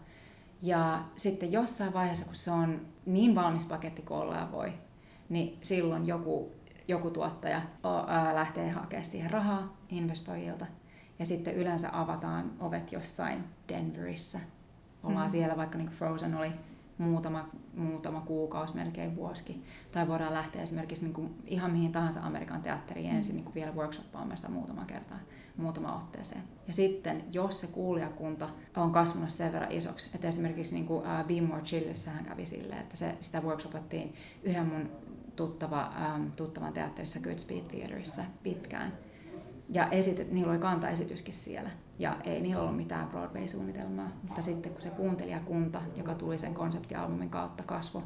Ja 0.61 1.03
sitten 1.15 1.51
jossain 1.51 1.93
vaiheessa, 1.93 2.25
kun 2.25 2.35
se 2.35 2.51
on 2.51 2.81
niin 3.05 3.35
valmis 3.35 3.65
paketti 3.65 4.01
kuin 4.01 4.19
ollaan 4.19 4.51
voi, 4.51 4.73
niin 5.29 5.57
silloin 5.61 6.07
joku, 6.07 6.51
joku 6.87 7.09
tuottaja 7.11 7.61
lähtee 8.33 8.69
hakemaan 8.69 9.05
siihen 9.05 9.31
rahaa 9.31 9.77
investoijilta. 9.89 10.65
Ja 11.19 11.25
sitten 11.25 11.55
yleensä 11.55 11.89
avataan 11.91 12.51
ovet 12.59 12.91
jossain 12.91 13.43
Denverissä. 13.69 14.39
Ollaan 15.03 15.27
mm. 15.27 15.31
siellä, 15.31 15.57
vaikka 15.57 15.77
niin 15.77 15.89
Frozen 15.89 16.35
oli 16.35 16.51
muutama, 16.99 17.49
muutama 17.77 18.21
kuukausi, 18.21 18.75
melkein 18.75 19.15
vuosikin. 19.15 19.63
Tai 19.91 20.07
voidaan 20.07 20.33
lähteä 20.33 20.61
esimerkiksi 20.61 21.05
niin 21.05 21.13
kuin 21.13 21.35
ihan 21.45 21.71
mihin 21.71 21.91
tahansa 21.91 22.21
Amerikan 22.21 22.61
teatteriin 22.61 23.11
mm. 23.11 23.17
ensin 23.17 23.35
niin 23.35 23.43
kuin 23.43 23.55
vielä 23.55 23.71
workshoppaamaan 23.71 24.37
sitä 24.37 24.49
muutama 24.49 24.85
kertaa, 24.85 25.19
muutama 25.57 25.95
otteeseen. 25.95 26.43
Ja 26.67 26.73
sitten, 26.73 27.23
jos 27.31 27.61
se 27.61 27.67
kuulijakunta 27.67 28.49
on 28.77 28.91
kasvanut 28.91 29.29
sen 29.29 29.53
verran 29.53 29.71
isoksi, 29.71 30.09
että 30.15 30.27
esimerkiksi 30.27 30.75
niin 30.75 30.85
kuin, 30.85 30.99
uh, 30.99 31.27
Be 31.27 31.41
More 31.41 31.61
Chillissähän 31.61 32.25
kävi 32.25 32.45
silleen, 32.45 32.81
että 32.81 32.97
se, 32.97 33.17
sitä 33.19 33.41
workshopattiin 33.41 34.13
yhden 34.43 34.65
mun 34.65 34.89
tuttava, 35.35 35.93
um, 36.15 36.31
tuttavan 36.31 36.73
teatterissa 36.73 37.19
Good 37.19 37.37
Speed 37.37 37.61
Theaterissa 37.61 38.23
pitkään. 38.43 38.93
Ja 39.69 39.87
esitet, 39.89 40.31
niillä 40.31 40.51
oli 40.51 40.59
kantaesityskin 40.59 41.33
siellä. 41.33 41.69
Ja 41.99 42.17
ei 42.23 42.41
niillä 42.41 42.61
ollut 42.61 42.77
mitään 42.77 43.07
Broadway-suunnitelmaa. 43.07 44.11
Mutta 44.23 44.41
sitten 44.41 44.71
kun 44.71 44.81
se 44.81 44.89
kuuntelijakunta, 44.89 45.81
joka 45.95 46.15
tuli 46.15 46.37
sen 46.37 46.53
konseptialbumin 46.53 47.29
kautta, 47.29 47.63
kasvoi 47.63 48.03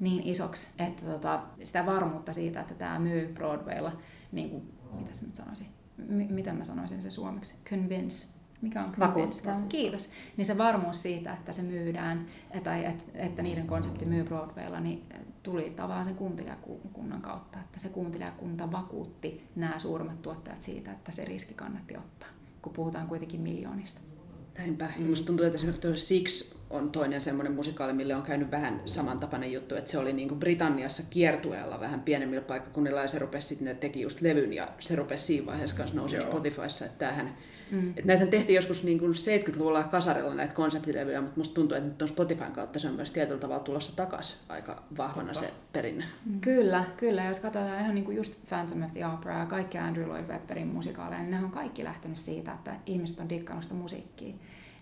niin 0.00 0.22
isoksi, 0.26 0.68
että 0.78 1.06
tota, 1.06 1.42
sitä 1.64 1.86
varmuutta 1.86 2.32
siitä, 2.32 2.60
että 2.60 2.74
tämä 2.74 2.98
myy 2.98 3.32
Broadwaylla, 3.34 3.92
niin 4.32 4.50
kuin, 4.50 4.62
mitä 4.92 5.10
mä 5.10 5.26
nyt 5.26 5.36
sanoisin, 5.36 5.66
M- 5.96 6.34
miten 6.34 6.56
mä 6.56 6.64
sanoisin 6.64 7.02
se 7.02 7.10
suomeksi, 7.10 7.54
convince, 7.70 8.28
mikä 8.62 8.80
on 8.80 8.92
convince? 8.92 9.08
Vakuuttaa. 9.08 9.68
Kiitos. 9.68 10.08
Niin 10.36 10.46
se 10.46 10.58
varmuus 10.58 11.02
siitä, 11.02 11.32
että 11.32 11.52
se 11.52 11.62
myydään, 11.62 12.26
tai 12.64 12.84
että, 12.84 13.04
että 13.14 13.42
niiden 13.42 13.66
konsepti 13.66 14.04
myy 14.04 14.24
Broadwaylla, 14.24 14.80
niin 14.80 15.06
tuli 15.42 15.70
tavallaan 15.70 16.04
sen 16.04 16.14
kuuntelijakunnan 16.14 17.22
kautta, 17.22 17.58
että 17.60 17.80
se 17.80 17.88
kuuntelijakunta 17.88 18.72
vakuutti 18.72 19.48
nämä 19.56 19.78
suurimmat 19.78 20.22
tuottajat 20.22 20.60
siitä, 20.60 20.92
että 20.92 21.12
se 21.12 21.24
riski 21.24 21.54
kannatti 21.54 21.96
ottaa, 21.96 22.28
kun 22.66 22.72
puhutaan 22.72 23.08
kuitenkin 23.08 23.40
miljoonista. 23.40 24.00
Näinpä. 24.58 24.90
Mm. 24.98 25.06
Musta 25.06 25.26
tuntuu, 25.26 25.46
että 25.46 25.56
esimerkiksi 25.56 25.98
Six 25.98 26.54
on 26.70 26.90
toinen 26.90 27.20
semmoinen 27.20 27.52
musikaali, 27.52 27.92
mille 27.92 28.14
on 28.14 28.22
käynyt 28.22 28.50
vähän 28.50 28.82
samantapainen 28.84 29.52
juttu, 29.52 29.74
että 29.74 29.90
se 29.90 29.98
oli 29.98 30.12
niin 30.12 30.28
kuin 30.28 30.40
Britanniassa 30.40 31.02
kiertueella 31.10 31.80
vähän 31.80 32.00
pienemmillä 32.00 32.44
paikkakunnilla 32.44 33.00
ja 33.00 33.08
se 33.08 33.18
rupesi 33.18 33.48
sitten, 33.48 33.64
ne 33.64 33.74
teki 33.74 34.00
just 34.00 34.20
levyn 34.20 34.52
ja 34.52 34.68
se 34.80 34.96
rupesi 34.96 35.24
siinä 35.24 35.46
vaiheessa 35.46 35.76
kanssa 35.76 35.96
nousi 35.96 36.20
Spotifyssa, 36.20 36.84
että 36.84 36.98
tämähän 36.98 37.36
Mm. 37.70 37.88
Että 37.88 38.02
näitähän 38.04 38.28
tehtiin 38.28 38.54
joskus 38.54 38.84
niin 38.84 38.98
kuin 38.98 39.12
70-luvulla 39.12 39.84
kasarilla 39.84 40.34
näitä 40.34 40.54
konseptilevyjä, 40.54 41.20
mutta 41.20 41.40
musta 41.40 41.54
tuntuu, 41.54 41.76
että 41.76 41.88
nyt 41.88 42.02
on 42.02 42.08
Spotifyn 42.08 42.52
kautta 42.52 42.78
se 42.78 42.88
on 42.88 42.94
myös 42.94 43.10
tietyllä 43.10 43.40
tavalla 43.40 43.62
tulossa 43.62 43.96
takaisin 43.96 44.38
aika 44.48 44.82
vahvana 44.96 45.32
Totta. 45.32 45.48
se 45.48 45.52
perinne. 45.72 46.04
Mm. 46.26 46.40
Kyllä, 46.40 46.84
kyllä. 46.96 47.24
Jos 47.24 47.40
katsotaan 47.40 47.80
ihan 47.80 47.94
niin 47.94 48.04
kuin 48.04 48.16
just 48.16 48.34
Phantom 48.48 48.82
of 48.82 48.92
the 48.92 49.06
Opera 49.06 49.38
ja 49.38 49.46
kaikki 49.46 49.78
Andrew 49.78 50.08
Lloyd 50.08 50.24
Webberin 50.28 50.66
musikaaleja, 50.66 51.20
niin 51.20 51.30
ne 51.30 51.38
on 51.38 51.50
kaikki 51.50 51.84
lähtenyt 51.84 52.18
siitä, 52.18 52.52
että 52.52 52.74
ihmiset 52.86 53.20
on 53.20 53.28
dikkannut 53.28 53.64
sitä 53.64 53.76
musiikkia. 53.76 54.34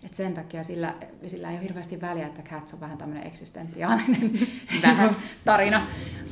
Et 0.05 0.13
sen 0.13 0.33
takia 0.33 0.63
sillä, 0.63 0.95
sillä 1.27 1.49
ei 1.49 1.55
ole 1.55 1.63
hirveästi 1.63 2.01
väliä, 2.01 2.27
että 2.27 2.41
Cats 2.41 2.73
on 2.73 2.79
vähän 2.79 2.97
tämmöinen 2.97 3.27
eksistentiaalinen 3.27 4.31
vähän. 4.83 5.15
tarina, 5.45 5.81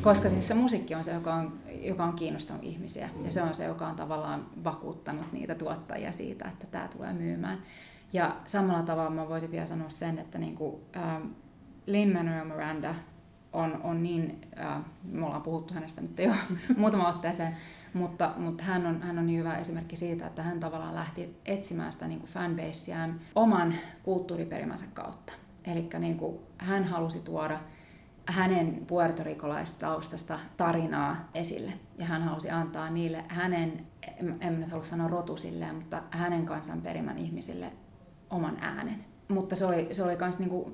koska 0.02 0.30
siis 0.30 0.48
se 0.48 0.54
musiikki 0.54 0.96
on 0.96 1.04
se, 1.04 1.12
joka 1.12 1.34
on, 1.34 1.60
joka 1.82 2.04
on 2.04 2.14
kiinnostanut 2.14 2.64
ihmisiä. 2.64 3.10
Ja 3.26 3.32
se 3.32 3.42
on 3.42 3.56
se, 3.56 3.66
joka 3.66 3.88
on 3.88 3.96
tavallaan 3.96 4.46
vakuuttanut 4.64 5.32
niitä 5.32 5.56
tuottajia 5.56 6.12
siitä, 6.12 6.46
että 6.48 6.68
tämä 6.68 6.88
tulee 6.88 7.14
myymään. 7.14 7.58
Ja 8.14 8.36
samalla 8.46 8.84
tavalla 8.84 9.10
mä 9.10 9.30
voisin 9.30 9.52
vielä 9.52 9.66
sanoa 9.66 9.90
sen, 9.90 10.20
että 10.20 10.38
niin 10.38 10.56
kuin, 10.56 10.82
ähm, 10.98 11.28
Lin-Manuel 11.86 12.46
Miranda 12.46 12.96
on, 13.54 13.82
on 13.84 14.04
niin, 14.04 14.42
äh, 14.60 14.82
me 15.04 15.26
ollaan 15.26 15.42
puhuttu 15.42 15.74
hänestä 15.74 16.02
nyt 16.02 16.20
jo 16.20 16.34
muutama 16.78 17.10
otteeseen, 17.10 17.58
mutta, 17.94 18.34
mutta 18.38 18.64
hän, 18.64 18.86
on, 18.86 19.02
hän 19.02 19.20
on 19.20 19.26
niin 19.26 19.40
hyvä 19.40 19.58
esimerkki 19.58 19.96
siitä, 19.96 20.28
että 20.28 20.44
hän 20.44 20.60
tavallaan 20.60 20.96
lähti 20.96 21.38
etsimään 21.46 21.94
sitä 21.94 22.08
niin 22.08 22.20
kuin 22.20 22.32
fanbaseään 22.32 23.22
oman 23.36 23.74
kulttuuriperimänsä 24.04 24.86
kautta. 24.94 25.34
Eli 25.64 25.90
niin 26.00 26.20
hän 26.58 26.84
halusi 26.84 27.20
tuoda 27.20 27.60
hänen 28.26 28.86
puertorikolaista 28.88 30.40
tarinaa 30.58 31.30
esille. 31.34 31.74
Ja 31.98 32.06
hän 32.06 32.24
halusi 32.24 32.50
antaa 32.50 32.90
niille 32.90 33.24
hänen, 33.28 33.88
en 34.42 34.60
nyt 34.60 34.70
halua 34.70 34.84
sanoa 34.84 35.08
rotusille, 35.08 35.72
mutta 35.72 36.04
hänen 36.12 36.46
kansan 36.46 36.82
perimän 36.82 37.18
ihmisille 37.18 37.72
oman 38.30 38.58
äänen. 38.62 39.06
Mutta 39.28 39.56
se 39.56 39.66
oli, 39.66 39.88
se 39.92 40.04
oli 40.04 40.18
niinku, 40.40 40.72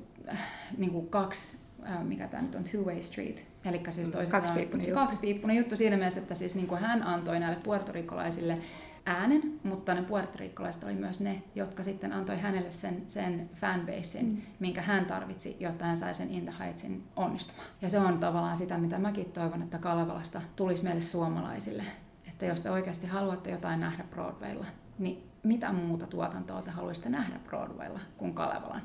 niinku 0.77 1.01
kaksi, 1.01 1.57
äh, 1.89 2.03
mikä 2.03 2.27
tämä 2.27 2.43
nyt 2.43 2.55
on, 2.55 2.63
two-way 2.63 3.01
street. 3.01 3.48
Eli 3.65 3.81
siis 3.89 4.11
kaksipiippunen 4.31 4.87
juttu. 4.87 4.99
kaksipiippunen 4.99 5.57
juttu 5.57 5.77
siinä 5.77 5.95
mielessä, 5.95 6.19
että 6.19 6.35
siis 6.35 6.55
niinku 6.55 6.75
hän 6.75 7.03
antoi 7.03 7.39
näille 7.39 7.59
puertorikolaisille 7.63 8.57
äänen, 9.05 9.59
mutta 9.63 9.93
ne 9.93 10.01
puertorikkolaiset 10.01 10.83
oli 10.83 10.95
myös 10.95 11.19
ne, 11.19 11.43
jotka 11.55 11.83
sitten 11.83 12.13
antoi 12.13 12.37
hänelle 12.37 12.71
sen, 12.71 13.03
sen 13.07 13.49
fanbasein, 13.55 14.25
mm. 14.25 14.41
minkä 14.59 14.81
hän 14.81 15.05
tarvitsi, 15.05 15.57
jotta 15.59 15.85
hän 15.85 15.97
sai 15.97 16.15
sen 16.15 16.29
In 16.29 16.43
the 16.43 16.53
Heightsin 16.59 17.03
onnistumaan. 17.15 17.67
Ja 17.81 17.89
se 17.89 17.99
on 17.99 18.19
tavallaan 18.19 18.57
sitä, 18.57 18.77
mitä 18.77 18.99
mäkin 18.99 19.31
toivon, 19.31 19.61
että 19.61 19.77
Kalevalasta 19.77 20.41
tulisi 20.55 20.83
meille 20.83 21.01
suomalaisille. 21.01 21.83
Että 22.27 22.45
jos 22.45 22.61
te 22.61 22.71
oikeasti 22.71 23.07
haluatte 23.07 23.51
jotain 23.51 23.79
nähdä 23.79 24.03
Broadwaylla, 24.03 24.65
niin 24.99 25.29
mitä 25.43 25.73
muuta 25.73 26.07
tuotantoa 26.07 26.61
te 26.61 26.71
haluaisitte 26.71 27.09
nähdä 27.09 27.39
Broadwaylla 27.43 27.99
kuin 28.17 28.33
Kalevalan? 28.33 28.81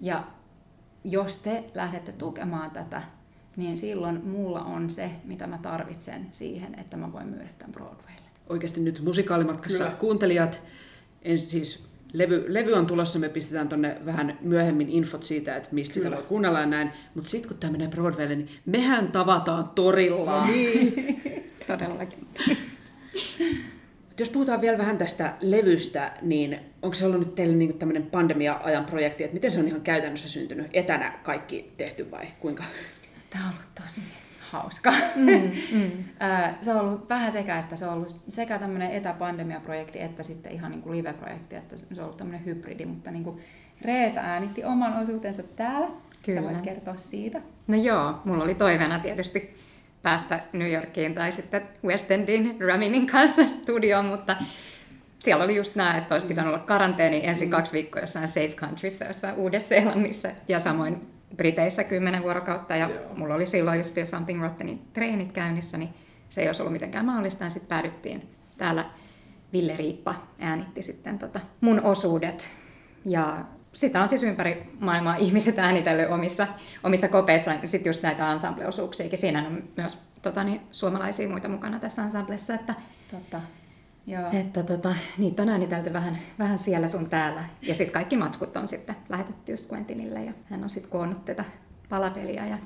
Ja 0.00 0.24
jos 1.04 1.38
te 1.38 1.70
lähdette 1.74 2.12
tukemaan 2.12 2.70
tätä, 2.70 3.02
niin 3.56 3.76
silloin 3.76 4.26
mulla 4.26 4.60
on 4.64 4.90
se, 4.90 5.10
mitä 5.24 5.46
mä 5.46 5.58
tarvitsen 5.58 6.26
siihen, 6.32 6.78
että 6.78 6.96
mä 6.96 7.12
voin 7.12 7.26
myydä 7.26 7.48
tämän 7.58 7.72
Broadwaylle 7.72 8.22
oikeasti 8.52 8.80
nyt 8.80 9.00
musikaalimatkassa 9.04 9.84
Kyllä. 9.84 9.96
kuuntelijat, 9.96 10.62
ensin 11.22 11.48
siis 11.48 11.88
levy, 12.12 12.44
levy 12.48 12.72
on 12.72 12.86
tulossa, 12.86 13.18
me 13.18 13.28
pistetään 13.28 13.68
tonne 13.68 13.96
vähän 14.06 14.38
myöhemmin 14.40 14.88
infot 14.88 15.22
siitä, 15.22 15.56
että 15.56 15.68
mistä 15.72 15.94
Kyllä. 15.94 16.06
sitä 16.08 16.16
voi 16.16 16.26
kuunnella 16.28 16.60
ja 16.60 16.66
näin, 16.66 16.90
mutta 17.14 17.30
sitten 17.30 17.48
kun 17.48 17.58
tämä 17.58 17.72
menee 17.72 17.88
Broadwaylle, 17.88 18.34
niin 18.34 18.48
mehän 18.66 19.12
tavataan 19.12 19.68
torilla. 19.74 20.40
No 20.40 20.46
niin. 20.46 21.20
Todellakin. 21.66 22.26
Jos 24.18 24.30
puhutaan 24.30 24.60
vielä 24.60 24.78
vähän 24.78 24.98
tästä 24.98 25.36
levystä, 25.40 26.12
niin 26.22 26.58
onko 26.82 26.94
se 26.94 27.06
ollut 27.06 27.18
nyt 27.18 27.34
teille 27.34 27.56
niin 27.56 27.78
tämmöinen 27.78 28.06
pandemia-ajan 28.06 28.84
projekti, 28.84 29.24
että 29.24 29.34
miten 29.34 29.50
se 29.50 29.60
on 29.60 29.68
ihan 29.68 29.80
käytännössä 29.80 30.28
syntynyt? 30.28 30.66
Etänä 30.72 31.18
kaikki 31.22 31.72
tehty 31.76 32.10
vai 32.10 32.26
kuinka? 32.40 32.64
Tämä 33.32 33.44
on 33.44 33.50
ollut 33.50 33.68
tosi 33.82 34.00
hauska. 34.40 34.92
Mm, 35.16 35.52
mm. 35.72 35.90
se 36.60 36.70
on 36.70 36.80
ollut 36.80 37.08
vähän 37.08 37.32
sekä, 37.32 37.58
että 37.58 37.76
se 37.76 37.86
on 37.86 37.92
ollut 37.92 38.20
sekä 38.28 38.58
tämmöinen 38.58 38.90
etäpandemiaprojekti 38.90 40.02
että 40.02 40.22
sitten 40.22 40.52
ihan 40.52 40.70
niin 40.70 40.82
kuin 40.82 40.96
live-projekti, 40.96 41.56
että 41.56 41.76
se 41.76 41.86
on 41.92 42.04
ollut 42.04 42.16
tämmöinen 42.16 42.44
hybridi, 42.44 42.86
mutta 42.86 43.10
niin 43.10 43.24
kuin 43.24 43.40
Reeta 43.82 44.20
äänitti 44.20 44.64
oman 44.64 45.02
osuutensa 45.02 45.42
täällä. 45.42 45.88
Kyllä. 46.24 46.40
Sä 46.40 46.46
voit 46.46 46.60
kertoa 46.60 46.96
siitä. 46.96 47.40
No 47.66 47.76
joo, 47.76 48.20
mulla 48.24 48.44
oli 48.44 48.54
toiveena 48.54 48.98
tietysti 48.98 49.56
päästä 50.02 50.40
New 50.52 50.72
Yorkiin 50.72 51.14
tai 51.14 51.32
sitten 51.32 51.62
West 51.84 52.10
Endin 52.10 52.56
Raminin 52.60 53.06
kanssa 53.06 53.44
studioon, 53.62 54.04
mutta 54.04 54.36
siellä 55.24 55.44
oli 55.44 55.56
just 55.56 55.74
nämä, 55.74 55.96
että 55.96 56.14
olisi 56.14 56.26
pitänyt 56.26 56.54
olla 56.54 56.64
karanteeni 56.64 57.26
ensin 57.26 57.48
mm. 57.48 57.50
kaksi 57.50 57.72
viikkoa 57.72 58.02
jossain 58.02 58.28
Safe 58.28 58.54
Countryssa, 58.56 59.04
jossain 59.04 59.34
Uudessa-Seelannissa 59.34 60.28
ja 60.48 60.58
samoin 60.58 61.12
Briteissä 61.36 61.84
kymmenen 61.84 62.22
vuorokautta 62.22 62.76
ja 62.76 62.88
Joo. 62.88 63.14
mulla 63.16 63.34
oli 63.34 63.46
silloin 63.46 63.78
just 63.78 63.96
jo 63.96 64.06
Something 64.06 64.42
Rottenin 64.42 64.82
treenit 64.92 65.32
käynnissä, 65.32 65.78
niin 65.78 65.94
se 66.28 66.40
ei 66.40 66.46
olisi 66.46 66.62
ollut 66.62 66.72
mitenkään 66.72 67.06
mahdollista. 67.06 67.44
Ja 67.44 67.50
sitten 67.50 67.68
päädyttiin 67.68 68.34
täällä 68.58 68.84
Ville 69.52 69.76
Riippa 69.76 70.14
äänitti 70.38 70.82
sitten 70.82 71.18
tota 71.18 71.40
mun 71.60 71.80
osuudet. 71.80 72.48
Ja 73.04 73.44
sitä 73.72 74.02
on 74.02 74.08
siis 74.08 74.22
ympäri 74.22 74.72
maailmaa 74.80 75.16
ihmiset 75.16 75.58
äänitellyt 75.58 76.10
omissa, 76.10 76.46
omissa 76.84 77.08
kopeissa, 77.08 77.52
sitten 77.64 77.90
just 77.90 78.02
näitä 78.02 78.32
ensembleosuuksiakin. 78.32 79.18
Siinä 79.18 79.46
on 79.46 79.62
myös 79.76 79.98
tota, 80.22 80.44
niin, 80.44 80.60
suomalaisia 80.70 81.28
muita 81.28 81.48
mukana 81.48 81.78
tässä 81.78 82.02
ensemblessa, 82.02 82.54
että 82.54 82.74
Totta. 83.10 83.40
Joo. 84.06 84.30
Että 84.32 84.62
tota, 84.62 84.94
niitä 85.18 85.42
on 85.42 85.48
äänitelty 85.48 85.92
vähän, 85.92 86.18
vähän 86.38 86.58
siellä 86.58 86.88
sun 86.88 87.10
täällä. 87.10 87.44
Ja 87.62 87.74
sitten 87.74 87.92
kaikki 87.92 88.16
matskut 88.16 88.56
on 88.56 88.68
sitten 88.68 88.96
lähetetty 89.08 89.52
just 89.52 89.72
Quentinille 89.72 90.24
ja 90.24 90.32
hän 90.50 90.62
on 90.62 90.70
sitten 90.70 90.90
koonnut 90.90 91.24
tätä 91.24 91.44
palapelia. 91.88 92.46
Ja... 92.46 92.58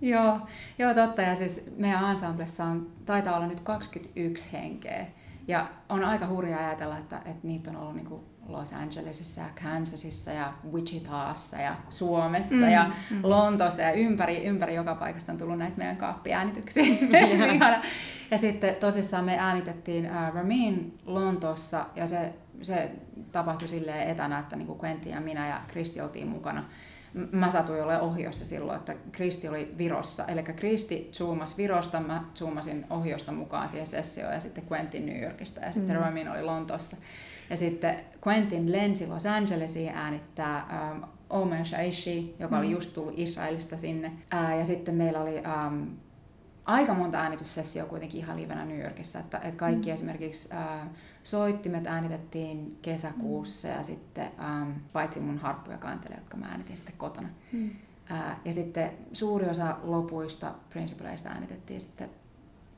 Joo, 0.00 0.40
joo, 0.78 0.94
totta. 0.94 1.22
Ja 1.22 1.34
siis 1.34 1.72
meidän 1.76 2.10
ensemblessa 2.10 2.64
on, 2.64 2.90
taitaa 3.04 3.36
olla 3.36 3.46
nyt 3.46 3.60
21 3.60 4.52
henkeä. 4.52 5.06
Ja 5.48 5.66
on 5.88 6.04
aika 6.04 6.26
hurjaa 6.26 6.66
ajatella, 6.66 6.98
että, 6.98 7.16
että 7.16 7.46
niitä 7.46 7.70
on 7.70 7.76
ollut 7.76 7.96
niinku 7.96 8.24
Los 8.48 8.72
Angelesissa 8.72 9.40
ja 9.40 9.46
Kansasissa 9.62 10.30
ja 10.30 10.52
Wichitaassa 10.72 11.56
ja 11.56 11.76
Suomessa 11.88 12.54
mm, 12.54 12.70
ja 12.70 12.90
mm. 13.10 13.18
Lontoossa 13.22 13.82
ja 13.82 13.92
ympäri, 13.92 14.44
ympäri 14.44 14.74
joka 14.74 14.94
paikasta 14.94 15.32
on 15.32 15.38
tullut 15.38 15.58
näitä 15.58 15.76
meidän 15.76 15.96
kaappiäänityksiä. 15.96 16.84
ja 18.30 18.38
sitten 18.38 18.74
tosissaan 18.74 19.24
me 19.24 19.38
äänitettiin 19.38 20.04
uh, 20.06 20.34
Ramin 20.34 20.98
Lontoossa 21.04 21.86
ja 21.96 22.06
se, 22.06 22.32
se 22.62 22.90
tapahtui 23.32 23.68
silleen 23.68 24.10
etänä, 24.10 24.38
että 24.38 24.56
niin 24.56 24.78
Quentin 24.84 25.12
ja 25.12 25.20
minä 25.20 25.48
ja 25.48 25.60
Kristi 25.68 26.00
oltiin 26.00 26.28
mukana. 26.28 26.64
Mä 27.32 27.50
satuin 27.50 27.82
olla 27.82 27.98
ohjossa 27.98 28.44
silloin, 28.44 28.78
että 28.78 28.94
Kristi 29.12 29.48
oli 29.48 29.74
Virossa. 29.78 30.24
Eli 30.26 30.42
Kristi 30.42 31.08
zoomasi 31.12 31.54
Virosta, 31.56 32.00
mä 32.00 32.24
zoomasin 32.34 32.86
ohjosta 32.90 33.32
mukaan 33.32 33.68
siihen 33.68 33.86
sessioon 33.86 34.34
ja 34.34 34.40
sitten 34.40 34.64
Quentin 34.72 35.06
New 35.06 35.22
Yorkista 35.22 35.60
ja 35.60 35.72
sitten 35.72 35.96
mm. 35.96 36.02
Ramin 36.02 36.28
oli 36.28 36.42
Lontoossa. 36.42 36.96
Ja 37.50 37.56
sitten 37.56 38.00
Quentin 38.26 38.72
lensi 38.72 39.06
Los 39.06 39.26
Angelesiin 39.26 39.92
äänittää 39.94 40.90
um, 40.92 41.02
Omer 41.30 41.66
Shaishi, 41.66 42.36
joka 42.38 42.54
mm. 42.54 42.58
oli 42.58 42.70
just 42.70 42.92
tullut 42.92 43.14
Israelista 43.16 43.78
sinne. 43.78 44.12
Ää, 44.30 44.54
ja 44.54 44.64
sitten 44.64 44.94
meillä 44.94 45.20
oli 45.20 45.42
um, 45.66 45.86
aika 46.64 46.94
monta 46.94 47.18
äänityssessioa 47.18 47.88
kuitenkin 47.88 48.20
ihan 48.20 48.36
livenä 48.36 48.64
New 48.64 48.80
Yorkissa. 48.80 49.18
Että, 49.18 49.38
että 49.38 49.58
kaikki 49.58 49.90
mm. 49.90 49.94
esimerkiksi 49.94 50.48
ää, 50.50 50.90
soittimet 51.22 51.86
äänitettiin 51.86 52.78
kesäkuussa 52.82 53.68
mm. 53.68 53.74
ja 53.74 53.82
sitten 53.82 54.30
um, 54.38 54.74
paitsi 54.92 55.20
mun 55.20 55.38
harppu 55.38 55.70
ja 55.70 55.78
kantele, 55.78 56.14
jotka 56.14 56.36
mä 56.36 56.46
äänitin 56.46 56.76
sitten 56.76 56.94
kotona. 56.98 57.28
Mm. 57.52 57.70
Ää, 58.08 58.40
ja 58.44 58.52
sitten 58.52 58.90
suuri 59.12 59.48
osa 59.48 59.76
lopuista 59.82 60.54
principaleista 60.70 61.28
äänitettiin 61.28 61.80
sitten 61.80 62.10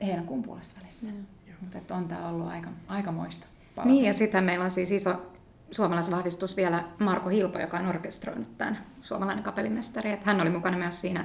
heinäkuun 0.02 0.42
puolessa 0.42 0.80
välissä. 0.80 1.10
Mm. 1.10 1.26
Mutta 1.60 1.94
on 1.94 2.08
tämä 2.08 2.28
ollut 2.28 2.48
aika, 2.48 2.70
aika 2.88 3.12
moista. 3.12 3.46
Palata. 3.77 3.93
Niin, 3.93 4.05
ja 4.05 4.14
sitten 4.14 4.45
meillä 4.45 4.64
on 4.64 4.70
siis 4.70 4.91
iso 4.91 5.33
suomalaisvahvistus 5.70 6.57
vielä 6.57 6.85
Marko 6.99 7.29
Hilpo, 7.29 7.59
joka 7.59 7.79
on 7.79 7.87
orkestroinut 7.87 8.59
tämän 8.59 8.79
suomalainen 9.03 9.45
kapellimestari. 9.45 10.11
Että 10.11 10.27
hän 10.27 10.41
oli 10.41 10.51
mukana 10.51 10.79
myös 10.79 11.01
siinä 11.01 11.24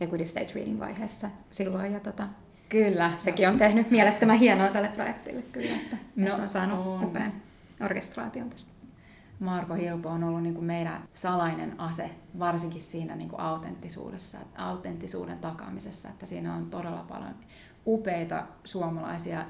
Equity 0.00 0.24
Stage 0.24 0.54
Reading 0.54 0.80
vaiheessa 0.80 1.30
silloin. 1.50 1.92
Ja 1.92 2.00
tota, 2.00 2.28
Kyllä. 2.68 3.10
sekin 3.18 3.48
on 3.48 3.58
tehnyt 3.58 3.90
mielettömän 3.90 4.38
hienoa 4.38 4.68
tälle 4.68 4.88
projektille 4.88 5.42
kyllä, 5.42 5.76
että, 5.76 5.96
No, 6.16 6.30
että 6.30 6.42
on 6.42 6.48
saanut 6.48 6.86
on. 6.86 7.04
upean 7.04 7.32
orkestraation 7.80 8.50
tästä. 8.50 8.74
Marko 9.40 9.74
Hilpo 9.74 10.08
on 10.08 10.24
ollut 10.24 10.42
niin 10.42 10.54
kuin 10.54 10.64
meidän 10.64 11.02
salainen 11.14 11.80
ase, 11.80 12.10
varsinkin 12.38 12.80
siinä 12.80 13.16
niin 13.16 13.28
kuin 13.28 13.40
autenttisuudessa, 13.40 14.38
autenttisuuden 14.58 15.38
takaamisessa, 15.38 16.08
että 16.08 16.26
siinä 16.26 16.54
on 16.54 16.70
todella 16.70 17.04
paljon 17.08 17.34
upeita 17.86 18.46
suomalaisia 18.64 19.44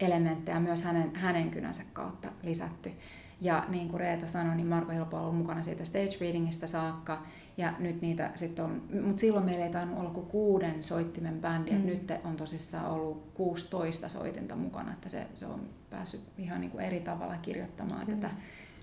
elementtejä 0.00 0.60
myös 0.60 0.82
hänen, 0.82 1.16
hänen 1.16 1.50
kynänsä 1.50 1.82
kautta 1.92 2.28
lisätty. 2.42 2.92
Ja 3.40 3.64
niin 3.68 3.88
kuin 3.88 4.00
Reeta 4.00 4.26
sanoi, 4.26 4.56
niin 4.56 4.66
Marko 4.66 4.92
Hilpo 4.92 5.16
on 5.16 5.22
ollut 5.22 5.36
mukana 5.36 5.62
siitä 5.62 5.84
stage 5.84 6.16
readingista 6.20 6.66
saakka, 6.66 7.22
ja 7.56 7.72
nyt 7.78 8.00
niitä 8.00 8.30
sitten 8.34 8.64
on, 8.64 8.82
mutta 9.02 9.20
silloin 9.20 9.44
meillä 9.44 9.64
ei 9.64 9.72
tainnut 9.72 9.98
olla 9.98 10.10
kuin 10.10 10.26
kuuden 10.26 10.84
soittimen 10.84 11.40
bändi, 11.40 11.70
mm. 11.70 11.86
nyt 11.86 12.12
on 12.24 12.36
tosissaan 12.36 12.90
ollut 12.90 13.30
16 13.34 14.08
soitinta 14.08 14.56
mukana, 14.56 14.92
että 14.92 15.08
se, 15.08 15.26
se 15.34 15.46
on 15.46 15.60
päässyt 15.90 16.20
ihan 16.38 16.60
niin 16.60 16.70
kuin 16.70 16.84
eri 16.84 17.00
tavalla 17.00 17.36
kirjoittamaan 17.36 18.06
Kyllä. 18.06 18.20
tätä 18.20 18.34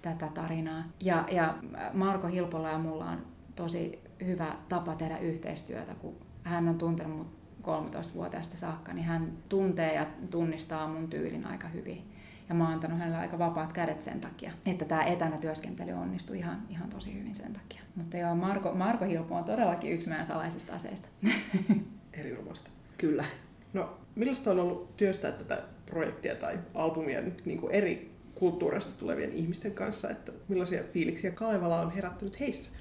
tätä 0.10 0.28
tarinaa. 0.34 0.84
Ja, 1.00 1.26
ja 1.32 1.56
Marko 1.94 2.28
Hilpolla 2.28 2.70
ja 2.70 2.78
mulla 2.78 3.10
on 3.10 3.26
tosi 3.56 4.00
hyvä 4.26 4.56
tapa 4.70 4.96
tehdä 4.96 5.18
yhteistyötä, 5.18 5.96
kun 5.96 6.16
hän 6.44 6.68
on 6.68 6.78
tuntenut 6.78 7.18
mut 7.18 7.35
13-vuotiaasta 7.66 8.58
saakka, 8.58 8.94
niin 8.94 9.06
hän 9.06 9.34
tuntee 9.50 9.94
ja 9.94 10.06
tunnistaa 10.30 10.88
mun 10.88 11.10
tyylin 11.10 11.46
aika 11.46 11.68
hyvin. 11.68 12.12
Ja 12.50 12.56
mä 12.56 12.64
oon 12.64 12.74
antanut 12.74 13.00
hänelle 13.00 13.18
aika 13.18 13.40
vapaat 13.40 13.74
kädet 13.74 14.02
sen 14.02 14.22
takia, 14.22 14.52
että 14.66 14.86
tämä 14.86 15.04
etänä 15.04 15.38
työskentely 15.38 15.92
onnistui 15.92 16.38
ihan, 16.38 16.62
ihan 16.70 16.90
tosi 16.90 17.20
hyvin 17.20 17.36
sen 17.36 17.54
takia. 17.54 17.82
Mutta 17.96 18.18
joo, 18.18 18.36
Marko, 18.36 18.74
Marko 18.74 19.06
Hilpo 19.06 19.36
on 19.36 19.44
todellakin 19.44 19.92
yksi 19.92 20.10
meidän 20.10 20.26
salaisista 20.26 20.76
aseista. 20.76 21.08
Erinomaista. 22.14 22.70
Kyllä. 22.98 23.26
No, 23.74 23.98
millaista 24.16 24.52
on 24.52 24.60
ollut 24.60 24.98
työstää 24.98 25.32
tätä 25.32 25.64
projektia 25.86 26.36
tai 26.36 26.60
albumia 26.74 27.22
niin 27.46 27.60
kuin 27.60 27.74
eri 27.74 28.16
kulttuureista 28.36 29.00
tulevien 29.00 29.32
ihmisten 29.32 29.72
kanssa, 29.72 30.10
että 30.10 30.32
millaisia 30.48 30.84
fiiliksiä 30.84 31.32
Kalevala 31.32 31.82
on 31.82 31.92
herättänyt 31.92 32.40
heissä? 32.40 32.72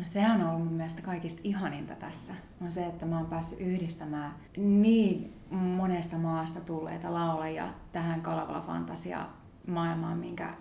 No 0.00 0.06
sehän 0.06 0.42
on 0.42 0.48
ollut 0.48 0.64
mun 0.64 0.76
mielestä 0.76 1.02
kaikista 1.02 1.40
ihaninta 1.44 1.94
tässä, 1.94 2.34
on 2.60 2.72
se, 2.72 2.86
että 2.86 3.06
mä 3.06 3.18
oon 3.18 3.26
päässyt 3.26 3.60
yhdistämään 3.60 4.34
niin 4.56 5.34
monesta 5.50 6.18
maasta 6.18 6.60
tulleita 6.60 7.14
laulajia 7.14 7.68
tähän 7.92 8.22
Kalevala 8.22 8.60
Fantasia 8.60 9.26
maailmaan, 9.66 10.18
minkä, 10.18 10.54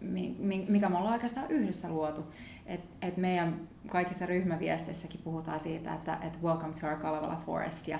mi- 0.00 0.36
mi- 0.38 0.66
mikä 0.68 0.88
me 0.88 0.96
ollaan 0.96 1.12
oikeastaan 1.14 1.50
yhdessä 1.50 1.88
luotu. 1.88 2.24
Et, 2.66 2.80
et 3.02 3.16
meidän 3.16 3.68
kaikissa 3.88 4.26
ryhmäviesteissäkin 4.26 5.20
puhutaan 5.24 5.60
siitä, 5.60 5.94
että 5.94 6.18
et 6.20 6.42
welcome 6.42 6.72
to 6.80 6.86
our 6.86 6.96
Kalevala 6.96 7.42
forest 7.46 7.88
ja 7.88 7.98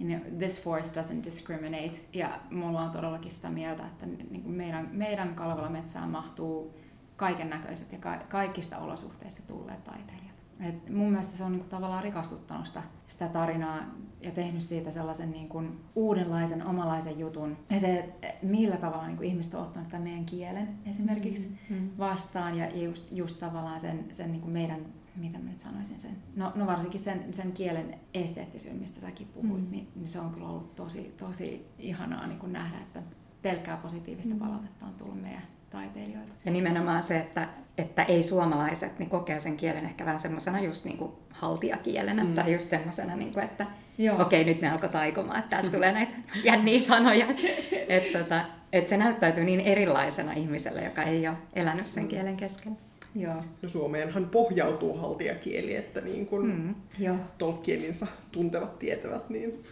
you 0.00 0.08
know, 0.08 0.38
this 0.38 0.62
forest 0.62 0.96
doesn't 0.96 1.24
discriminate. 1.24 2.00
Ja 2.12 2.40
mulla 2.50 2.80
on 2.80 2.90
todellakin 2.90 3.32
sitä 3.32 3.50
mieltä, 3.50 3.86
että 3.86 4.06
niin 4.06 4.50
meidän, 4.50 4.88
meidän 4.92 5.34
Kalevala 5.34 5.68
metsään 5.68 6.10
mahtuu 6.10 6.74
kaiken 7.16 7.50
näköiset 7.50 7.92
ja 7.92 7.98
ka- 7.98 8.24
kaikista 8.28 8.78
olosuhteista 8.78 9.42
tulleet 9.46 9.84
taiteilijat. 9.84 10.23
Et 10.60 10.90
mun 10.90 11.10
mielestä 11.10 11.36
se 11.36 11.44
on 11.44 11.52
niinku 11.52 11.66
tavallaan 11.68 12.02
rikastuttanut 12.04 12.66
sitä, 12.66 12.82
sitä 13.06 13.28
tarinaa 13.28 13.78
ja 14.20 14.30
tehnyt 14.30 14.62
siitä 14.62 14.90
sellaisen 14.90 15.30
niinku 15.30 15.62
uudenlaisen, 15.94 16.66
omalaisen 16.66 17.18
jutun. 17.18 17.56
Ja 17.70 17.80
se, 17.80 18.08
millä 18.42 18.76
tavalla 18.76 19.06
niinku 19.06 19.22
ihmiset 19.22 19.54
on 19.54 19.62
ottanut 19.62 19.88
tämän 19.88 20.02
meidän 20.02 20.24
kielen 20.24 20.68
esimerkiksi 20.86 21.58
Mm. 21.70 21.90
vastaan 21.98 22.58
ja 22.58 22.76
just, 22.84 23.12
just 23.12 23.40
tavallaan 23.40 23.80
sen, 23.80 24.04
sen 24.12 24.32
niinku 24.32 24.48
meidän, 24.48 24.80
mitä 25.16 25.38
mä 25.38 25.50
nyt 25.50 25.60
sanoisin 25.60 26.00
sen, 26.00 26.16
no, 26.36 26.52
no 26.54 26.66
varsinkin 26.66 27.00
sen, 27.00 27.34
sen 27.34 27.52
kielen 27.52 27.94
esteettisyyn, 28.14 28.76
mistä 28.76 29.00
säkin 29.00 29.26
puhuit, 29.28 29.64
Mm. 29.64 29.70
niin, 29.70 29.88
niin 29.94 30.10
se 30.10 30.20
on 30.20 30.30
kyllä 30.30 30.48
ollut 30.48 30.74
tosi, 30.76 31.14
tosi 31.18 31.66
ihanaa 31.78 32.26
niinku 32.26 32.46
nähdä, 32.46 32.78
että 32.78 33.02
pelkkää 33.42 33.76
positiivista 33.76 34.34
Mm. 34.34 34.40
palautetta 34.40 34.86
on 34.86 34.94
tullut 34.94 35.22
meidän 35.22 35.42
taiteilijoilta. 35.74 36.34
Ja 36.44 36.52
nimenomaan 36.52 37.02
se, 37.02 37.18
että, 37.18 37.48
että 37.78 38.02
ei 38.02 38.22
suomalaiset 38.22 38.98
niin 38.98 39.10
kokee 39.10 39.40
sen 39.40 39.56
kielen 39.56 39.84
ehkä 39.84 40.04
vähän 40.04 40.20
semmoisena 40.20 40.60
just 40.60 40.84
niin 40.84 40.96
kuin 40.96 41.12
haltijakielenä 41.30 42.24
mm. 42.24 42.34
tai 42.34 42.52
just 42.52 42.70
semmoisena, 42.70 43.16
niin 43.16 43.32
kuin, 43.32 43.44
että 43.44 43.66
Joo. 43.98 44.22
okei, 44.22 44.44
nyt 44.44 44.60
ne 44.60 44.70
alkoi 44.70 44.88
taikomaan, 44.88 45.38
että 45.38 45.50
täältä 45.50 45.70
tulee 45.70 45.92
näitä 45.92 46.12
jänniä 46.44 46.80
sanoja. 46.80 47.26
että 47.88 48.18
tota, 48.18 48.44
että 48.72 48.90
se 48.90 48.96
näyttäytyy 48.96 49.44
niin 49.44 49.60
erilaisena 49.60 50.32
ihmiselle, 50.32 50.84
joka 50.84 51.02
ei 51.02 51.28
ole 51.28 51.36
elänyt 51.54 51.86
sen 51.86 52.08
kielen 52.08 52.36
keskellä. 52.36 52.76
Joo. 53.14 53.42
No 53.62 53.68
Suomeenhan 53.68 54.28
pohjautuu 54.28 54.98
haltijakieli, 54.98 55.76
että 55.76 56.00
niin 56.00 56.26
kuin 56.26 56.46
mm. 56.46 56.52
Mm. 56.52 56.74
Joo. 56.98 57.16
Tolkieninsa 57.38 58.06
tuntevat 58.32 58.78
tietävät, 58.78 59.30
niin 59.30 59.64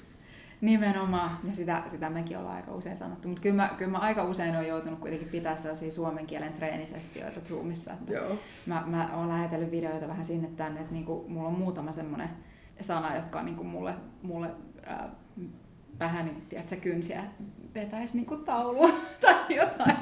Nimenomaan, 0.62 1.30
ja 1.48 1.54
sitä, 1.54 1.82
sitä 1.86 2.10
mekin 2.10 2.38
ollaan 2.38 2.56
aika 2.56 2.72
usein 2.72 2.96
sanottu, 2.96 3.28
mutta 3.28 3.42
kyllä 3.42 3.56
mä, 3.56 3.70
kyllä 3.78 3.90
mä 3.90 3.98
aika 3.98 4.24
usein 4.24 4.56
olen 4.56 4.68
joutunut 4.68 4.98
kuitenkin 4.98 5.28
pitää 5.28 5.56
sellaisia 5.56 5.90
suomen 5.90 6.26
kielen 6.26 6.52
treenisessioita 6.52 7.40
Zoomissa, 7.40 7.92
että 7.92 8.12
joo. 8.12 8.36
mä, 8.66 8.84
mä 8.86 9.10
oon 9.16 9.28
lähetellyt 9.28 9.70
videoita 9.70 10.08
vähän 10.08 10.24
sinne 10.24 10.48
tänne, 10.56 10.80
että 10.80 10.92
niinku, 10.92 11.24
mulla 11.28 11.48
on 11.48 11.58
muutama 11.58 11.92
semmoinen 11.92 12.28
sana, 12.80 13.16
jotka 13.16 13.38
on 13.38 13.44
niinku 13.44 13.64
mulle, 13.64 13.94
mulle 14.22 14.48
ää, 14.86 15.08
vähän 15.98 16.24
niin 16.24 16.46
tiedätkö, 16.48 16.76
kynsiä 16.76 17.24
vetäisi 17.74 18.16
niinku 18.16 18.36
taulua 18.36 18.88
tai 19.20 19.56
jotain. 19.56 19.96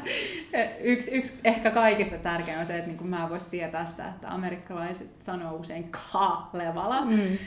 Yksi, 0.81 1.11
yksi 1.11 1.33
ehkä 1.45 1.71
kaikista 1.71 2.17
tärkein 2.17 2.59
on 2.59 2.67
se, 2.67 2.75
että 2.75 2.87
niinku 2.87 3.05
mä 3.05 3.31
vois 3.31 3.51
sietää 3.51 3.87
sitä, 3.87 4.09
että 4.09 4.35
amerikkalaiset 4.35 5.23
sanoo 5.23 5.57
usein 5.57 5.91
ka-levala. 5.91 7.05
Mm. 7.05 7.39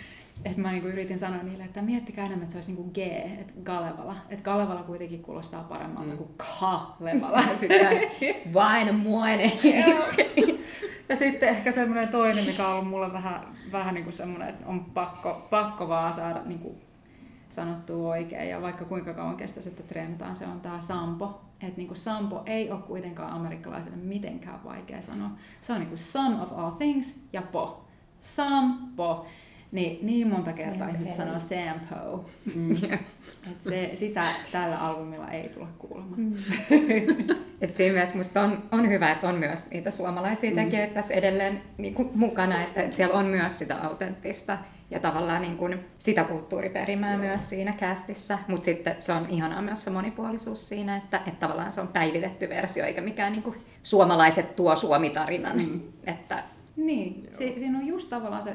Et 0.45 0.57
mä 0.57 0.71
niinku 0.71 0.87
yritin 0.87 1.19
sanoa 1.19 1.43
niille, 1.43 1.63
että 1.63 1.81
miettikää 1.81 2.25
enemmän, 2.25 2.43
että 2.43 2.51
se 2.51 2.57
olisi 2.57 2.71
niinku 2.71 2.91
G, 2.91 2.97
että 3.39 3.53
Galevala. 3.63 4.15
Että 4.29 4.43
Galevala 4.43 4.83
kuitenkin 4.83 5.21
kuulostaa 5.21 5.63
paremmalta 5.63 6.11
mm. 6.11 6.17
kuin 6.17 6.29
Ka-levala. 6.37 7.43
Sitten 7.59 8.01
vain 8.53 8.95
muone. 8.95 9.51
ja 11.09 11.15
sitten 11.15 11.49
ehkä 11.49 11.71
semmoinen 11.71 12.07
toinen, 12.07 12.45
mikä 12.45 12.67
on 12.67 12.73
ollut 12.73 12.89
mulle 12.89 13.13
vähän, 13.13 13.57
vähän 13.71 13.93
niin 13.93 14.03
kuin 14.03 14.13
semmoinen, 14.13 14.49
että 14.49 14.67
on 14.67 14.85
pakko, 14.85 15.47
pakko 15.49 15.87
vaan 15.87 16.13
saada 16.13 16.41
niin 16.45 16.59
kuin 16.59 16.75
sanottua 17.49 18.09
oikein. 18.09 18.49
Ja 18.49 18.61
vaikka 18.61 18.85
kuinka 18.85 19.13
kauan 19.13 19.37
kestäisi, 19.37 19.69
että 19.69 19.83
treenataan, 19.83 20.35
se 20.35 20.47
on 20.47 20.61
tämä 20.61 20.81
sampo. 20.81 21.41
Että 21.61 21.77
niin 21.77 21.87
kuin 21.87 21.97
sampo 21.97 22.43
ei 22.45 22.71
ole 22.71 22.81
kuitenkaan 22.81 23.33
amerikkalaiselle 23.33 23.97
mitenkään 23.97 24.63
vaikea 24.63 25.01
sanoa. 25.01 25.29
Se 25.61 25.73
on 25.73 25.79
niin 25.79 25.89
kuin 25.89 25.99
sum 25.99 26.41
of 26.41 26.59
all 26.59 26.71
things 26.71 27.19
ja 27.33 27.41
po. 27.41 27.85
Sampo. 28.21 29.25
Niin, 29.73 29.99
niin 30.01 30.27
monta 30.27 30.53
kertaa 30.53 30.77
Sampo. 30.77 30.93
ihmiset 30.93 31.13
sanoo 31.13 31.39
sampo. 31.39 32.25
Mm. 32.55 32.75
Et 33.51 33.61
se, 33.63 33.91
sitä 33.93 34.25
tällä 34.51 34.77
albumilla 34.77 35.27
ei 35.31 35.49
tule 35.49 35.67
kuulemaan. 35.77 36.19
Mm. 36.19 36.33
Et 37.61 37.75
siinä 37.75 37.93
mielessä 37.93 38.17
musta 38.17 38.41
on, 38.41 38.63
on 38.71 38.89
hyvä, 38.89 39.11
että 39.11 39.29
on 39.29 39.35
myös 39.35 39.69
niitä 39.69 39.91
suomalaisia 39.91 40.49
Mm. 40.49 40.55
tekijöitä 40.55 40.93
tässä 40.93 41.13
edelleen 41.13 41.61
niin 41.77 41.93
kuin 41.93 42.09
mukana, 42.15 42.61
että, 42.63 42.81
että 42.81 42.95
siellä 42.97 43.15
on 43.19 43.25
myös 43.25 43.57
sitä 43.59 43.75
autenttista 43.81 44.57
ja 44.91 44.99
tavallaan 44.99 45.41
niin 45.41 45.57
kuin 45.57 45.79
sitä 45.97 46.23
kulttuuriperimää 46.23 47.17
myös 47.17 47.49
siinä 47.49 47.73
kästissä, 47.73 48.37
mutta 48.47 48.65
sitten 48.65 48.95
se 48.99 49.13
on 49.13 49.25
ihanaa 49.29 49.61
myös 49.61 49.83
se 49.83 49.89
monipuolisuus 49.89 50.69
siinä, 50.69 50.97
että, 50.97 51.17
että 51.17 51.39
tavallaan 51.47 51.73
se 51.73 51.81
on 51.81 51.87
päivitetty 51.87 52.49
versio 52.49 52.85
eikä 52.85 53.01
mikään 53.01 53.31
niin 53.31 53.43
kuin 53.43 53.55
suomalaiset 53.83 54.55
tuo 54.55 54.75
Suomi-tarinan, 54.75 55.57
mm. 55.57 55.81
että 56.07 56.43
Niin, 56.75 57.29
si- 57.31 57.53
siinä 57.59 57.77
on 57.77 57.87
just 57.87 58.09
tavallaan 58.09 58.43
se, 58.43 58.53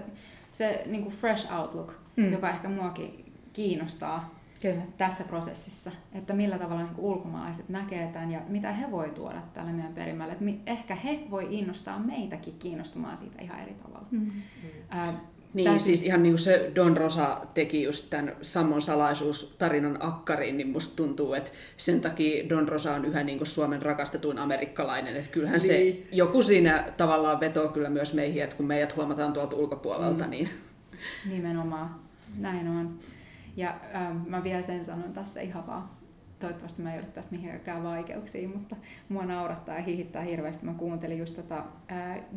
se 0.53 0.83
niin 0.87 1.03
kuin 1.03 1.15
fresh 1.15 1.53
outlook, 1.53 1.95
mm. 2.17 2.25
Mm. 2.25 2.33
joka 2.33 2.51
ehkä 2.51 2.69
muakin 2.69 3.33
kiinnostaa 3.53 4.35
kyllä. 4.63 4.83
tässä 4.99 5.25
prosessissa, 5.25 5.91
että 6.13 6.33
millä 6.33 6.59
tavalla 6.59 6.83
niin 6.83 6.95
kuin 6.95 7.05
ulkomaalaiset 7.05 7.69
näkee 7.69 8.07
tämän 8.13 8.31
ja 8.31 8.41
mitä 8.49 8.73
he 8.73 8.91
voi 8.91 9.11
tuoda 9.11 9.43
tälle 9.55 9.73
meidän 9.73 9.95
perimälle. 9.95 10.33
Että 10.33 10.45
ehkä 10.67 10.95
he 10.95 11.21
voi 11.31 11.47
innostaa 11.51 11.99
meitäkin 11.99 12.59
kiinnostumaan 12.59 13.17
siitä 13.17 13.43
ihan 13.43 13.61
eri 13.61 13.75
tavalla. 13.75 14.07
Mm. 14.11 14.31
Ää, 14.89 15.15
Niin, 15.55 15.65
täysin- 15.71 15.87
siis 15.87 16.03
ihan 16.03 16.23
niin 16.23 16.33
kuin 16.33 16.39
se 16.39 16.71
Don 16.75 16.97
Rosa 16.97 17.47
teki 17.55 17.83
just 17.83 18.11
tämän 18.11 18.37
Sammon 18.43 18.83
salaisuus 18.83 19.55
tarinan 19.59 19.97
akkariin, 20.01 20.57
niin 20.57 20.69
musta 20.69 20.97
tuntuu, 20.97 21.35
että 21.35 21.51
sen 21.77 22.01
takia 22.01 22.49
Don 22.49 22.69
Rosa 22.69 22.95
on 22.95 23.05
yhä 23.05 23.23
niin 23.23 23.39
kuin 23.39 23.49
Suomen 23.49 23.83
rakastetuin 23.83 24.39
amerikkalainen. 24.39 25.17
Että 25.17 25.31
kyllähän 25.31 25.61
se 25.61 25.73
Niin. 25.73 26.09
joku 26.13 26.43
siinä 26.43 26.93
tavallaan 26.97 27.41
vetoo 27.41 27.69
kyllä 27.69 27.91
myös 27.91 28.15
meihin, 28.15 28.43
että 28.43 28.57
kun 28.57 28.67
meidät 28.67 28.97
huomataan 28.97 29.33
tuolta 29.33 29.57
ulkopuolelta, 29.57 30.25
mm. 30.25 30.31
niin 30.31 30.49
Nimenomaan, 31.31 31.95
näin 32.39 32.69
on. 32.69 32.99
Ja 33.57 33.75
ähm, 33.95 34.17
mä 34.27 34.45
vielä 34.45 34.63
sen 34.63 34.85
sanon 34.85 35.13
tässä 35.13 35.41
ihan 35.41 35.67
vaan, 35.67 35.91
toivottavasti 36.39 36.83
mä 36.83 36.91
en 36.91 36.97
joudu 36.97 37.11
tästä 37.11 37.35
mihinkään 37.35 37.83
vaikeuksiin, 37.85 38.51
mutta 38.51 38.77
mua 39.09 39.25
naurattaa 39.25 39.77
ja 39.77 39.83
hihittää 39.83 40.23
hirveästi. 40.23 40.67
Mä 40.67 40.75
kuuntelin 40.75 41.19
just 41.19 41.37
tota 41.37 41.65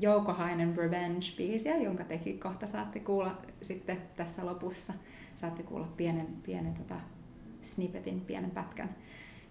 Jouko 0.02 0.34
Hainen 0.34 0.78
Revenge-biisiä, 0.78 1.84
jonka 1.84 2.04
teki 2.04 2.34
kohta 2.34 2.68
saatte 2.68 3.00
kuulla 3.00 3.38
sitten 3.62 3.98
tässä 4.16 4.46
lopussa. 4.46 4.94
Saatte 5.36 5.64
kuulla 5.64 5.88
pienen, 5.98 6.28
pienen 6.44 6.74
tota, 6.74 6.96
snippetin, 7.62 8.22
pienen 8.22 8.52
pätkän. 8.52 8.90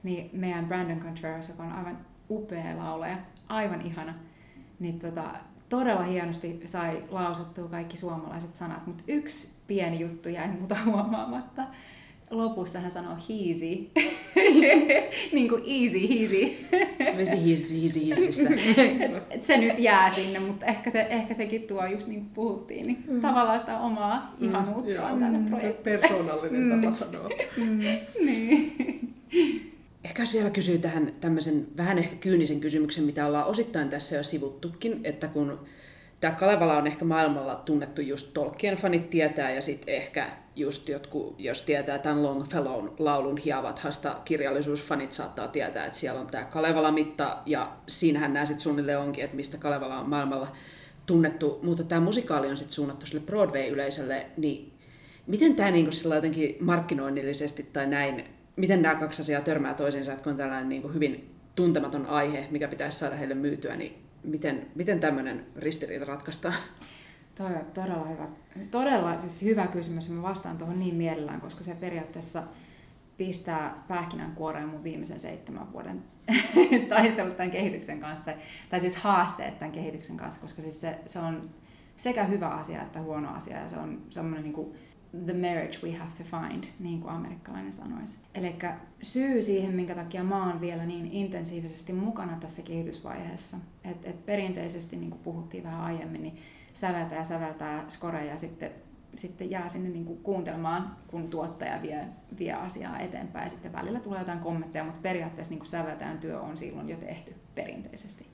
niin 0.02 0.30
meidän 0.32 0.66
Brandon 0.66 1.00
Contreras, 1.00 1.48
joka 1.48 1.62
on 1.62 1.72
aivan 1.72 1.98
upea 2.30 2.76
laulaja, 2.76 3.16
aivan 3.48 3.80
ihana, 3.80 4.14
niin 4.78 4.98
tota, 4.98 5.34
todella 5.68 6.02
hienosti 6.02 6.60
sai 6.64 7.04
lausuttua 7.10 7.68
kaikki 7.68 7.96
suomalaiset 7.96 8.56
sanat, 8.56 8.86
mutta 8.86 9.04
yksi 9.08 9.62
pieni 9.66 10.00
juttu 10.00 10.28
jäi 10.28 10.48
muuta 10.48 10.76
huomaamatta. 10.84 11.66
Lopussa 12.30 12.80
hän 12.80 12.92
sanoo 12.92 13.16
hiisi. 13.28 13.90
niin 15.32 15.48
kuin 15.48 15.62
easy, 15.66 16.08
hiisi. 16.08 16.66
Vesi 17.16 17.44
hiisi, 17.44 17.80
hiisi, 17.80 18.04
hiisissä. 18.04 18.50
Se 19.40 19.56
nyt 19.56 19.78
jää 19.78 20.10
sinne, 20.10 20.38
mutta 20.38 20.66
ehkä, 20.66 20.90
se, 20.90 21.00
ehkä 21.00 21.34
sekin 21.34 21.62
tuo, 21.62 21.86
just 21.86 22.08
niin 22.08 22.20
kuin 22.20 22.30
puhuttiin, 22.34 22.86
niin 22.86 23.04
mm. 23.08 23.20
tavallaan 23.20 23.60
sitä 23.60 23.78
omaa 23.78 24.34
mm. 24.40 24.48
ihanuuttaan 24.48 25.10
Joo. 25.10 25.18
tänne 25.18 25.48
projektiin. 25.48 25.84
Persoonallinen 25.84 26.80
tapa 26.80 26.96
sanoa. 26.96 27.28
niin. 28.24 28.72
Ehkä 30.04 30.22
jos 30.22 30.34
vielä 30.34 30.50
kysyy 30.50 30.78
tähän 30.78 31.12
tämmöisen 31.20 31.66
vähän 31.76 31.98
ehkä 31.98 32.16
kyynisen 32.16 32.60
kysymyksen, 32.60 33.04
mitä 33.04 33.26
ollaan 33.26 33.46
osittain 33.46 33.88
tässä 33.88 34.16
jo 34.16 34.22
sivuttukin, 34.22 35.00
että 35.04 35.28
kun 35.28 35.58
tämä 36.20 36.34
Kalevala 36.34 36.76
on 36.76 36.86
ehkä 36.86 37.04
maailmalla 37.04 37.54
tunnettu 37.54 38.00
just 38.00 38.30
Tolkien 38.34 38.76
fanit 38.76 39.10
tietää 39.10 39.50
ja 39.50 39.62
sitten 39.62 39.94
ehkä 39.94 40.30
just 40.56 40.88
jotkut, 40.88 41.34
jos 41.38 41.62
tietää 41.62 41.98
tämän 41.98 42.22
Longfellown 42.22 42.92
laulun 42.98 43.36
hievathasta 43.36 44.16
kirjallisuusfanit 44.24 45.12
saattaa 45.12 45.48
tietää, 45.48 45.86
että 45.86 45.98
siellä 45.98 46.20
on 46.20 46.26
tämä 46.26 46.44
Kalevala-mitta 46.44 47.38
ja 47.46 47.72
siinähän 47.86 48.32
nämä 48.32 48.46
sitten 48.46 48.62
suunnilleen 48.62 48.98
onkin, 48.98 49.24
että 49.24 49.36
mistä 49.36 49.58
Kalevala 49.58 49.98
on 49.98 50.08
maailmalla 50.08 50.48
tunnettu, 51.06 51.60
mutta 51.62 51.84
tämä 51.84 52.00
musikaali 52.00 52.50
on 52.50 52.56
sitten 52.56 52.74
suunnattu 52.74 53.06
sille 53.06 53.22
Broadway-yleisölle, 53.26 54.26
niin 54.36 54.72
miten 55.26 55.56
tämä 55.56 55.70
niinku 55.70 55.92
sillä 55.92 56.14
jotenkin 56.14 56.56
markkinoinnillisesti 56.60 57.62
tai 57.62 57.86
näin, 57.86 58.24
miten 58.56 58.82
nämä 58.82 58.94
kaksi 58.94 59.22
asiaa 59.22 59.40
törmää 59.40 59.74
toisiinsa, 59.74 60.12
että 60.12 60.22
kun 60.24 60.32
on 60.32 60.38
tällainen 60.38 60.68
niinku 60.68 60.88
hyvin 60.88 61.34
tuntematon 61.54 62.06
aihe, 62.06 62.46
mikä 62.50 62.68
pitäisi 62.68 62.98
saada 62.98 63.16
heille 63.16 63.34
myytyä, 63.34 63.76
niin 63.76 64.09
miten, 64.22 64.66
miten 64.74 65.00
tämmöinen 65.00 65.46
ristiriita 65.56 66.04
ratkaistaan? 66.04 66.54
Toi 67.34 67.46
on 67.46 67.64
todella 67.74 68.04
hyvä, 68.04 68.28
todella 68.70 69.18
siis 69.18 69.42
hyvä 69.42 69.66
kysymys. 69.66 70.08
Mä 70.08 70.22
vastaan 70.22 70.58
tuohon 70.58 70.78
niin 70.78 70.94
mielellään, 70.94 71.40
koska 71.40 71.64
se 71.64 71.74
periaatteessa 71.74 72.42
pistää 73.16 73.84
pähkinän 73.88 74.32
kuoreen 74.32 74.68
mun 74.68 74.84
viimeisen 74.84 75.20
seitsemän 75.20 75.72
vuoden 75.72 76.02
taistelut 76.88 77.36
tämän 77.36 77.50
kehityksen 77.50 78.00
kanssa, 78.00 78.32
tai 78.68 78.80
siis 78.80 78.96
haasteet 78.96 79.58
tämän 79.58 79.72
kehityksen 79.72 80.16
kanssa, 80.16 80.40
koska 80.40 80.62
siis 80.62 80.80
se, 80.80 80.98
se 81.06 81.18
on 81.18 81.50
sekä 81.96 82.24
hyvä 82.24 82.48
asia 82.48 82.82
että 82.82 83.00
huono 83.00 83.34
asia, 83.34 83.60
ja 83.60 83.68
se 83.68 83.76
on 83.76 84.02
semmoinen 84.10 84.42
niin 84.42 84.52
kuin 84.52 84.74
the 85.26 85.32
marriage 85.32 85.78
we 85.82 85.92
have 85.92 86.10
to 86.18 86.24
find, 86.24 86.64
niin 86.78 87.00
kuin 87.00 87.12
amerikkalainen 87.12 87.72
sanoisi. 87.72 88.18
Eli 88.34 88.58
syy 89.02 89.42
siihen, 89.42 89.74
minkä 89.74 89.94
takia 89.94 90.24
mä 90.24 90.46
oon 90.46 90.60
vielä 90.60 90.86
niin 90.86 91.06
intensiivisesti 91.06 91.92
mukana 91.92 92.36
tässä 92.40 92.62
kehitysvaiheessa, 92.62 93.56
että 93.84 94.10
et 94.10 94.26
perinteisesti, 94.26 94.96
niin 94.96 95.10
kuin 95.10 95.22
puhuttiin 95.22 95.64
vähän 95.64 95.80
aiemmin, 95.80 96.22
niin 96.22 96.38
säveltää 96.74 97.18
ja 97.18 97.24
säveltää 97.24 97.84
skoreja 97.88 98.32
ja 98.32 98.38
sitten, 98.38 98.70
sitten 99.16 99.50
jää 99.50 99.68
sinne 99.68 99.88
niin 99.88 100.04
kuin 100.04 100.18
kuuntelemaan, 100.18 100.96
kun 101.08 101.28
tuottaja 101.30 101.82
vie, 101.82 102.06
vie 102.38 102.52
asiaa 102.52 102.98
eteenpäin. 102.98 103.50
Sitten 103.50 103.72
välillä 103.72 104.00
tulee 104.00 104.18
jotain 104.18 104.38
kommentteja, 104.38 104.84
mutta 104.84 105.02
periaatteessa 105.02 105.52
niin 105.52 105.58
kuin 105.58 105.68
säveltäjän 105.68 106.18
työ 106.18 106.40
on 106.40 106.56
silloin 106.56 106.88
jo 106.88 106.96
tehty 106.96 107.34
perinteisesti. 107.54 108.26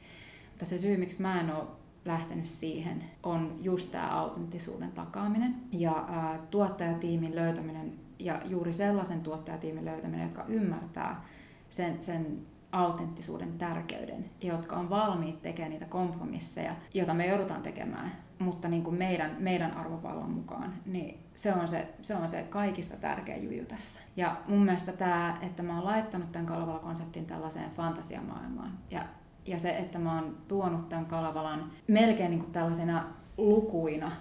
Mutta 0.48 0.64
se 0.64 0.78
syy, 0.78 0.96
miksi 0.96 1.22
mä 1.22 1.40
en 1.40 1.54
ole 1.54 1.66
lähtenyt 2.06 2.46
siihen, 2.46 3.04
on 3.22 3.56
just 3.62 3.92
tämä 3.92 4.10
autenttisuuden 4.10 4.92
takaaminen 4.92 5.54
ja 5.72 6.06
ää, 6.08 6.38
tuottajatiimin 6.50 7.34
löytäminen 7.34 7.92
ja 8.18 8.40
juuri 8.44 8.72
sellaisen 8.72 9.20
tuottajatiimin 9.20 9.84
löytäminen, 9.84 10.26
jotka 10.26 10.44
ymmärtää 10.48 11.24
sen, 11.68 12.02
sen 12.02 12.46
autenttisuuden 12.72 13.58
tärkeyden, 13.58 14.30
jotka 14.42 14.76
on 14.76 14.90
valmiit 14.90 15.42
tekemään 15.42 15.70
niitä 15.70 15.86
kompromisseja, 15.86 16.74
joita 16.94 17.14
me 17.14 17.26
joudutaan 17.26 17.62
tekemään, 17.62 18.12
mutta 18.38 18.68
niin 18.68 18.82
kuin 18.82 18.96
meidän, 18.96 19.36
meidän 19.38 19.76
arvovallan 19.76 20.30
mukaan, 20.30 20.74
niin 20.86 21.20
se 21.34 21.52
on 21.52 21.68
se, 21.68 21.88
se 22.02 22.14
on 22.14 22.28
se 22.28 22.42
kaikista 22.42 22.96
tärkein 22.96 23.44
juju 23.44 23.64
tässä. 23.64 24.00
Ja 24.16 24.36
mun 24.48 24.64
mielestä 24.64 24.92
tämä, 24.92 25.38
että 25.42 25.62
mä 25.62 25.74
oon 25.74 25.84
laittanut 25.84 26.32
tämän 26.32 26.46
Kalevala-konseptin 26.46 27.26
tällaiseen 27.26 27.70
fantasiamaailmaan, 27.70 28.78
ja, 28.90 29.04
ja 29.46 29.58
se, 29.58 29.70
että 29.70 29.98
mä 29.98 30.14
oon 30.14 30.36
tuonut 30.48 30.88
tämän 30.88 31.06
Kalavalan 31.06 31.70
melkein 31.88 32.30
niin 32.30 32.40
kuin 32.40 32.52
tällaisena 32.52 33.06
lukuina, 33.36 34.12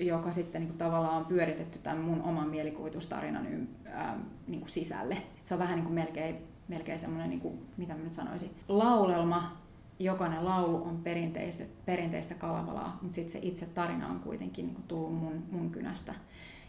joka 0.00 0.32
sitten 0.32 0.60
niin 0.60 0.68
kuin 0.68 0.78
tavallaan 0.78 1.16
on 1.16 1.26
pyöritetty 1.26 1.78
tämän 1.78 1.98
mun 1.98 2.22
oman 2.22 2.48
mielikuvitustarinan 2.48 3.68
ää, 3.86 4.18
niin 4.46 4.60
kuin 4.60 4.70
sisälle. 4.70 5.16
Se 5.44 5.54
on 5.54 5.60
vähän 5.60 5.74
niin 5.74 5.84
kuin 5.84 5.94
melkein 5.94 6.54
melkein 6.68 6.98
semmoinen, 6.98 7.30
niin 7.30 7.58
mitä 7.76 7.94
mä 7.94 8.02
nyt 8.02 8.14
sanoisin, 8.14 8.50
laulelma. 8.68 9.56
Jokainen 9.98 10.44
laulu 10.44 10.84
on 10.84 11.00
perinteistä, 11.04 11.64
perinteistä 11.86 12.34
Kalevalaa, 12.34 12.98
mutta 13.02 13.14
sitten 13.14 13.32
se 13.32 13.38
itse 13.48 13.66
tarina 13.66 14.08
on 14.08 14.20
kuitenkin 14.20 14.66
niin 14.66 14.74
kuin 14.74 14.86
tullut 14.88 15.14
mun, 15.18 15.42
mun 15.50 15.70
kynästä. 15.70 16.14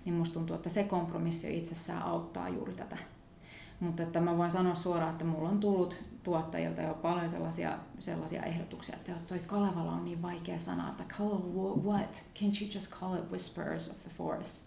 Niin 0.05 0.15
musta 0.15 0.33
tuntuu, 0.33 0.55
että 0.55 0.69
se 0.69 0.83
kompromissi 0.83 1.57
itsessään 1.57 2.01
auttaa 2.01 2.49
juuri 2.49 2.73
tätä. 2.73 2.97
Mutta 3.79 4.03
että 4.03 4.19
mä 4.21 4.37
voin 4.37 4.51
sanoa 4.51 4.75
suoraan, 4.75 5.11
että 5.11 5.25
mulla 5.25 5.49
on 5.49 5.59
tullut 5.59 6.03
tuottajilta 6.23 6.81
jo 6.81 6.93
paljon 6.93 7.29
sellaisia, 7.29 7.77
sellaisia 7.99 8.43
ehdotuksia, 8.43 8.95
että 8.95 9.11
toi 9.27 9.39
Kalevala 9.39 9.91
on 9.91 10.05
niin 10.05 10.21
vaikea 10.21 10.59
sana, 10.59 10.89
että 10.89 11.03
call 11.03 11.39
what? 11.83 12.25
Can't 12.39 12.61
you 12.61 12.71
just 12.73 12.91
call 12.91 13.15
it 13.15 13.31
Whispers 13.31 13.89
of 13.89 14.01
the 14.01 14.09
Forest? 14.17 14.63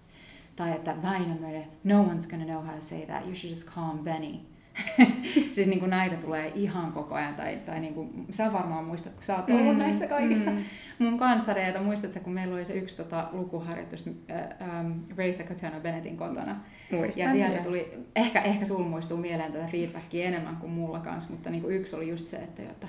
Tai 0.56 0.72
että 0.72 1.02
Väinämöinen, 1.02 1.64
no 1.84 2.04
one's 2.04 2.30
gonna 2.30 2.44
know 2.44 2.66
how 2.66 2.74
to 2.74 2.80
say 2.80 3.06
that, 3.06 3.24
you 3.24 3.34
should 3.34 3.50
just 3.50 3.68
call 3.74 3.92
him 3.92 4.04
Benny 4.04 4.40
siis 5.53 5.66
niin 5.66 5.81
kuin 5.81 5.91
näitä 5.91 6.16
tulee 6.16 6.53
ihan 6.55 6.93
koko 6.93 7.14
ajan. 7.14 7.35
Tai, 7.35 7.57
tai 7.66 7.81
niin 7.81 7.95
kuin, 7.95 8.26
sä 8.31 8.53
varmaan 8.53 8.85
muistat, 8.85 9.12
kun 9.12 9.22
sä 9.22 9.37
oot 9.37 9.51
ollut 9.51 9.72
mm, 9.72 9.79
näissä 9.79 10.07
kaikissa 10.07 10.51
mm. 10.51 10.64
mun 10.99 11.18
kanssareita. 11.18 11.81
Muistatko, 11.81 12.20
kun 12.20 12.33
meillä 12.33 12.55
oli 12.55 12.64
se 12.64 12.72
yksi 12.72 12.97
tota, 12.97 13.29
lukuharjoitus 13.33 14.09
äh, 14.09 14.81
um, 14.81 15.05
Katjana 15.49 15.81
Benetin 15.81 16.16
kotona. 16.16 16.57
Muistan, 16.91 17.24
ja 17.24 17.31
sieltä 17.31 17.59
tuli, 17.59 17.99
ehkä, 18.16 18.41
ehkä 18.41 18.64
sulla 18.64 18.89
muistuu 18.89 19.16
mieleen 19.16 19.53
tätä 19.53 19.66
feedbackia 19.66 20.26
enemmän 20.26 20.57
kuin 20.57 20.72
mulla 20.72 21.01
kanssa, 21.01 21.31
mutta 21.31 21.51
niin 21.51 21.62
kuin 21.62 21.76
yksi 21.76 21.97
oli 21.97 22.09
just 22.09 22.26
se, 22.26 22.37
että, 22.37 22.62
että 22.62 22.89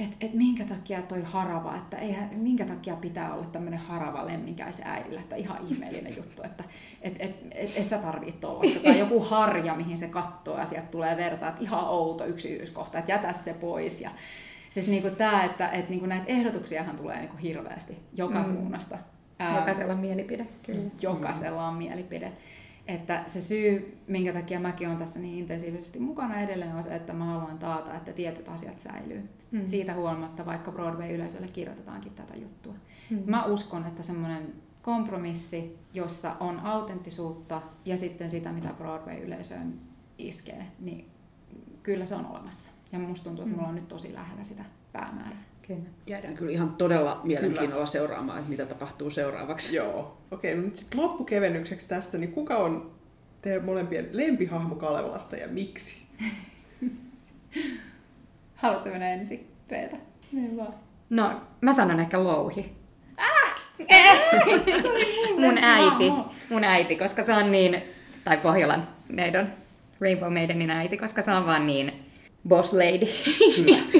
että 0.00 0.16
et 0.20 0.34
minkä 0.34 0.64
takia 0.64 1.02
toi 1.02 1.22
harava, 1.22 1.76
että 1.76 1.96
eihän, 1.96 2.30
minkä 2.32 2.64
takia 2.64 2.96
pitää 2.96 3.34
olla 3.34 3.46
tämmöinen 3.46 3.80
harava 3.80 4.26
lemminkäisen 4.26 4.86
äidillä, 4.86 5.20
että 5.20 5.36
ihan 5.36 5.58
ihmeellinen 5.68 6.16
juttu, 6.16 6.42
että 6.42 6.64
et, 7.02 7.16
et, 7.18 7.36
et, 7.50 7.76
et 7.76 7.88
sä 7.88 7.98
tarvit 7.98 8.40
tuollaista. 8.40 8.80
Tai 8.80 8.98
joku 8.98 9.20
harja, 9.20 9.74
mihin 9.74 9.98
se 9.98 10.08
katsoo 10.08 10.58
ja 10.58 10.66
sieltä 10.66 10.88
tulee 10.88 11.16
verta, 11.16 11.48
että 11.48 11.60
ihan 11.60 11.88
outo 11.88 12.24
yksityiskohta, 12.24 12.98
että 12.98 13.12
jätä 13.12 13.32
se 13.32 13.54
pois. 13.54 14.00
Ja, 14.00 14.10
siis 14.70 14.88
niinku 14.88 15.10
tämä, 15.10 15.44
että 15.44 15.68
et 15.68 15.88
niinku 15.88 16.06
näitä 16.06 16.26
ehdotuksiahan 16.26 16.96
tulee 16.96 17.18
niinku 17.18 17.36
hirveästi 17.36 17.98
joka 18.12 18.38
mm. 18.38 18.44
suunnasta. 18.44 18.98
Jokaisella 19.56 19.92
on 19.92 19.98
mielipide, 19.98 20.46
kyllä. 20.62 20.90
Jokaisella 21.00 21.68
on 21.68 21.74
mielipide. 21.74 22.32
Että 22.94 23.22
se 23.26 23.40
syy, 23.40 23.98
minkä 24.06 24.32
takia 24.32 24.60
mäkin 24.60 24.88
olen 24.88 24.98
tässä 24.98 25.20
niin 25.20 25.38
intensiivisesti 25.38 25.98
mukana 25.98 26.40
edelleen, 26.40 26.74
on 26.74 26.82
se, 26.82 26.94
että 26.94 27.12
mä 27.12 27.24
haluan 27.24 27.58
taata, 27.58 27.94
että 27.94 28.12
tietyt 28.12 28.48
asiat 28.48 28.78
säilyy. 28.78 29.28
Mm. 29.50 29.66
Siitä 29.66 29.94
huolimatta, 29.94 30.46
vaikka 30.46 30.72
Broadway-yleisölle 30.72 31.48
kirjoitetaankin 31.48 32.12
tätä 32.14 32.36
juttua. 32.36 32.74
Mm. 33.10 33.22
Mä 33.26 33.44
uskon, 33.44 33.86
että 33.86 34.02
semmoinen 34.02 34.52
kompromissi, 34.82 35.78
jossa 35.94 36.36
on 36.40 36.60
autenttisuutta 36.60 37.62
ja 37.84 37.96
sitten 37.96 38.30
sitä, 38.30 38.52
mitä 38.52 38.68
Broadway-yleisöön 38.78 39.80
iskee, 40.18 40.66
niin 40.80 41.10
kyllä 41.82 42.06
se 42.06 42.14
on 42.14 42.26
olemassa. 42.26 42.70
Ja 42.92 42.98
musta 42.98 43.24
tuntuu, 43.24 43.44
että 43.44 43.56
mulla 43.56 43.68
on 43.68 43.74
nyt 43.74 43.88
tosi 43.88 44.14
lähellä 44.14 44.44
sitä 44.44 44.64
päämäärää. 44.92 45.42
Kyllä. 45.70 45.88
Jäädään 46.06 46.34
kyllä 46.34 46.52
ihan 46.52 46.72
todella 46.72 47.20
mielenkiinnolla 47.24 47.74
kyllä. 47.74 47.86
seuraamaan, 47.86 48.38
että 48.38 48.50
mitä 48.50 48.66
tapahtuu 48.66 49.10
seuraavaksi. 49.10 49.76
Joo. 49.76 50.18
Okei, 50.30 50.54
no 50.54 50.62
nyt 50.62 50.76
sitten 50.76 51.00
loppukevennykseksi 51.00 51.88
tästä, 51.88 52.18
niin 52.18 52.32
kuka 52.32 52.56
on 52.56 52.90
teidän 53.42 53.64
molempien 53.64 54.08
lempihahmo 54.12 54.74
Kalevalasta 54.74 55.36
ja 55.36 55.48
miksi? 55.48 56.02
Haluatko 58.54 58.88
mennä 58.88 59.12
ensin, 59.12 59.48
Peeta? 59.68 59.96
Niin 60.32 60.56
vaan. 60.56 60.74
No, 61.10 61.40
mä 61.60 61.72
sanon 61.72 62.00
ehkä 62.00 62.24
louhi. 62.24 62.72
Ah! 63.16 63.60
mun 65.40 65.58
äiti, 65.58 66.12
mun 66.50 66.64
äiti, 66.64 66.96
koska 66.96 67.22
se 67.22 67.34
on 67.34 67.52
niin, 67.52 67.82
tai 68.24 68.36
Pohjolan 68.36 68.88
neidon, 69.08 69.48
Rainbow 70.00 70.32
Maidenin 70.32 70.70
äiti, 70.70 70.96
koska 70.96 71.22
se 71.22 71.32
on 71.32 71.46
vaan 71.46 71.66
niin 71.66 71.92
boss 72.48 72.72
lady. 72.72 73.06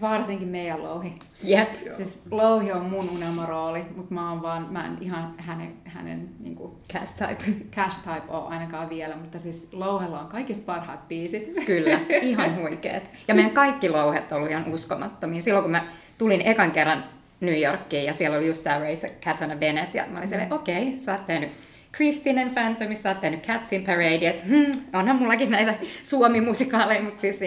Varsinkin 0.00 0.48
meidän 0.48 0.82
louhi. 0.82 1.14
Jep. 1.42 1.68
Siis 1.92 2.22
louhi 2.30 2.72
on 2.72 2.82
mun 2.82 3.10
unelmarooli, 3.10 3.84
mutta 3.96 4.14
mä 4.14 4.30
oon 4.30 4.42
vaan, 4.42 4.66
mä 4.70 4.86
en 4.86 4.98
ihan 5.00 5.34
hänen, 5.38 5.72
hänen 5.84 6.28
niin 6.40 6.56
kuin, 6.56 6.72
Cast 6.92 7.16
type. 7.16 7.66
cast 7.76 8.02
type 8.02 8.22
ole 8.28 8.48
ainakaan 8.48 8.90
vielä, 8.90 9.16
mutta 9.16 9.38
siis 9.38 9.68
louhella 9.72 10.20
on 10.20 10.26
kaikista 10.26 10.64
parhaat 10.66 11.08
biisit. 11.08 11.52
Kyllä, 11.66 12.00
ihan 12.22 12.56
huikeet. 12.56 13.10
Ja 13.28 13.34
meidän 13.34 13.52
kaikki 13.52 13.88
louhet 13.88 14.32
on 14.32 14.36
ollut 14.36 14.50
ihan 14.50 14.72
uskomattomia. 14.72 15.42
Silloin 15.42 15.62
kun 15.62 15.70
mä 15.70 15.86
tulin 16.18 16.42
ekan 16.44 16.70
kerran 16.70 17.04
New 17.40 17.62
Yorkiin 17.62 18.04
ja 18.04 18.12
siellä 18.12 18.36
oli 18.36 18.46
just 18.46 18.64
tämä 18.64 18.78
Race 18.78 19.16
Katsana 19.24 19.56
Bennett 19.56 19.94
ja 19.94 20.04
mä 20.08 20.18
olin 20.18 20.28
silleen, 20.28 20.52
okei, 20.52 20.88
okay, 20.88 20.98
sä 20.98 21.12
oot 21.12 21.26
tehnyt 21.26 21.50
Kristinen 21.92 22.50
Phantomissa, 22.50 23.08
oot 23.08 23.20
tehnyt 23.20 23.46
Catsin 23.46 23.84
Parade, 23.84 24.28
että 24.28 24.42
hmm, 24.46 24.72
onhan 24.92 25.16
mullakin 25.16 25.50
näitä 25.50 25.74
Suomi-musikaaleja, 26.02 27.02
mutta 27.02 27.20
siis, 27.20 27.44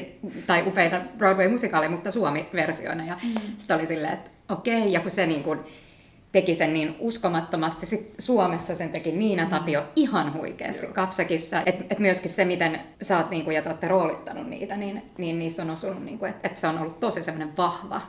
tai 0.47 0.67
upeita 0.67 1.01
Broadway-musikaaleja, 1.17 1.91
mutta 1.91 2.11
Suomi-versioina. 2.11 3.05
Ja 3.05 3.17
mm. 3.23 3.41
sitten 3.57 3.77
oli 3.77 3.87
silleen, 3.87 4.13
että 4.13 4.29
okei, 4.49 4.77
okay. 4.77 4.89
ja 4.89 4.99
kun 4.99 5.11
se 5.11 5.27
niin 5.27 5.43
kuin, 5.43 5.59
teki 6.33 6.55
sen 6.55 6.73
niin 6.73 6.95
uskomattomasti. 6.99 7.85
Sitten 7.85 8.15
Suomessa 8.19 8.75
sen 8.75 8.89
teki 8.89 9.11
Niina 9.11 9.45
Tapio 9.45 9.83
ihan 9.95 10.33
huikeasti 10.33 10.85
Joo. 10.85 10.93
Kapsakissa. 10.93 11.61
Että 11.65 11.83
et 11.89 11.99
myöskin 11.99 12.31
se, 12.31 12.45
miten 12.45 12.79
sä 13.01 13.17
oot 13.17 13.29
niinku, 13.29 13.51
ja 13.51 13.61
te 13.61 13.69
olette 13.69 13.87
roolittanut 13.87 14.47
niitä, 14.47 14.77
niin, 14.77 15.01
niin 15.17 15.39
niissä 15.39 15.63
on 15.63 15.69
osunut, 15.69 16.05
niinku, 16.05 16.25
että 16.25 16.47
et 16.47 16.57
se 16.57 16.67
on 16.67 16.79
ollut 16.79 16.99
tosi 16.99 17.23
semmoinen 17.23 17.57
vahva 17.57 18.01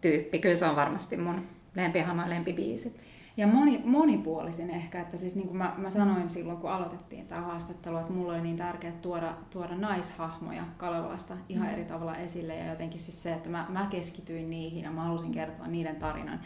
tyyppi. 0.00 0.38
Kyllä 0.38 0.56
se 0.56 0.64
on 0.64 0.76
varmasti 0.76 1.16
mun 1.16 1.48
lempihama 1.76 2.30
lempibiisit. 2.30 3.00
Ja 3.40 3.46
moni, 3.46 3.82
monipuolisin 3.84 4.70
ehkä, 4.70 5.00
että 5.00 5.16
siis 5.16 5.36
niin 5.36 5.46
kuin 5.46 5.56
mä, 5.56 5.74
mä 5.76 5.90
sanoin 5.90 6.30
silloin, 6.30 6.58
kun 6.58 6.70
aloitettiin 6.70 7.26
tämä 7.26 7.40
haastattelu, 7.40 7.96
että 7.96 8.12
mulla 8.12 8.32
oli 8.32 8.40
niin 8.40 8.56
tärkeää 8.56 8.92
tuoda, 9.02 9.34
tuoda 9.50 9.76
naishahmoja 9.76 10.64
Kalevalasta 10.76 11.36
ihan 11.48 11.66
mm. 11.66 11.72
eri 11.72 11.84
tavalla 11.84 12.16
esille 12.16 12.56
ja 12.56 12.70
jotenkin 12.70 13.00
siis 13.00 13.22
se, 13.22 13.32
että 13.32 13.48
mä, 13.48 13.66
mä 13.68 13.86
keskityin 13.90 14.50
niihin 14.50 14.84
ja 14.84 14.90
mä 14.90 15.04
halusin 15.04 15.32
kertoa 15.32 15.66
niiden 15.66 15.96
tarinan. 15.96 16.40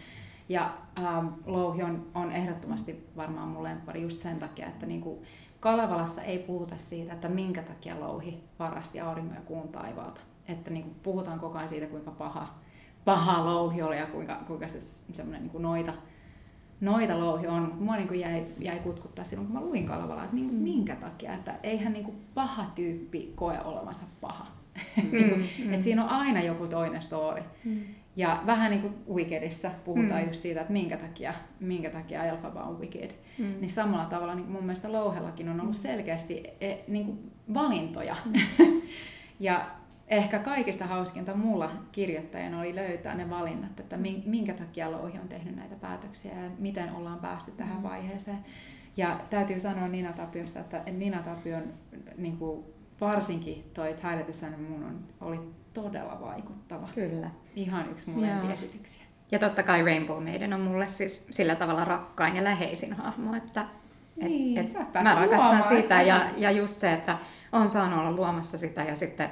Ja 0.48 0.74
ähm, 0.98 1.26
Louhi 1.46 1.82
on, 1.82 2.06
on 2.14 2.32
ehdottomasti 2.32 3.08
varmaan 3.16 3.48
mun 3.48 3.62
lemppari 3.62 4.02
just 4.02 4.18
sen 4.18 4.38
takia, 4.38 4.66
että 4.66 4.86
niinku 4.86 5.22
Kalevalassa 5.60 6.22
ei 6.22 6.38
puhuta 6.38 6.74
siitä, 6.78 7.12
että 7.12 7.28
minkä 7.28 7.62
takia 7.62 8.00
Louhi 8.00 8.44
varasti 8.58 9.00
auringon 9.00 9.34
ja 9.34 9.42
kuun 9.42 9.68
taivaalta. 9.68 10.20
Että 10.48 10.70
niinku 10.70 10.90
puhutaan 11.02 11.40
koko 11.40 11.58
ajan 11.58 11.68
siitä, 11.68 11.86
kuinka 11.86 12.10
paha, 12.10 12.54
paha 13.04 13.44
Louhi 13.44 13.82
oli 13.82 13.98
ja 13.98 14.06
kuinka, 14.06 14.40
kuinka 14.46 14.68
se 14.68 14.80
semmoinen 14.80 15.42
niinku 15.42 15.58
noita, 15.58 15.92
noita 16.84 17.18
louhi 17.18 17.46
on, 17.46 17.62
mutta 17.62 17.84
mua 17.84 17.96
niin 17.96 18.20
jäi, 18.20 18.44
jäi 18.58 18.78
kutkuttaa 18.78 19.24
silloin, 19.24 19.46
kun 19.46 19.56
mä 19.56 19.66
luin 19.66 19.86
Kalevalaa, 19.86 20.24
että 20.24 20.36
niin 20.36 20.48
kuin, 20.48 20.58
mm. 20.58 20.62
minkä 20.64 20.96
takia, 20.96 21.34
että 21.34 21.54
eihän 21.62 21.92
niin 21.92 22.04
kuin 22.04 22.16
paha 22.34 22.64
tyyppi 22.74 23.32
koe 23.34 23.60
olevansa 23.64 24.02
paha. 24.20 24.46
Mm, 24.96 25.18
mm. 25.64 25.74
Et 25.74 25.82
siinä 25.82 26.04
on 26.04 26.10
aina 26.10 26.42
joku 26.42 26.66
toinen 26.66 27.02
story. 27.02 27.42
Mm. 27.64 27.80
Ja 28.16 28.42
vähän 28.46 28.70
niin 28.70 28.82
kuin 28.82 28.94
Wickedissa 29.14 29.70
puhutaan 29.84 30.22
mm. 30.22 30.28
just 30.28 30.42
siitä, 30.42 30.60
että 30.60 30.72
minkä 30.72 30.96
takia, 30.96 31.34
minkä 31.60 31.90
takia 31.90 32.24
Elphaba 32.24 32.62
on 32.62 32.80
Wicked. 32.80 33.10
Mm. 33.38 33.54
Niin 33.60 33.70
samalla 33.70 34.04
tavalla 34.04 34.34
niin 34.34 34.50
mun 34.50 34.64
mielestä 34.64 34.92
Louhellakin 34.92 35.48
on 35.48 35.60
ollut 35.60 35.74
mm. 35.74 35.80
selkeästi 35.80 36.42
e, 36.60 36.74
niin 36.88 37.04
kuin 37.04 37.32
valintoja. 37.54 38.16
Mm. 38.24 38.32
ja 39.40 39.66
ehkä 40.08 40.38
kaikista 40.38 40.86
hauskinta 40.86 41.34
mulla 41.34 41.70
kirjoittajana 41.92 42.60
oli 42.60 42.74
löytää 42.74 43.14
ne 43.14 43.30
valinnat, 43.30 43.80
että 43.80 43.96
minkä 44.26 44.54
takia 44.54 44.90
Louhi 44.90 45.18
on 45.18 45.28
tehnyt 45.28 45.56
näitä 45.56 45.74
päätöksiä 45.74 46.32
ja 46.34 46.50
miten 46.58 46.92
ollaan 46.92 47.18
päästy 47.18 47.50
tähän 47.50 47.76
mm. 47.76 47.82
vaiheeseen. 47.82 48.44
Ja 48.96 49.20
täytyy 49.30 49.60
sanoa 49.60 49.88
Nina 49.88 50.12
Tapiosta, 50.12 50.60
että 50.60 50.82
Nina 50.92 51.22
Tapion 51.22 51.62
niin 52.16 52.36
kuin 52.36 52.64
varsinkin 53.00 53.70
toi 53.74 53.94
Tyler 53.94 54.24
the 54.24 54.32
Sun 54.32 54.60
Moon 54.68 54.84
on, 54.84 55.04
oli 55.20 55.40
todella 55.74 56.20
vaikuttava. 56.20 56.88
Kyllä. 56.94 57.30
Ihan 57.56 57.90
yksi 57.90 58.10
mun 58.10 58.22
lempiesityksiä. 58.22 59.02
Ja 59.30 59.38
totta 59.38 59.62
kai 59.62 59.82
Rainbow 59.82 60.24
Maiden 60.24 60.52
on 60.52 60.60
mulle 60.60 60.88
siis 60.88 61.26
sillä 61.30 61.56
tavalla 61.56 61.84
rakkain 61.84 62.36
ja 62.36 62.44
läheisin 62.44 62.92
hahmo, 62.92 63.36
että 63.36 63.66
niin, 64.16 64.58
et, 64.58 64.66
et 64.66 65.02
mä 65.02 65.14
rakastan 65.14 65.64
sitä 65.68 66.02
ja, 66.02 66.26
ja 66.36 66.50
just 66.50 66.78
se, 66.78 66.92
että 66.92 67.18
on 67.52 67.68
saanut 67.68 67.98
olla 67.98 68.12
luomassa 68.12 68.58
sitä 68.58 68.82
ja 68.82 68.96
sitten 68.96 69.30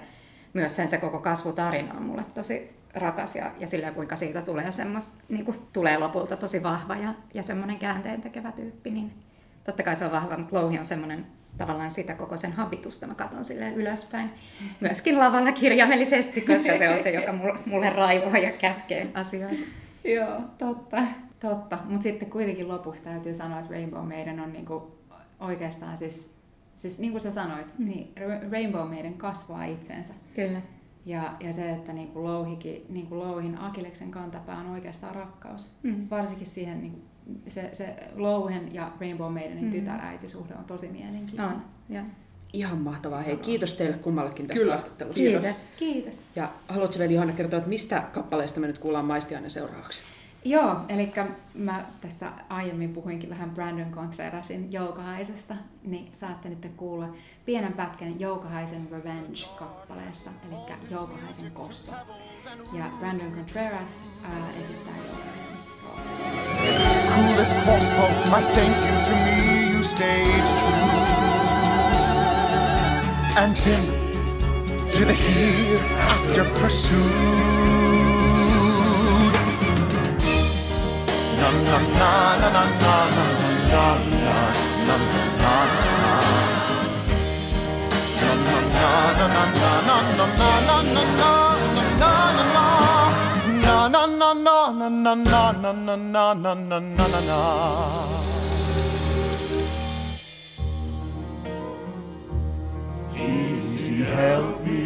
myös 0.52 0.76
sen 0.76 0.88
se 0.88 0.98
koko 0.98 1.18
kasvutarina 1.18 1.94
on 1.94 2.02
mulle 2.02 2.24
tosi 2.34 2.70
rakas 2.94 3.36
ja, 3.36 3.50
ja 3.58 3.66
sillä 3.66 3.90
kuinka 3.90 4.16
siitä 4.16 4.42
tulee 4.42 4.72
semmos, 4.72 5.10
niin 5.28 5.44
kuin 5.44 5.58
tulee 5.72 5.98
lopulta 5.98 6.36
tosi 6.36 6.62
vahva 6.62 6.96
ja, 6.96 7.14
ja 7.34 7.42
semmoinen 7.42 7.78
käänteen 7.78 8.22
tekevä 8.22 8.52
tyyppi, 8.52 8.90
niin 8.90 9.12
totta 9.64 9.82
kai 9.82 9.96
se 9.96 10.04
on 10.04 10.12
vahva, 10.12 10.38
mutta 10.38 10.56
Louhi 10.56 10.78
on 10.78 10.84
semmoinen 10.84 11.26
tavallaan 11.58 11.90
sitä 11.90 12.14
koko 12.14 12.36
sen 12.36 12.52
habitusta 12.52 13.06
mä 13.06 13.14
katson 13.14 13.44
sille 13.44 13.72
ylöspäin. 13.72 14.30
Myöskin 14.80 15.18
lavalla 15.18 15.52
kirjaimellisesti, 15.52 16.40
koska 16.40 16.78
se 16.78 16.88
on 16.88 17.02
se, 17.02 17.10
joka 17.10 17.34
mulle 17.66 17.90
raivoaa 17.90 18.38
ja 18.38 18.50
käskee 18.60 19.10
asioita. 19.14 19.62
Joo, 20.04 20.40
totta. 20.58 21.02
Totta, 21.40 21.78
mutta 21.84 22.02
sitten 22.02 22.30
kuitenkin 22.30 22.68
lopuksi 22.68 23.02
täytyy 23.02 23.34
sanoa, 23.34 23.60
että 23.60 23.72
Rainbow 23.72 24.08
Maiden 24.08 24.40
on 24.40 24.52
niinku 24.52 24.98
oikeastaan 25.40 25.98
siis, 25.98 26.34
siis 26.76 26.98
niin 26.98 27.12
kuin 27.12 27.22
sä 27.22 27.30
sanoit, 27.30 27.78
mm. 27.78 27.84
niin 27.84 28.12
Rainbow 28.50 28.88
Maiden 28.88 29.14
kasvaa 29.14 29.64
itsensä. 29.64 30.14
Kyllä. 30.34 30.60
Ja, 31.06 31.36
ja 31.40 31.52
se, 31.52 31.70
että 31.70 31.92
niin 31.92 32.08
kuin 32.08 32.24
louhikin, 32.24 32.86
niin 32.88 33.06
kuin 33.06 33.18
louhin 33.18 33.58
Akileksen 33.58 34.10
kantapää 34.10 34.58
on 34.58 34.70
oikeastaan 34.70 35.14
rakkaus. 35.14 35.72
Mm. 35.82 36.06
Varsinkin 36.10 36.46
siihen 36.46 36.80
niin 36.80 36.92
kuin 36.92 37.02
se, 37.48 37.68
se 37.72 37.96
Louhen 38.14 38.74
ja 38.74 38.92
Rainbow 39.00 39.32
Maidenin 39.32 39.64
mm. 39.64 39.70
tytäräitisuhde 39.70 40.54
on 40.54 40.64
tosi 40.64 40.88
mielenkiintoinen. 40.88 41.56
On, 41.56 41.62
ja. 41.88 42.04
Ihan 42.52 42.78
mahtavaa. 42.78 43.22
Hei, 43.22 43.36
kiitos 43.36 43.74
teille 43.74 43.96
kummallekin 43.96 44.46
tästä 44.46 44.60
Kyllä. 44.60 44.72
haastattelusta. 44.72 45.20
Kiitos. 45.20 45.56
Kiitos. 45.78 46.20
Ja 46.36 46.52
haluatko 46.68 46.98
vielä 46.98 47.12
Johanna 47.12 47.34
kertoa, 47.34 47.58
että 47.58 47.68
mistä 47.68 48.02
kappaleesta 48.12 48.60
me 48.60 48.66
nyt 48.66 48.78
kuullaan 48.78 49.04
maistiainen 49.04 49.50
seuraavaksi? 49.50 50.00
Joo, 50.44 50.76
eli 50.88 51.12
mä 51.54 51.84
tässä 52.00 52.32
aiemmin 52.48 52.92
puhuinkin 52.92 53.30
vähän 53.30 53.50
Brandon 53.50 53.90
Contrerasin 53.92 54.72
Joukahaisesta, 54.72 55.54
niin 55.82 56.08
saatte 56.12 56.48
nyt 56.48 56.72
kuulla 56.76 57.08
pienen 57.44 57.72
pätkän 57.72 58.20
Joukahaisen 58.20 58.88
Revenge-kappaleesta, 58.90 60.30
eli 60.48 60.56
Joukahaisen 60.90 61.50
kosto. 61.50 61.92
Ja 62.72 62.84
Brandon 62.98 63.32
Contreras 63.32 64.22
ää, 64.24 64.50
esittää 64.60 64.94
Joukahaisen. 64.96 65.52
And 73.36 73.56
him 73.56 73.84
to 74.92 75.04
the 75.04 75.14
hereafter 75.14 76.44
pursued. 76.44 77.81
Easy 103.14 104.04
help 104.04 104.64
me. 104.64 104.82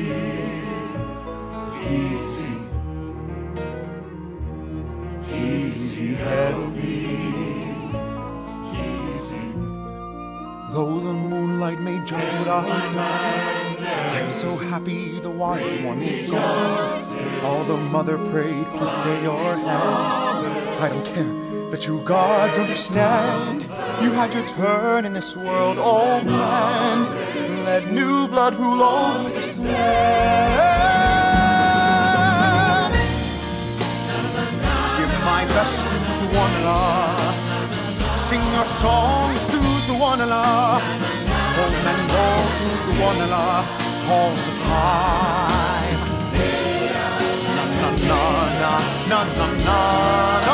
Easy 1.88 2.45
Easy 5.96 6.12
held 6.12 6.76
me 6.76 7.06
Easy 9.10 9.38
Though 10.72 11.00
the 11.00 11.14
moonlight 11.14 11.80
may 11.80 12.04
judge 12.04 12.34
what 12.34 12.48
I've 12.48 12.92
done 12.92 13.86
I'm 13.86 14.30
so 14.30 14.56
happy 14.56 15.20
the 15.20 15.30
wise 15.30 15.82
one 15.82 16.02
is 16.02 16.30
gone. 16.30 17.66
The 17.66 17.76
mother 17.90 18.18
prayed, 18.30 18.66
please 18.66 18.92
stay 18.92 19.22
your 19.22 19.38
hand. 19.38 20.68
I 20.80 20.88
don't 20.90 21.06
care 21.14 21.70
that 21.70 21.86
you 21.86 22.00
gods 22.02 22.58
understand. 22.58 23.62
You 24.02 24.12
had 24.12 24.34
your 24.34 24.46
turn 24.46 25.04
in 25.06 25.14
this 25.14 25.34
world, 25.34 25.78
old 25.78 26.26
man. 26.26 27.64
Let 27.64 27.90
new 27.90 28.28
blood 28.28 28.54
rule 28.54 28.82
over 28.82 29.30
this 29.30 29.58
land. 29.60 30.85
To 36.32 36.38
one 36.38 36.64
la. 36.64 37.16
Sing 38.16 38.42
our 38.58 38.66
songs 38.66 39.46
to 39.46 39.58
the 39.88 39.96
one 39.98 40.18
la. 40.28 40.80
Home 41.56 41.86
and 41.92 42.10
home 42.10 42.48
to 42.58 42.68
the 42.86 42.94
one 43.02 43.30
la 43.30 43.64
all 44.10 44.30
the 44.30 44.52
time. 44.64 46.00
Na 47.56 47.64
na 47.78 47.90
na 48.08 48.72
na 49.08 49.24
na 49.36 49.46
na 49.64 50.38
na. 50.40 50.45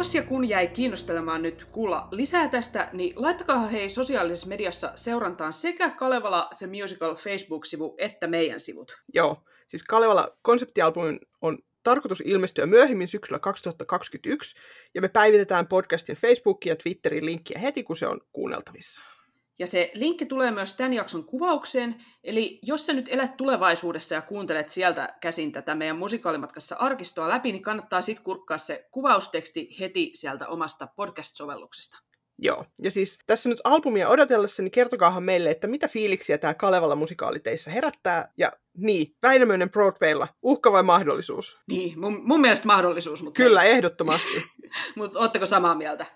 Jos 0.00 0.14
ja 0.14 0.22
kun 0.22 0.48
jäi 0.48 0.68
kiinnostelemaan 0.68 1.42
nyt 1.42 1.64
kuulla 1.64 2.08
lisää 2.10 2.48
tästä, 2.48 2.90
niin 2.92 3.12
laittakaa 3.16 3.66
hei 3.66 3.88
sosiaalisessa 3.88 4.48
mediassa 4.48 4.92
seurantaan 4.94 5.52
sekä 5.52 5.90
Kalevala 5.90 6.50
The 6.58 6.66
Musical 6.66 7.14
Facebook-sivu 7.14 7.94
että 7.98 8.26
meidän 8.26 8.60
sivut. 8.60 8.92
Joo, 9.14 9.36
siis 9.68 9.82
Kalevala 9.82 10.28
konseptialbumin 10.42 11.20
on 11.40 11.58
tarkoitus 11.82 12.20
ilmestyä 12.20 12.66
myöhemmin 12.66 13.08
syksyllä 13.08 13.38
2021, 13.38 14.56
ja 14.94 15.00
me 15.00 15.08
päivitetään 15.08 15.66
podcastin 15.66 16.16
Facebookin 16.16 16.70
ja 16.70 16.76
Twitterin 16.76 17.26
linkkiä 17.26 17.58
heti, 17.58 17.82
kun 17.82 17.96
se 17.96 18.06
on 18.06 18.20
kuunneltavissa. 18.32 19.02
Ja 19.60 19.66
se 19.66 19.90
linkki 19.94 20.26
tulee 20.26 20.50
myös 20.50 20.74
tämän 20.74 20.92
jakson 20.92 21.24
kuvaukseen, 21.24 22.04
eli 22.24 22.58
jos 22.62 22.86
sä 22.86 22.92
nyt 22.92 23.08
elät 23.08 23.36
tulevaisuudessa 23.36 24.14
ja 24.14 24.22
kuuntelet 24.22 24.70
sieltä 24.70 25.14
käsin 25.20 25.52
tätä 25.52 25.74
meidän 25.74 25.96
musikaalimatkassa 25.96 26.76
arkistoa 26.76 27.28
läpi, 27.28 27.52
niin 27.52 27.62
kannattaa 27.62 28.02
sitten 28.02 28.24
kurkkaa 28.24 28.58
se 28.58 28.88
kuvausteksti 28.90 29.76
heti 29.80 30.10
sieltä 30.14 30.48
omasta 30.48 30.88
podcast-sovelluksesta. 30.96 31.98
Joo, 32.38 32.64
ja 32.82 32.90
siis 32.90 33.18
tässä 33.26 33.48
nyt 33.48 33.60
albumia 33.64 34.08
odotellessa, 34.08 34.62
niin 34.62 34.70
kertokaahan 34.70 35.22
meille, 35.22 35.50
että 35.50 35.66
mitä 35.66 35.88
fiiliksiä 35.88 36.38
tämä 36.38 36.54
Kalevala 36.54 36.96
musikaali 36.96 37.40
teissä 37.40 37.70
herättää. 37.70 38.32
Ja 38.36 38.52
niin, 38.76 39.16
Väinämöinen 39.22 39.70
Broadwaylla, 39.70 40.28
uhka 40.42 40.72
vai 40.72 40.82
mahdollisuus? 40.82 41.60
Niin, 41.66 42.00
mun, 42.00 42.20
mun 42.24 42.40
mielestä 42.40 42.66
mahdollisuus, 42.66 43.22
mutta 43.22 43.36
Kyllä, 43.36 43.62
ehdottomasti. 43.64 44.44
mutta 44.96 45.18
ootteko 45.18 45.46
samaa 45.46 45.74
mieltä? 45.74 46.06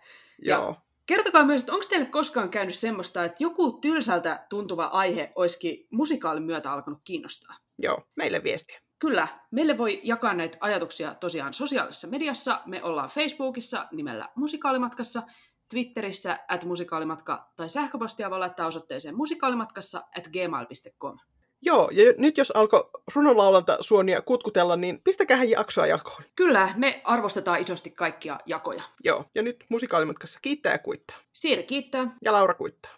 Ja 0.42 0.56
Joo. 0.56 0.76
Kertokaa 1.06 1.44
myös, 1.44 1.62
että 1.62 1.72
onko 1.72 1.86
teille 1.88 2.06
koskaan 2.06 2.50
käynyt 2.50 2.74
semmoista, 2.74 3.24
että 3.24 3.44
joku 3.44 3.72
tylsältä 3.72 4.46
tuntuva 4.48 4.84
aihe 4.84 5.32
olisikin 5.34 5.86
musikaalin 5.90 6.42
myötä 6.42 6.72
alkanut 6.72 7.00
kiinnostaa? 7.04 7.56
Joo, 7.78 8.02
meille 8.16 8.42
viestiä. 8.42 8.80
Kyllä, 8.98 9.28
meille 9.50 9.78
voi 9.78 10.00
jakaa 10.02 10.34
näitä 10.34 10.58
ajatuksia 10.60 11.14
tosiaan 11.14 11.54
sosiaalisessa 11.54 12.06
mediassa. 12.06 12.60
Me 12.66 12.82
ollaan 12.82 13.08
Facebookissa 13.08 13.88
nimellä 13.92 14.28
Musikaalimatkassa, 14.36 15.22
Twitterissä 15.70 16.38
at 16.48 16.64
musikaalimatka 16.64 17.52
tai 17.56 17.68
sähköpostia 17.68 18.30
voi 18.30 18.38
laittaa 18.38 18.66
osoitteeseen 18.66 19.16
musikaalimatkassa 19.16 19.98
at 20.18 20.28
gmail.com. 20.28 21.18
Joo, 21.64 21.90
ja 21.92 22.12
nyt 22.18 22.38
jos 22.38 22.50
alkoi 22.50 22.90
runonlaulanta 23.14 23.76
suonia 23.80 24.22
kutkutella, 24.22 24.76
niin 24.76 25.00
pistäkää 25.04 25.44
jaksoa 25.44 25.86
jakoon. 25.86 26.22
Kyllä, 26.36 26.74
me 26.76 27.00
arvostetaan 27.04 27.60
isosti 27.60 27.90
kaikkia 27.90 28.40
jakoja. 28.46 28.82
Joo, 29.04 29.24
ja 29.34 29.42
nyt 29.42 29.64
musikaalimatkassa 29.68 30.38
kiittää 30.42 30.72
ja 30.72 30.78
kuittaa. 30.78 31.16
Siiri 31.32 31.62
kiittää. 31.62 32.10
Ja 32.24 32.32
Laura 32.32 32.54
kuittaa. 32.54 32.92